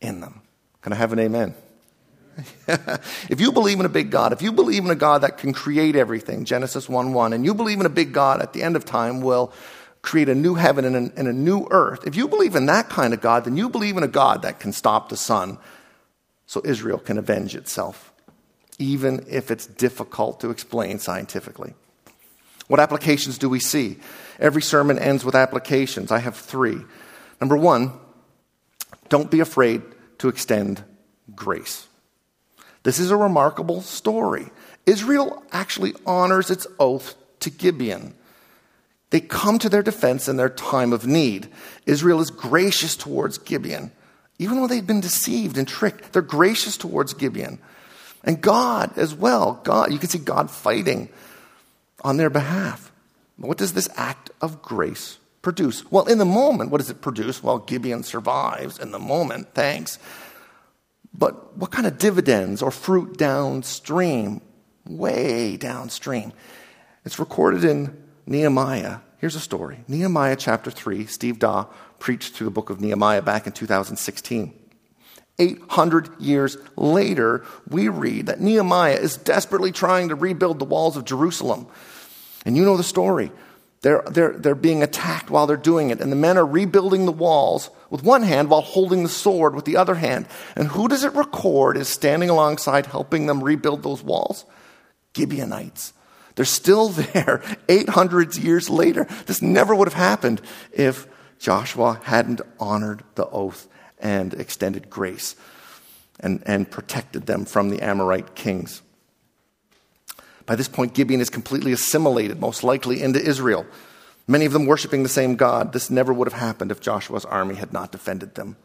in 0.00 0.20
them. 0.20 0.42
Can 0.82 0.92
I 0.92 0.96
have 0.96 1.12
an 1.12 1.18
amen? 1.18 1.56
if 2.68 3.40
you 3.40 3.50
believe 3.50 3.80
in 3.80 3.86
a 3.86 3.88
big 3.88 4.12
God, 4.12 4.32
if 4.32 4.40
you 4.40 4.52
believe 4.52 4.84
in 4.84 4.90
a 4.92 4.94
God 4.94 5.22
that 5.22 5.36
can 5.36 5.52
create 5.52 5.96
everything, 5.96 6.44
Genesis 6.44 6.88
1 6.88 7.12
1, 7.12 7.32
and 7.32 7.44
you 7.44 7.54
believe 7.54 7.80
in 7.80 7.86
a 7.86 7.88
big 7.88 8.12
God 8.12 8.40
at 8.40 8.52
the 8.52 8.62
end 8.62 8.76
of 8.76 8.84
time 8.84 9.20
will 9.20 9.52
create 10.02 10.28
a 10.28 10.34
new 10.36 10.54
heaven 10.54 10.84
and 10.84 10.94
a, 10.94 11.18
and 11.18 11.26
a 11.26 11.32
new 11.32 11.66
earth, 11.72 12.06
if 12.06 12.14
you 12.14 12.28
believe 12.28 12.54
in 12.54 12.66
that 12.66 12.88
kind 12.88 13.12
of 13.12 13.20
God, 13.20 13.46
then 13.46 13.56
you 13.56 13.68
believe 13.68 13.96
in 13.96 14.04
a 14.04 14.08
God 14.22 14.42
that 14.42 14.60
can 14.60 14.70
stop 14.72 15.08
the 15.08 15.16
sun 15.16 15.58
so 16.46 16.62
Israel 16.64 17.00
can 17.00 17.18
avenge 17.18 17.56
itself, 17.56 18.12
even 18.78 19.24
if 19.28 19.50
it's 19.50 19.66
difficult 19.66 20.40
to 20.40 20.50
explain 20.50 20.98
scientifically. 20.98 21.74
What 22.68 22.80
applications 22.80 23.38
do 23.38 23.48
we 23.48 23.60
see? 23.60 23.98
Every 24.38 24.62
sermon 24.62 24.98
ends 24.98 25.24
with 25.24 25.34
applications. 25.34 26.10
I 26.10 26.18
have 26.18 26.36
three. 26.36 26.78
Number 27.40 27.56
one, 27.56 27.92
don't 29.08 29.30
be 29.30 29.40
afraid 29.40 29.82
to 30.18 30.28
extend 30.28 30.82
grace. 31.34 31.86
This 32.82 32.98
is 32.98 33.10
a 33.10 33.16
remarkable 33.16 33.82
story. 33.82 34.46
Israel 34.84 35.42
actually 35.52 35.94
honors 36.06 36.50
its 36.50 36.66
oath 36.78 37.14
to 37.40 37.50
Gibeon. 37.50 38.14
They 39.10 39.20
come 39.20 39.58
to 39.60 39.68
their 39.68 39.82
defense 39.82 40.28
in 40.28 40.36
their 40.36 40.48
time 40.48 40.92
of 40.92 41.06
need. 41.06 41.48
Israel 41.84 42.20
is 42.20 42.30
gracious 42.30 42.96
towards 42.96 43.38
Gibeon. 43.38 43.92
Even 44.38 44.56
though 44.56 44.66
they've 44.66 44.86
been 44.86 45.00
deceived 45.00 45.56
and 45.56 45.66
tricked, 45.66 46.12
they're 46.12 46.22
gracious 46.22 46.76
towards 46.76 47.14
Gibeon. 47.14 47.58
And 48.26 48.40
God 48.40 48.98
as 48.98 49.14
well. 49.14 49.60
God, 49.62 49.92
you 49.92 49.98
can 49.98 50.08
see 50.08 50.18
God 50.18 50.50
fighting 50.50 51.08
on 52.02 52.16
their 52.16 52.28
behalf. 52.28 52.92
What 53.36 53.56
does 53.56 53.72
this 53.72 53.88
act 53.96 54.30
of 54.40 54.60
grace 54.60 55.18
produce? 55.42 55.88
Well, 55.90 56.06
in 56.06 56.18
the 56.18 56.24
moment, 56.24 56.70
what 56.70 56.78
does 56.78 56.90
it 56.90 57.00
produce? 57.00 57.42
Well, 57.42 57.58
Gibeon 57.58 58.02
survives 58.02 58.78
in 58.78 58.90
the 58.90 58.98
moment, 58.98 59.54
thanks. 59.54 59.98
But 61.14 61.56
what 61.56 61.70
kind 61.70 61.86
of 61.86 61.98
dividends 61.98 62.62
or 62.62 62.70
fruit 62.70 63.16
downstream? 63.16 64.40
Way 64.86 65.56
downstream. 65.56 66.32
It's 67.04 67.18
recorded 67.18 67.64
in 67.64 67.96
Nehemiah. 68.26 68.98
Here's 69.18 69.36
a 69.36 69.40
story 69.40 69.78
Nehemiah 69.88 70.36
chapter 70.36 70.70
3. 70.70 71.06
Steve 71.06 71.38
Daw 71.38 71.66
preached 71.98 72.34
through 72.34 72.46
the 72.46 72.50
book 72.50 72.70
of 72.70 72.80
Nehemiah 72.80 73.22
back 73.22 73.46
in 73.46 73.52
2016. 73.52 74.52
800 75.38 76.20
years 76.20 76.56
later, 76.76 77.44
we 77.68 77.88
read 77.88 78.26
that 78.26 78.40
Nehemiah 78.40 78.94
is 78.94 79.16
desperately 79.16 79.70
trying 79.70 80.08
to 80.08 80.14
rebuild 80.14 80.58
the 80.58 80.64
walls 80.64 80.96
of 80.96 81.04
Jerusalem. 81.04 81.66
And 82.46 82.56
you 82.56 82.64
know 82.64 82.76
the 82.76 82.82
story. 82.82 83.30
They're, 83.82 84.02
they're, 84.10 84.32
they're 84.32 84.54
being 84.54 84.82
attacked 84.82 85.30
while 85.30 85.46
they're 85.46 85.56
doing 85.56 85.90
it, 85.90 86.00
and 86.00 86.10
the 86.10 86.16
men 86.16 86.38
are 86.38 86.46
rebuilding 86.46 87.04
the 87.04 87.12
walls 87.12 87.70
with 87.90 88.02
one 88.02 88.22
hand 88.22 88.48
while 88.48 88.62
holding 88.62 89.02
the 89.02 89.08
sword 89.08 89.54
with 89.54 89.64
the 89.64 89.76
other 89.76 89.94
hand. 89.94 90.26
And 90.56 90.68
who 90.68 90.88
does 90.88 91.04
it 91.04 91.12
record 91.12 91.76
is 91.76 91.88
standing 91.88 92.30
alongside 92.30 92.86
helping 92.86 93.26
them 93.26 93.44
rebuild 93.44 93.82
those 93.82 94.02
walls? 94.02 94.46
Gibeonites. 95.14 95.92
They're 96.34 96.44
still 96.44 96.88
there 96.88 97.42
800 97.68 98.36
years 98.36 98.70
later. 98.70 99.06
This 99.26 99.42
never 99.42 99.74
would 99.74 99.88
have 99.88 99.94
happened 99.94 100.40
if 100.72 101.06
Joshua 101.38 102.00
hadn't 102.04 102.40
honored 102.58 103.04
the 103.14 103.26
oath 103.28 103.68
and 103.98 104.34
extended 104.34 104.90
grace 104.90 105.36
and, 106.20 106.42
and 106.46 106.70
protected 106.70 107.26
them 107.26 107.44
from 107.44 107.70
the 107.70 107.82
Amorite 107.82 108.34
kings. 108.34 108.82
By 110.46 110.54
this 110.54 110.68
point, 110.68 110.94
Gibeon 110.94 111.20
is 111.20 111.30
completely 111.30 111.72
assimilated, 111.72 112.40
most 112.40 112.62
likely 112.62 113.02
into 113.02 113.20
Israel. 113.20 113.66
Many 114.28 114.44
of 114.44 114.52
them 114.52 114.66
worshiping 114.66 115.02
the 115.02 115.08
same 115.08 115.36
God. 115.36 115.72
This 115.72 115.90
never 115.90 116.12
would 116.12 116.30
have 116.30 116.40
happened 116.40 116.70
if 116.70 116.80
Joshua's 116.80 117.24
army 117.24 117.56
had 117.56 117.72
not 117.72 117.92
defended 117.92 118.34
them. 118.34 118.56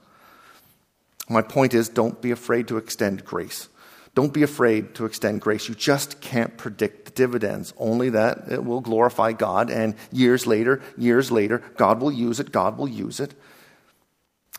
My 1.30 1.41
point 1.41 1.74
is 1.74 1.89
don't 1.89 2.22
be 2.22 2.32
afraid 2.32 2.67
to 2.67 2.78
extend 2.78 3.26
grace. 3.26 3.67
Don't 4.13 4.34
be 4.34 4.44
afraid 4.44 4.94
to 4.96 5.06
extend 5.06 5.41
grace. 5.41 5.70
You 5.70 5.76
just 5.76 6.20
can't 6.20 6.58
predict 6.58 7.06
the 7.06 7.12
dividends, 7.12 7.74
only 7.78 8.10
that 8.10 8.52
it 8.52 8.65
will 8.65 8.82
glorify 8.82 9.32
God, 9.32 9.70
and 9.70 9.96
years 10.12 10.46
later, 10.46 10.82
years 10.98 11.32
later, 11.32 11.60
God 11.78 12.02
will 12.02 12.12
use 12.12 12.39
it, 12.39 12.52
God 12.52 12.78
will 12.78 12.89
use 12.89 13.20
it. 13.22 13.34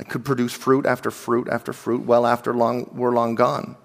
It 0.02 0.08
could 0.08 0.24
produce 0.24 0.52
fruit 0.52 0.84
after 0.84 1.12
fruit 1.12 1.46
after 1.48 1.72
fruit 1.72 2.04
well 2.04 2.26
after 2.26 2.52
long, 2.52 2.90
we're 2.92 3.12
long 3.12 3.36
gone. 3.36 3.76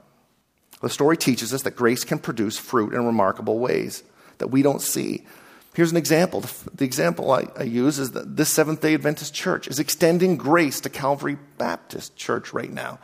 The 0.82 0.89
story 0.89 1.15
teaches 1.15 1.53
us 1.53 1.62
that 1.62 1.75
grace 1.75 2.03
can 2.03 2.17
produce 2.17 2.58
fruit 2.58 2.91
in 2.91 3.06
remarkable 3.06 3.60
ways 3.60 4.01
that 4.39 4.47
we 4.47 4.63
don't 4.63 4.82
see. 4.82 5.27
Here's 5.75 5.91
an 5.91 5.97
example. 5.97 6.43
The, 6.73 6.86
example 6.86 7.30
I, 7.32 7.45
I 7.56 7.63
use 7.63 7.99
is 7.99 8.13
that 8.13 8.36
this 8.36 8.51
Seventh 8.51 8.82
day 8.82 8.95
Adventist 8.95 9.36
church 9.36 9.67
is 9.67 9.77
extending 9.77 10.38
grace 10.38 10.82
to 10.82 10.89
Calvary 10.89 11.38
Baptist 11.60 12.15
Church 12.15 12.51
right 12.51 12.71
now. 12.71 12.97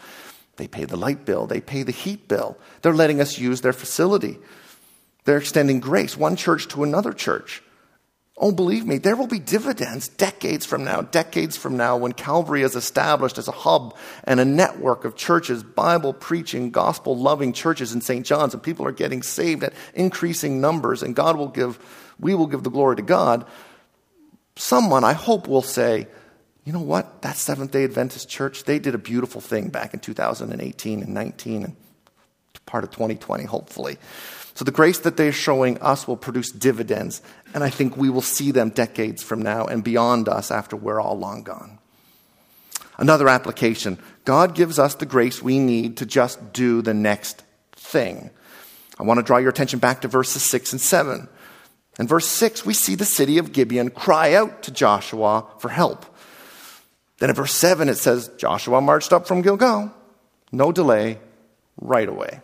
They 0.56 0.68
pay 0.68 0.86
the 0.86 0.98
light 0.98 1.24
bill, 1.24 1.46
they 1.46 1.62
pay 1.62 1.84
the 1.84 1.92
heat 1.92 2.28
bill. 2.28 2.58
They're 2.82 2.96
letting 2.96 3.22
us 3.22 3.38
use 3.38 3.62
their 3.62 3.74
facility. 3.74 4.40
They're 5.26 5.38
extending 5.38 5.80
grace, 5.80 6.18
one 6.18 6.36
church 6.36 6.68
to 6.70 6.82
another 6.84 7.14
church. 7.14 7.62
Oh, 8.36 8.52
believe 8.52 8.86
me, 8.86 8.98
there 8.98 9.16
will 9.16 9.28
be 9.28 9.38
dividends 9.38 10.08
decades 10.08 10.66
from 10.66 10.84
now, 10.84 11.02
decades 11.02 11.56
from 11.56 11.78
now, 11.78 11.98
when 11.98 12.14
Calvary 12.14 12.64
is 12.64 12.76
established 12.76 13.38
as 13.38 13.48
a 13.48 13.52
hub 13.52 13.96
and 14.24 14.40
a 14.40 14.46
network 14.46 15.06
of 15.06 15.16
churches, 15.16 15.62
Bible 15.62 16.14
preaching, 16.14 16.72
gospel 16.72 17.16
loving 17.16 17.54
churches 17.54 17.94
in 17.94 18.02
St. 18.02 18.26
John's, 18.26 18.56
and 18.56 18.64
people 18.64 18.88
are 18.88 18.92
getting 18.92 19.22
saved 19.22 19.64
at 19.64 19.74
increasing 19.94 20.60
numbers, 20.60 21.04
and 21.04 21.16
God 21.16 21.38
will 21.38 21.48
give, 21.48 21.78
we 22.20 22.34
will 22.34 22.48
give 22.48 22.64
the 22.64 22.72
glory 22.72 22.96
to 22.96 23.04
God. 23.04 23.46
Someone, 24.56 25.04
I 25.04 25.14
hope, 25.14 25.48
will 25.48 25.62
say, 25.62 26.08
you 26.66 26.74
know 26.74 26.82
what? 26.82 27.22
That 27.22 27.38
Seventh 27.38 27.72
day 27.72 27.84
Adventist 27.84 28.30
church, 28.30 28.64
they 28.64 28.80
did 28.80 28.96
a 28.96 29.00
beautiful 29.00 29.42
thing 29.42 29.70
back 29.70 29.94
in 29.94 30.00
2018 30.00 31.04
and 31.04 31.14
19 31.14 31.64
and 31.66 31.76
part 32.66 32.84
of 32.84 32.92
2020, 32.92 33.44
hopefully. 33.44 33.98
So 34.56 34.64
the 34.66 34.72
grace 34.72 35.00
that 35.00 35.18
they're 35.18 35.32
showing 35.32 35.82
us 35.82 36.08
will 36.08 36.18
produce 36.18 36.52
dividends, 36.52 37.22
and 37.54 37.64
I 37.64 37.70
think 37.70 37.98
we 37.98 38.10
will 38.10 38.22
see 38.22 38.52
them 38.52 38.70
decades 38.70 39.24
from 39.24 39.42
now 39.42 39.66
and 39.66 39.84
beyond 39.84 40.30
us 40.30 40.52
after 40.52 40.76
we're 40.76 41.02
all 41.02 41.18
long 41.18 41.44
gone. 41.44 41.80
Another 42.98 43.28
application 43.28 43.98
God 44.26 44.56
gives 44.56 44.78
us 44.78 44.96
the 44.96 45.06
grace 45.06 45.42
we 45.42 45.60
need 45.60 45.98
to 45.98 46.06
just 46.06 46.54
do 46.54 46.82
the 46.82 46.94
next 46.94 47.44
thing. 47.72 48.30
I 49.00 49.04
want 49.04 49.18
to 49.18 49.24
draw 49.24 49.38
your 49.38 49.50
attention 49.50 49.80
back 49.80 50.02
to 50.02 50.08
verses 50.08 50.44
6 50.44 50.74
and 50.74 50.82
7. 50.82 51.28
In 52.00 52.08
verse 52.08 52.28
6, 52.28 52.66
we 52.66 52.74
see 52.74 52.96
the 52.96 53.06
city 53.06 53.38
of 53.38 53.52
Gibeon 53.52 53.90
cry 53.90 54.34
out 54.34 54.64
to 54.64 54.72
Joshua 54.72 55.46
for 55.60 55.70
help. 55.70 56.06
Then 57.18 57.30
in 57.30 57.36
verse 57.36 57.54
7, 57.54 57.90
it 57.90 57.98
says, 57.98 58.30
Joshua 58.38 58.82
marched 58.82 59.14
up 59.14 59.28
from 59.28 59.42
Gilgal, 59.42 59.92
no 60.52 60.72
delay, 60.72 61.20
right 61.80 62.08
away. 62.08 62.42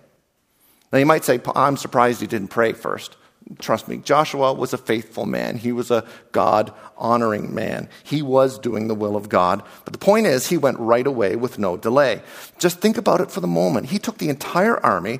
Now 0.91 0.99
you 0.99 1.05
might 1.05 1.23
say, 1.23 1.39
I'm 1.55 1.77
surprised 1.77 2.21
he 2.21 2.27
didn't 2.27 2.49
pray 2.49 2.73
first. 2.73 3.15
Trust 3.57 3.87
me, 3.87 3.97
Joshua 3.97 4.53
was 4.53 4.73
a 4.73 4.77
faithful 4.77 5.25
man. 5.25 5.57
He 5.57 5.71
was 5.71 5.89
a 5.89 6.05
God 6.31 6.71
honoring 6.97 7.55
man. 7.55 7.89
He 8.03 8.21
was 8.21 8.59
doing 8.59 8.87
the 8.87 8.95
will 8.95 9.15
of 9.15 9.27
God. 9.27 9.63
But 9.85 9.93
the 9.93 9.99
point 9.99 10.27
is, 10.27 10.47
he 10.47 10.57
went 10.57 10.77
right 10.79 11.07
away 11.07 11.35
with 11.35 11.57
no 11.57 11.75
delay. 11.75 12.21
Just 12.59 12.79
think 12.79 12.97
about 12.97 13.21
it 13.21 13.31
for 13.31 13.41
the 13.41 13.47
moment. 13.47 13.87
He 13.87 13.97
took 13.97 14.19
the 14.19 14.29
entire 14.29 14.77
army. 14.85 15.19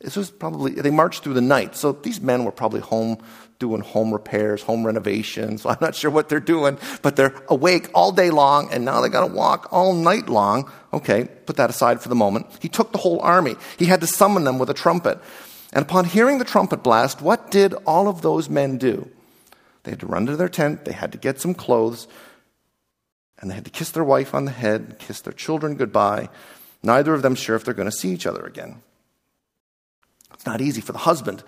This 0.00 0.14
was 0.14 0.30
probably, 0.30 0.72
they 0.74 0.90
marched 0.90 1.24
through 1.24 1.34
the 1.34 1.40
night. 1.40 1.74
So 1.74 1.90
these 1.92 2.20
men 2.20 2.44
were 2.44 2.52
probably 2.52 2.80
home 2.80 3.18
doing 3.58 3.80
home 3.80 4.12
repairs, 4.12 4.62
home 4.62 4.86
renovations. 4.86 5.66
I'm 5.66 5.78
not 5.80 5.94
sure 5.94 6.10
what 6.10 6.28
they're 6.28 6.40
doing, 6.40 6.78
but 7.02 7.16
they're 7.16 7.34
awake 7.48 7.90
all 7.94 8.12
day 8.12 8.30
long 8.30 8.70
and 8.72 8.84
now 8.84 9.00
they 9.00 9.08
got 9.08 9.26
to 9.26 9.34
walk 9.34 9.68
all 9.72 9.94
night 9.94 10.28
long. 10.28 10.70
Okay, 10.92 11.24
put 11.46 11.56
that 11.56 11.70
aside 11.70 12.00
for 12.00 12.08
the 12.08 12.14
moment. 12.14 12.46
He 12.60 12.68
took 12.68 12.92
the 12.92 12.98
whole 12.98 13.20
army. 13.20 13.56
He 13.78 13.86
had 13.86 14.00
to 14.00 14.06
summon 14.06 14.44
them 14.44 14.58
with 14.58 14.70
a 14.70 14.74
trumpet. 14.74 15.18
And 15.72 15.82
upon 15.84 16.06
hearing 16.06 16.38
the 16.38 16.44
trumpet 16.44 16.82
blast, 16.82 17.20
what 17.20 17.50
did 17.50 17.74
all 17.86 18.08
of 18.08 18.22
those 18.22 18.48
men 18.48 18.78
do? 18.78 19.10
They 19.82 19.92
had 19.92 20.00
to 20.00 20.06
run 20.06 20.26
to 20.26 20.36
their 20.36 20.48
tent, 20.48 20.84
they 20.84 20.92
had 20.92 21.12
to 21.12 21.18
get 21.18 21.40
some 21.40 21.54
clothes, 21.54 22.08
and 23.38 23.50
they 23.50 23.54
had 23.54 23.64
to 23.64 23.70
kiss 23.70 23.90
their 23.90 24.04
wife 24.04 24.34
on 24.34 24.44
the 24.44 24.50
head, 24.50 24.96
kiss 24.98 25.20
their 25.20 25.32
children 25.32 25.76
goodbye. 25.76 26.28
Neither 26.82 27.14
of 27.14 27.22
them 27.22 27.34
sure 27.34 27.56
if 27.56 27.64
they're 27.64 27.74
going 27.74 27.90
to 27.90 27.96
see 27.96 28.10
each 28.10 28.26
other 28.26 28.44
again. 28.44 28.82
It's 30.32 30.46
not 30.46 30.60
easy 30.60 30.80
for 30.80 30.92
the 30.92 30.98
husband. 30.98 31.42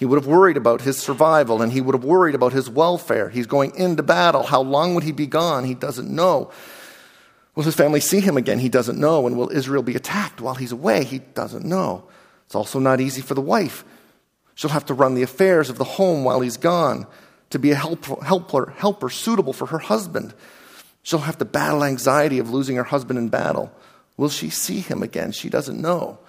He 0.00 0.06
would 0.06 0.16
have 0.16 0.26
worried 0.26 0.56
about 0.56 0.80
his 0.80 0.96
survival 0.96 1.60
and 1.60 1.70
he 1.70 1.82
would 1.82 1.94
have 1.94 2.04
worried 2.04 2.34
about 2.34 2.54
his 2.54 2.70
welfare. 2.70 3.28
He's 3.28 3.46
going 3.46 3.74
into 3.76 4.02
battle. 4.02 4.44
How 4.44 4.62
long 4.62 4.94
would 4.94 5.04
he 5.04 5.12
be 5.12 5.26
gone? 5.26 5.64
He 5.64 5.74
doesn't 5.74 6.08
know. 6.08 6.50
Will 7.54 7.64
his 7.64 7.74
family 7.74 8.00
see 8.00 8.20
him 8.20 8.38
again? 8.38 8.60
He 8.60 8.70
doesn't 8.70 8.98
know. 8.98 9.26
And 9.26 9.36
will 9.36 9.50
Israel 9.50 9.82
be 9.82 9.94
attacked 9.94 10.40
while 10.40 10.54
he's 10.54 10.72
away? 10.72 11.04
He 11.04 11.18
doesn't 11.18 11.66
know. 11.66 12.04
It's 12.46 12.54
also 12.54 12.78
not 12.78 13.02
easy 13.02 13.20
for 13.20 13.34
the 13.34 13.42
wife. 13.42 13.84
She'll 14.54 14.70
have 14.70 14.86
to 14.86 14.94
run 14.94 15.16
the 15.16 15.22
affairs 15.22 15.68
of 15.68 15.76
the 15.76 15.84
home 15.84 16.24
while 16.24 16.40
he's 16.40 16.56
gone 16.56 17.06
to 17.50 17.58
be 17.58 17.70
a 17.70 17.74
helper, 17.74 18.24
helper, 18.24 18.72
helper 18.78 19.10
suitable 19.10 19.52
for 19.52 19.66
her 19.66 19.80
husband. 19.80 20.32
She'll 21.02 21.18
have 21.18 21.36
to 21.36 21.44
battle 21.44 21.84
anxiety 21.84 22.38
of 22.38 22.48
losing 22.48 22.76
her 22.76 22.84
husband 22.84 23.18
in 23.18 23.28
battle. 23.28 23.70
Will 24.16 24.30
she 24.30 24.48
see 24.48 24.80
him 24.80 25.02
again? 25.02 25.32
She 25.32 25.50
doesn't 25.50 25.78
know. 25.78 26.20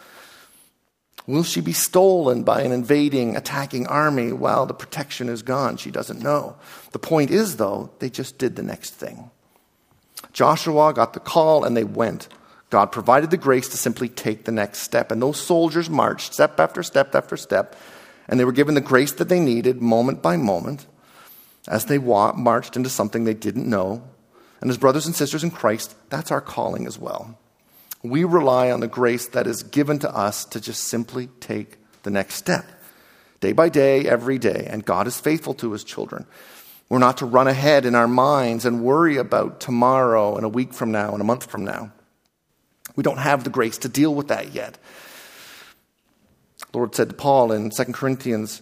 Will 1.27 1.43
she 1.43 1.61
be 1.61 1.73
stolen 1.73 2.43
by 2.43 2.61
an 2.61 2.71
invading, 2.71 3.35
attacking 3.35 3.87
army 3.87 4.31
while 4.31 4.65
the 4.65 4.73
protection 4.73 5.29
is 5.29 5.43
gone? 5.43 5.77
She 5.77 5.91
doesn't 5.91 6.21
know. 6.21 6.55
The 6.91 6.99
point 6.99 7.31
is, 7.31 7.57
though, 7.57 7.91
they 7.99 8.09
just 8.09 8.37
did 8.37 8.55
the 8.55 8.63
next 8.63 8.91
thing. 8.91 9.29
Joshua 10.33 10.93
got 10.93 11.13
the 11.13 11.19
call 11.19 11.63
and 11.63 11.75
they 11.77 11.83
went. 11.83 12.27
God 12.69 12.91
provided 12.91 13.31
the 13.31 13.37
grace 13.37 13.67
to 13.69 13.77
simply 13.77 14.07
take 14.07 14.45
the 14.45 14.51
next 14.51 14.79
step. 14.79 15.11
And 15.11 15.21
those 15.21 15.39
soldiers 15.39 15.89
marched 15.89 16.33
step 16.33 16.59
after 16.59 16.81
step 16.81 17.13
after 17.13 17.37
step. 17.37 17.75
And 18.27 18.39
they 18.39 18.45
were 18.45 18.51
given 18.51 18.75
the 18.75 18.81
grace 18.81 19.11
that 19.13 19.29
they 19.29 19.39
needed 19.39 19.81
moment 19.81 20.21
by 20.21 20.37
moment 20.37 20.87
as 21.67 21.85
they 21.85 21.97
marched 21.97 22.75
into 22.75 22.89
something 22.89 23.23
they 23.23 23.33
didn't 23.33 23.69
know. 23.69 24.03
And 24.61 24.69
as 24.69 24.77
brothers 24.77 25.05
and 25.05 25.15
sisters 25.15 25.43
in 25.43 25.51
Christ, 25.51 25.95
that's 26.09 26.31
our 26.31 26.41
calling 26.41 26.87
as 26.87 26.97
well. 26.97 27.37
We 28.03 28.23
rely 28.23 28.71
on 28.71 28.79
the 28.79 28.87
grace 28.87 29.27
that 29.29 29.47
is 29.47 29.63
given 29.63 29.99
to 29.99 30.15
us 30.15 30.45
to 30.45 30.61
just 30.61 30.85
simply 30.85 31.27
take 31.39 31.77
the 32.03 32.09
next 32.09 32.35
step, 32.35 32.65
day 33.39 33.51
by 33.51 33.69
day, 33.69 34.07
every 34.07 34.39
day. 34.39 34.67
And 34.69 34.83
God 34.83 35.07
is 35.07 35.19
faithful 35.19 35.53
to 35.55 35.71
his 35.71 35.83
children. 35.83 36.25
We're 36.89 36.99
not 36.99 37.17
to 37.17 37.25
run 37.25 37.47
ahead 37.47 37.85
in 37.85 37.95
our 37.95 38.07
minds 38.07 38.65
and 38.65 38.83
worry 38.83 39.17
about 39.17 39.61
tomorrow 39.61 40.35
and 40.35 40.45
a 40.45 40.49
week 40.49 40.73
from 40.73 40.91
now 40.91 41.13
and 41.13 41.21
a 41.21 41.25
month 41.25 41.49
from 41.49 41.63
now. 41.63 41.91
We 42.95 43.03
don't 43.03 43.17
have 43.17 43.43
the 43.43 43.49
grace 43.49 43.77
to 43.79 43.89
deal 43.89 44.13
with 44.13 44.27
that 44.27 44.53
yet. 44.53 44.77
The 46.71 46.77
Lord 46.77 46.95
said 46.95 47.09
to 47.09 47.15
Paul 47.15 47.51
in 47.51 47.69
2 47.69 47.83
Corinthians 47.85 48.61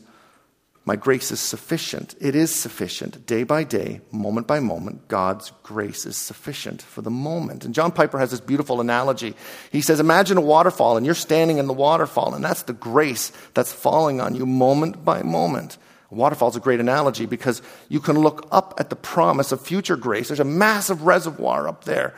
my 0.89 0.95
grace 0.95 1.31
is 1.31 1.39
sufficient. 1.39 2.15
It 2.19 2.33
is 2.33 2.49
sufficient. 2.51 3.27
Day 3.27 3.43
by 3.43 3.63
day, 3.63 4.01
moment 4.11 4.47
by 4.47 4.59
moment, 4.59 5.07
God's 5.07 5.51
grace 5.61 6.03
is 6.07 6.17
sufficient 6.17 6.81
for 6.81 7.03
the 7.03 7.11
moment. 7.11 7.63
And 7.63 7.75
John 7.75 7.91
Piper 7.91 8.17
has 8.17 8.31
this 8.31 8.39
beautiful 8.39 8.81
analogy. 8.81 9.35
He 9.71 9.81
says, 9.81 9.99
Imagine 9.99 10.37
a 10.37 10.41
waterfall, 10.41 10.97
and 10.97 11.05
you're 11.05 11.13
standing 11.13 11.59
in 11.59 11.67
the 11.67 11.73
waterfall, 11.73 12.33
and 12.33 12.43
that's 12.43 12.63
the 12.63 12.73
grace 12.73 13.31
that's 13.53 13.71
falling 13.71 14.19
on 14.19 14.33
you 14.33 14.47
moment 14.47 15.05
by 15.05 15.21
moment. 15.21 15.77
Waterfall 16.09 16.49
is 16.49 16.55
a 16.55 16.59
great 16.59 16.79
analogy 16.79 17.27
because 17.27 17.61
you 17.87 17.99
can 17.99 18.17
look 18.17 18.47
up 18.51 18.73
at 18.79 18.89
the 18.89 18.95
promise 18.95 19.51
of 19.51 19.61
future 19.61 19.95
grace. 19.95 20.29
There's 20.29 20.39
a 20.39 20.43
massive 20.43 21.03
reservoir 21.03 21.67
up 21.67 21.83
there 21.83 22.15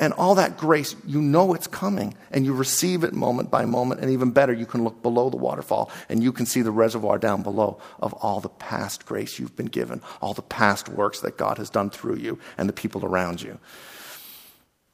and 0.00 0.14
all 0.14 0.34
that 0.36 0.56
grace, 0.56 0.96
you 1.06 1.20
know 1.20 1.52
it's 1.52 1.66
coming, 1.66 2.14
and 2.30 2.46
you 2.46 2.54
receive 2.54 3.04
it 3.04 3.12
moment 3.12 3.50
by 3.50 3.66
moment. 3.66 4.00
And 4.00 4.10
even 4.10 4.30
better, 4.30 4.52
you 4.54 4.64
can 4.64 4.82
look 4.82 5.02
below 5.02 5.28
the 5.28 5.36
waterfall 5.36 5.90
and 6.08 6.22
you 6.22 6.32
can 6.32 6.46
see 6.46 6.62
the 6.62 6.70
reservoir 6.70 7.18
down 7.18 7.42
below 7.42 7.78
of 8.00 8.14
all 8.14 8.40
the 8.40 8.48
past 8.48 9.04
grace 9.04 9.38
you've 9.38 9.54
been 9.56 9.66
given, 9.66 10.00
all 10.22 10.32
the 10.32 10.40
past 10.40 10.88
works 10.88 11.20
that 11.20 11.36
God 11.36 11.58
has 11.58 11.68
done 11.68 11.90
through 11.90 12.16
you 12.16 12.38
and 12.56 12.66
the 12.66 12.72
people 12.72 13.04
around 13.04 13.42
you. 13.42 13.58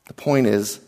The 0.08 0.14
point 0.14 0.48
is, 0.48 0.80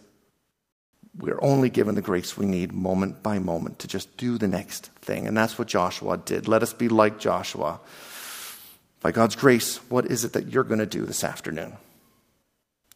we're 1.16 1.38
only 1.40 1.70
given 1.70 1.94
the 1.94 2.02
grace 2.02 2.36
we 2.36 2.46
need 2.46 2.72
moment 2.72 3.22
by 3.22 3.38
moment 3.38 3.78
to 3.80 3.88
just 3.88 4.16
do 4.16 4.36
the 4.36 4.48
next 4.48 4.86
thing. 5.00 5.28
And 5.28 5.36
that's 5.36 5.58
what 5.58 5.68
Joshua 5.68 6.16
did. 6.16 6.48
Let 6.48 6.64
us 6.64 6.72
be 6.72 6.88
like 6.88 7.20
Joshua. 7.20 7.78
By 9.00 9.12
God's 9.12 9.36
grace, 9.36 9.76
what 9.88 10.06
is 10.06 10.24
it 10.24 10.32
that 10.32 10.48
you're 10.48 10.64
going 10.64 10.80
to 10.80 10.86
do 10.86 11.04
this 11.06 11.22
afternoon? 11.22 11.76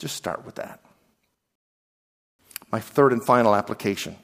Just 0.00 0.16
start 0.16 0.44
with 0.44 0.56
that. 0.56 0.80
My 2.72 2.80
third 2.80 3.12
and 3.12 3.24
final 3.24 3.54
application 3.54 4.16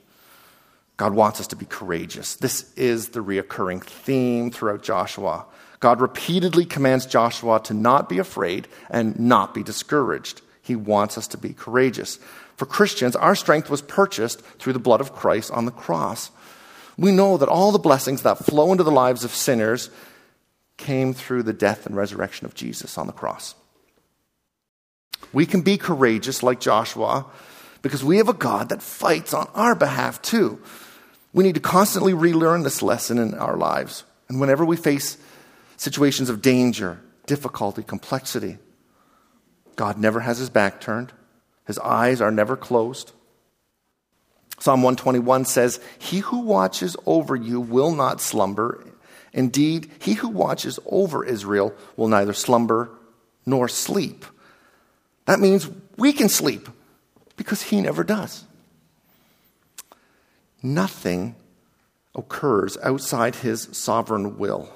God 0.97 1.15
wants 1.15 1.39
us 1.39 1.47
to 1.49 1.57
be 1.57 1.65
courageous. 1.65 2.35
This 2.35 2.73
is 2.75 3.11
the 3.11 3.21
reoccurring 3.21 3.85
theme 3.85 4.51
throughout 4.51 4.83
Joshua. 4.83 5.47
God 5.79 6.01
repeatedly 6.01 6.65
commands 6.65 7.07
Joshua 7.07 7.61
to 7.65 7.75
not 7.75 8.09
be 8.09 8.19
afraid 8.19 8.67
and 8.91 9.17
not 9.17 9.55
be 9.55 9.63
discouraged. 9.63 10.43
He 10.61 10.75
wants 10.75 11.17
us 11.17 11.29
to 11.29 11.39
be 11.39 11.53
courageous. 11.53 12.19
For 12.57 12.67
Christians, 12.67 13.15
our 13.15 13.37
strength 13.37 13.71
was 13.71 13.81
purchased 13.81 14.41
through 14.59 14.73
the 14.73 14.81
blood 14.81 15.01
of 15.01 15.13
Christ 15.13 15.53
on 15.53 15.67
the 15.67 15.71
cross. 15.71 16.33
We 16.97 17.13
know 17.13 17.37
that 17.37 17.49
all 17.49 17.71
the 17.71 17.79
blessings 17.79 18.23
that 18.23 18.45
flow 18.45 18.73
into 18.73 18.83
the 18.83 18.91
lives 18.91 19.23
of 19.23 19.31
sinners 19.31 19.91
came 20.79 21.15
through 21.15 21.45
the 21.45 21.53
death 21.53 21.87
and 21.87 21.97
resurrection 21.97 22.45
of 22.45 22.57
Jesus 22.57 22.99
on 22.99 23.07
the 23.07 23.13
cross. 23.13 23.55
We 25.33 25.47
can 25.47 25.61
be 25.61 25.79
courageous 25.79 26.43
like 26.43 26.59
Joshua 26.59 27.27
because 27.83 28.05
we 28.05 28.17
have 28.19 28.29
a 28.29 28.35
God 28.35 28.71
that 28.71 28.83
fights 28.83 29.33
on 29.33 29.49
our 29.55 29.75
behalf 29.75 30.21
too. 30.23 30.61
We 31.33 31.45
need 31.45 31.55
to 31.55 31.61
constantly 31.61 32.15
relearn 32.15 32.63
this 32.63 32.83
lesson 32.83 33.19
in 33.19 33.35
our 33.35 33.57
lives. 33.57 34.05
And 34.29 34.41
whenever 34.41 34.65
we 34.65 34.77
face 34.77 35.19
situations 35.77 36.29
of 36.29 36.43
danger, 36.43 37.01
difficulty, 37.27 37.83
complexity, 37.83 38.59
God 39.77 39.99
never 39.99 40.21
has 40.21 40.39
his 40.39 40.51
back 40.51 40.81
turned, 40.81 41.13
his 41.67 41.79
eyes 41.79 42.21
are 42.21 42.31
never 42.31 42.57
closed. 42.57 43.13
Psalm 44.59 44.83
121 44.83 45.45
says, 45.45 45.81
He 45.99 46.19
who 46.19 46.41
watches 46.41 46.97
over 47.07 47.37
you 47.37 47.61
will 47.61 47.95
not 47.95 48.21
slumber. 48.21 48.85
Indeed, 49.33 49.91
he 50.01 50.15
who 50.15 50.29
watches 50.29 50.81
over 50.87 51.25
Israel 51.25 51.75
will 51.97 52.09
neither 52.09 52.33
slumber 52.33 52.91
nor 53.47 53.69
sleep. 53.69 54.25
That 55.27 55.39
means 55.39 55.71
we 55.97 56.13
can 56.13 56.29
sleep 56.29 56.69
because 57.39 57.63
he 57.63 57.81
never 57.81 58.05
does. 58.05 58.45
Nothing 60.63 61.37
occurs 62.15 62.77
outside 62.83 63.37
his 63.37 63.69
sovereign 63.73 64.37
will, 64.37 64.69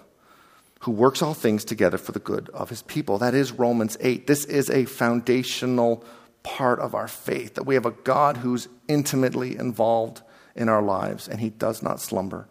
who 0.81 0.93
works 0.93 1.21
all 1.21 1.35
things 1.35 1.65
together 1.65 1.99
for 1.99 2.13
the 2.13 2.21
good 2.21 2.49
of 2.51 2.71
his 2.71 2.83
people. 2.83 3.19
That 3.19 3.35
is 3.35 3.53
Romans 3.53 3.99
8. 4.01 4.27
This 4.27 4.47
is 4.47 4.71
a 4.71 4.87
foundational 4.87 6.05
part 6.43 6.81
of 6.81 6.95
our 6.95 7.09
faith 7.09 7.55
that 7.55 7.65
we 7.65 7.75
have 7.75 7.87
a 7.87 7.91
God 7.91 8.39
who's 8.39 8.69
intimately 8.89 9.57
involved 9.57 10.23
in 10.55 10.69
our 10.69 10.83
lives 10.83 11.29
and 11.29 11.41
he 11.41 11.51
does 11.51 11.83
not 11.83 12.01
slumber. 12.01 12.47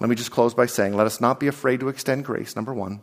Let 0.00 0.08
me 0.08 0.16
just 0.16 0.32
close 0.32 0.54
by 0.54 0.66
saying, 0.66 0.94
let 0.94 1.06
us 1.06 1.20
not 1.20 1.38
be 1.38 1.46
afraid 1.46 1.80
to 1.80 1.88
extend 1.88 2.24
grace, 2.24 2.56
number 2.56 2.74
one. 2.74 3.00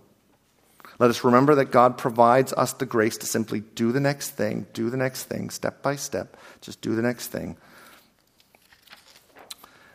Let 0.99 1.09
us 1.09 1.23
remember 1.23 1.55
that 1.55 1.71
God 1.71 1.97
provides 1.97 2.51
us 2.53 2.73
the 2.73 2.85
grace 2.85 3.17
to 3.17 3.25
simply 3.25 3.61
do 3.61 3.93
the 3.93 4.01
next 4.01 4.31
thing, 4.31 4.67
do 4.73 4.89
the 4.89 4.97
next 4.97 5.23
thing, 5.23 5.49
step 5.49 5.81
by 5.81 5.95
step, 5.95 6.35
just 6.59 6.81
do 6.81 6.93
the 6.93 7.01
next 7.01 7.27
thing. 7.27 7.55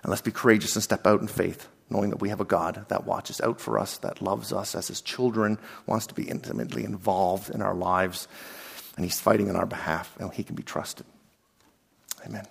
And 0.02 0.11
let's 0.11 0.22
be 0.22 0.30
courageous 0.30 0.74
and 0.76 0.82
step 0.82 1.07
out 1.07 1.20
in 1.20 1.28
faith, 1.28 1.68
knowing 1.90 2.09
that 2.11 2.20
we 2.20 2.30
have 2.30 2.40
a 2.40 2.44
God 2.44 2.86
that 2.88 3.05
watches 3.05 3.40
out 3.42 3.61
for 3.61 3.78
us, 3.78 3.98
that 3.98 4.22
loves 4.22 4.52
us 4.52 4.74
as 4.74 4.88
his 4.88 5.02
children, 5.02 5.59
wants 5.86 6.07
to 6.07 6.14
be 6.14 6.24
intimately 6.24 6.84
involved 6.84 7.50
in 7.50 7.61
our 7.61 7.74
lives, 7.74 8.26
and 8.96 9.05
he's 9.05 9.20
fighting 9.20 9.50
on 9.50 9.57
our 9.57 9.66
behalf, 9.66 10.14
and 10.18 10.32
he 10.32 10.42
can 10.42 10.57
be 10.57 10.62
trusted. 10.62 11.07
Amen. 12.26 12.46